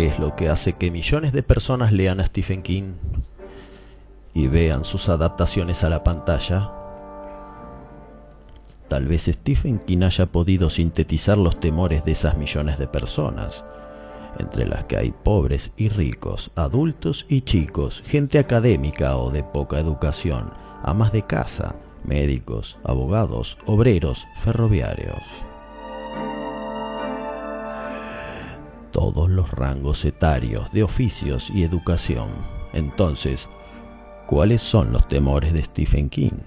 ¿Qué 0.00 0.06
es 0.06 0.18
lo 0.18 0.34
que 0.34 0.48
hace 0.48 0.72
que 0.72 0.90
millones 0.90 1.34
de 1.34 1.42
personas 1.42 1.92
lean 1.92 2.20
a 2.20 2.24
Stephen 2.24 2.62
King 2.62 2.94
y 4.32 4.46
vean 4.46 4.82
sus 4.82 5.10
adaptaciones 5.10 5.84
a 5.84 5.90
la 5.90 6.02
pantalla? 6.02 6.70
Tal 8.88 9.06
vez 9.06 9.24
Stephen 9.24 9.78
King 9.78 10.04
haya 10.04 10.24
podido 10.24 10.70
sintetizar 10.70 11.36
los 11.36 11.60
temores 11.60 12.02
de 12.06 12.12
esas 12.12 12.38
millones 12.38 12.78
de 12.78 12.86
personas, 12.86 13.62
entre 14.38 14.66
las 14.66 14.84
que 14.84 14.96
hay 14.96 15.10
pobres 15.10 15.70
y 15.76 15.90
ricos, 15.90 16.50
adultos 16.56 17.26
y 17.28 17.42
chicos, 17.42 18.02
gente 18.06 18.38
académica 18.38 19.18
o 19.18 19.30
de 19.30 19.44
poca 19.44 19.78
educación, 19.78 20.50
amas 20.82 21.12
de 21.12 21.26
casa, 21.26 21.74
médicos, 22.04 22.78
abogados, 22.84 23.58
obreros, 23.66 24.26
ferroviarios. 24.42 25.49
Todos 28.90 29.30
los 29.30 29.50
rangos 29.50 30.04
etarios 30.04 30.70
de 30.72 30.82
oficios 30.82 31.50
y 31.50 31.64
educación. 31.64 32.28
Entonces, 32.72 33.48
¿cuáles 34.26 34.62
son 34.62 34.92
los 34.92 35.08
temores 35.08 35.52
de 35.52 35.62
Stephen 35.62 36.08
King? 36.08 36.38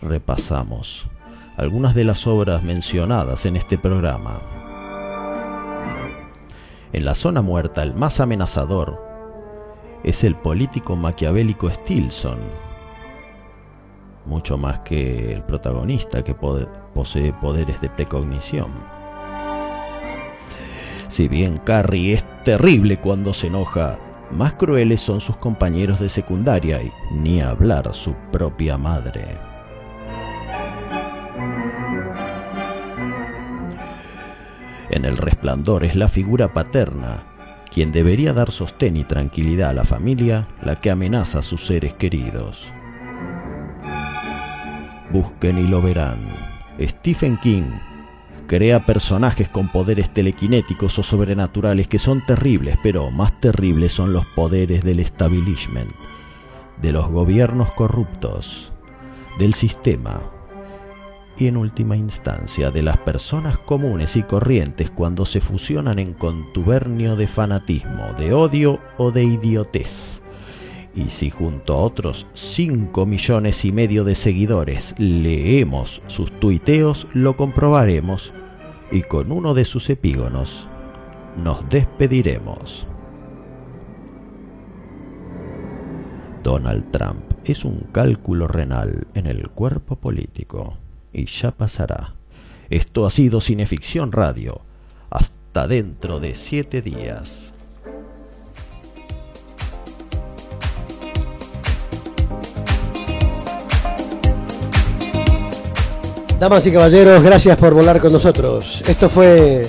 Repasamos 0.00 1.06
algunas 1.56 1.94
de 1.94 2.04
las 2.04 2.26
obras 2.26 2.62
mencionadas 2.62 3.46
en 3.46 3.56
este 3.56 3.78
programa. 3.78 4.40
En 6.92 7.04
la 7.04 7.14
zona 7.14 7.42
muerta, 7.42 7.82
el 7.82 7.94
más 7.94 8.20
amenazador 8.20 9.02
es 10.04 10.22
el 10.22 10.36
político 10.36 10.96
maquiavélico 10.96 11.70
Stilson, 11.70 12.38
mucho 14.26 14.56
más 14.56 14.80
que 14.80 15.32
el 15.32 15.42
protagonista 15.42 16.22
que 16.22 16.34
posee 16.34 17.32
poderes 17.34 17.80
de 17.80 17.90
precognición. 17.90 18.68
Si 21.08 21.28
bien 21.28 21.58
Carrie 21.58 22.14
es 22.14 22.24
terrible 22.42 22.98
cuando 22.98 23.32
se 23.32 23.46
enoja, 23.46 23.98
más 24.30 24.54
crueles 24.54 25.00
son 25.00 25.20
sus 25.20 25.36
compañeros 25.36 26.00
de 26.00 26.08
secundaria 26.08 26.82
y 26.82 26.90
ni 27.12 27.40
hablar 27.40 27.94
su 27.94 28.14
propia 28.32 28.76
madre. 28.76 29.38
En 34.90 35.04
el 35.04 35.16
resplandor 35.16 35.84
es 35.84 35.96
la 35.96 36.08
figura 36.08 36.52
paterna, 36.52 37.24
quien 37.72 37.92
debería 37.92 38.32
dar 38.32 38.50
sostén 38.50 38.96
y 38.96 39.04
tranquilidad 39.04 39.70
a 39.70 39.74
la 39.74 39.84
familia, 39.84 40.46
la 40.62 40.76
que 40.76 40.90
amenaza 40.90 41.40
a 41.40 41.42
sus 41.42 41.66
seres 41.66 41.94
queridos. 41.94 42.72
Busquen 45.14 45.58
y 45.58 45.68
lo 45.68 45.80
verán. 45.80 46.18
Stephen 46.80 47.36
King 47.36 47.70
crea 48.48 48.84
personajes 48.84 49.48
con 49.48 49.70
poderes 49.70 50.12
telequinéticos 50.12 50.98
o 50.98 51.04
sobrenaturales 51.04 51.86
que 51.86 52.00
son 52.00 52.26
terribles, 52.26 52.76
pero 52.82 53.12
más 53.12 53.40
terribles 53.40 53.92
son 53.92 54.12
los 54.12 54.26
poderes 54.26 54.82
del 54.82 54.98
establishment, 54.98 55.92
de 56.82 56.90
los 56.90 57.08
gobiernos 57.08 57.70
corruptos, 57.74 58.72
del 59.38 59.54
sistema 59.54 60.20
y 61.36 61.46
en 61.46 61.58
última 61.58 61.96
instancia 61.96 62.72
de 62.72 62.82
las 62.82 62.98
personas 62.98 63.56
comunes 63.56 64.16
y 64.16 64.24
corrientes 64.24 64.90
cuando 64.90 65.26
se 65.26 65.40
fusionan 65.40 66.00
en 66.00 66.14
contubernio 66.14 67.14
de 67.14 67.28
fanatismo, 67.28 68.14
de 68.18 68.32
odio 68.32 68.80
o 68.98 69.12
de 69.12 69.22
idiotez. 69.22 70.23
Y 70.96 71.08
si 71.08 71.30
junto 71.30 71.74
a 71.74 71.78
otros 71.78 72.26
5 72.34 73.04
millones 73.06 73.64
y 73.64 73.72
medio 73.72 74.04
de 74.04 74.14
seguidores 74.14 74.94
leemos 74.98 76.02
sus 76.06 76.30
tuiteos, 76.38 77.08
lo 77.12 77.36
comprobaremos 77.36 78.32
y 78.92 79.02
con 79.02 79.32
uno 79.32 79.54
de 79.54 79.64
sus 79.64 79.90
epígonos 79.90 80.68
nos 81.36 81.68
despediremos. 81.68 82.86
Donald 86.44 86.90
Trump 86.90 87.24
es 87.44 87.64
un 87.64 87.88
cálculo 87.90 88.46
renal 88.46 89.06
en 89.14 89.26
el 89.26 89.48
cuerpo 89.48 89.96
político 89.96 90.76
y 91.12 91.26
ya 91.26 91.50
pasará. 91.50 92.14
Esto 92.70 93.06
ha 93.06 93.10
sido 93.10 93.40
Cineficción 93.40 94.12
Radio. 94.12 94.60
Hasta 95.10 95.66
dentro 95.66 96.20
de 96.20 96.34
siete 96.34 96.82
días. 96.82 97.43
Damas 106.38 106.66
y 106.66 106.72
caballeros, 106.72 107.22
gracias 107.22 107.56
por 107.58 107.74
volar 107.74 108.00
con 108.00 108.12
nosotros. 108.12 108.82
Esto 108.86 109.08
fue 109.08 109.62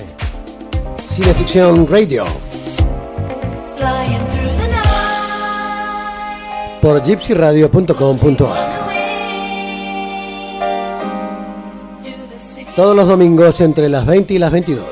Cineficción 0.96 1.86
Radio. 1.86 2.24
Por 6.82 7.02
gypsyradio.com.ar 7.02 8.76
Todos 12.74 12.94
los 12.94 13.08
domingos 13.08 13.60
entre 13.62 13.88
las 13.88 14.04
20 14.04 14.34
y 14.34 14.38
las 14.38 14.52
22. 14.52 14.84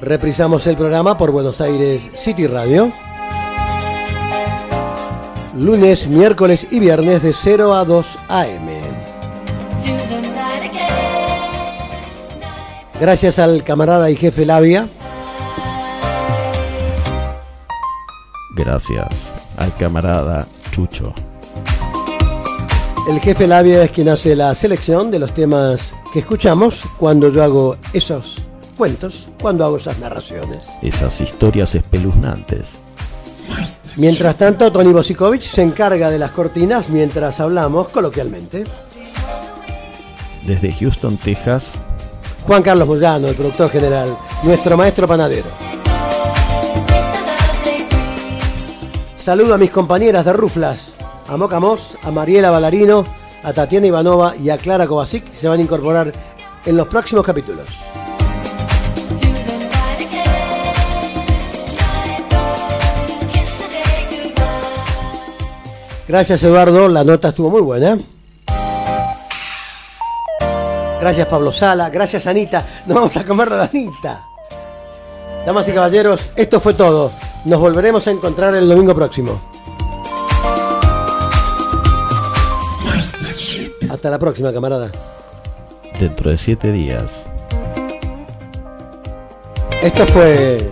Reprisamos 0.00 0.66
el 0.66 0.76
programa 0.76 1.16
por 1.16 1.30
Buenos 1.30 1.60
Aires 1.60 2.02
City 2.14 2.46
Radio 2.46 2.92
lunes, 5.54 6.06
miércoles 6.06 6.66
y 6.70 6.78
viernes 6.78 7.22
de 7.22 7.32
0 7.32 7.74
a 7.74 7.84
2 7.84 8.18
am. 8.28 8.68
Gracias 13.00 13.38
al 13.38 13.64
camarada 13.64 14.10
y 14.10 14.16
jefe 14.16 14.46
Labia. 14.46 14.88
Gracias 18.54 19.54
al 19.56 19.74
camarada 19.76 20.46
Chucho. 20.70 21.12
El 23.08 23.18
jefe 23.18 23.48
Labia 23.48 23.82
es 23.82 23.90
quien 23.90 24.08
hace 24.08 24.36
la 24.36 24.54
selección 24.54 25.10
de 25.10 25.18
los 25.18 25.34
temas 25.34 25.92
que 26.12 26.20
escuchamos 26.20 26.82
cuando 26.98 27.30
yo 27.30 27.42
hago 27.42 27.76
esos 27.92 28.36
cuentos, 28.76 29.28
cuando 29.40 29.64
hago 29.64 29.78
esas 29.78 29.98
narraciones. 29.98 30.64
Esas 30.82 31.20
historias 31.20 31.74
espeluznantes 31.74 32.82
Mientras 33.96 34.36
tanto, 34.36 34.72
Tony 34.72 34.92
Bosikovic 34.92 35.42
se 35.42 35.62
encarga 35.62 36.10
de 36.10 36.18
las 36.18 36.30
cortinas 36.30 36.88
mientras 36.88 37.40
hablamos 37.40 37.88
coloquialmente. 37.88 38.64
Desde 40.44 40.72
Houston, 40.72 41.16
Texas. 41.18 41.74
Juan 42.46 42.62
Carlos 42.62 42.88
Moyano, 42.88 43.28
el 43.28 43.34
productor 43.34 43.70
general, 43.70 44.16
nuestro 44.42 44.76
maestro 44.76 45.06
panadero. 45.06 45.48
Saludo 49.16 49.54
a 49.54 49.58
mis 49.58 49.70
compañeras 49.70 50.24
de 50.24 50.32
Ruflas, 50.32 50.94
a 51.28 51.36
Moca 51.36 51.60
Moss, 51.60 51.96
a 52.02 52.10
Mariela 52.10 52.50
Balarino, 52.50 53.04
a 53.44 53.52
Tatiana 53.52 53.86
Ivanova 53.86 54.34
y 54.36 54.50
a 54.50 54.58
Clara 54.58 54.86
Kovacic, 54.86 55.30
que 55.30 55.36
se 55.36 55.46
van 55.46 55.60
a 55.60 55.62
incorporar 55.62 56.12
en 56.66 56.76
los 56.76 56.88
próximos 56.88 57.24
capítulos. 57.24 57.68
Gracias 66.12 66.42
Eduardo, 66.42 66.88
la 66.88 67.04
nota 67.04 67.30
estuvo 67.30 67.48
muy 67.48 67.62
buena. 67.62 67.98
Gracias 71.00 71.26
Pablo 71.26 71.50
Sala, 71.50 71.88
gracias 71.88 72.26
Anita. 72.26 72.62
Nos 72.86 72.94
vamos 72.96 73.16
a 73.16 73.24
comer 73.24 73.50
la 73.50 73.64
Anita. 73.64 74.22
Damas 75.46 75.66
y 75.70 75.72
caballeros, 75.72 76.28
esto 76.36 76.60
fue 76.60 76.74
todo. 76.74 77.10
Nos 77.46 77.58
volveremos 77.58 78.06
a 78.06 78.10
encontrar 78.10 78.54
el 78.54 78.68
domingo 78.68 78.94
próximo. 78.94 79.40
Hasta 83.90 84.10
la 84.10 84.18
próxima, 84.18 84.52
camarada. 84.52 84.90
Dentro 85.98 86.28
de 86.28 86.36
siete 86.36 86.72
días. 86.72 87.24
Esto 89.80 90.06
fue 90.08 90.70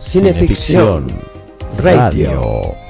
Cineficción, 0.00 1.08
Radio. 1.76 2.85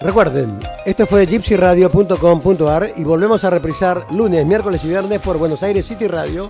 Recuerden, 0.00 0.58
esto 0.86 1.06
fue 1.06 1.26
gypsyradio.com.ar 1.26 2.92
y 2.96 3.04
volvemos 3.04 3.44
a 3.44 3.50
reprisar 3.50 4.06
lunes, 4.10 4.46
miércoles 4.46 4.82
y 4.84 4.88
viernes 4.88 5.20
por 5.20 5.36
Buenos 5.36 5.62
Aires 5.62 5.86
City 5.86 6.08
Radio 6.08 6.48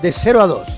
de 0.00 0.12
0 0.12 0.40
a 0.40 0.46
2. 0.46 0.68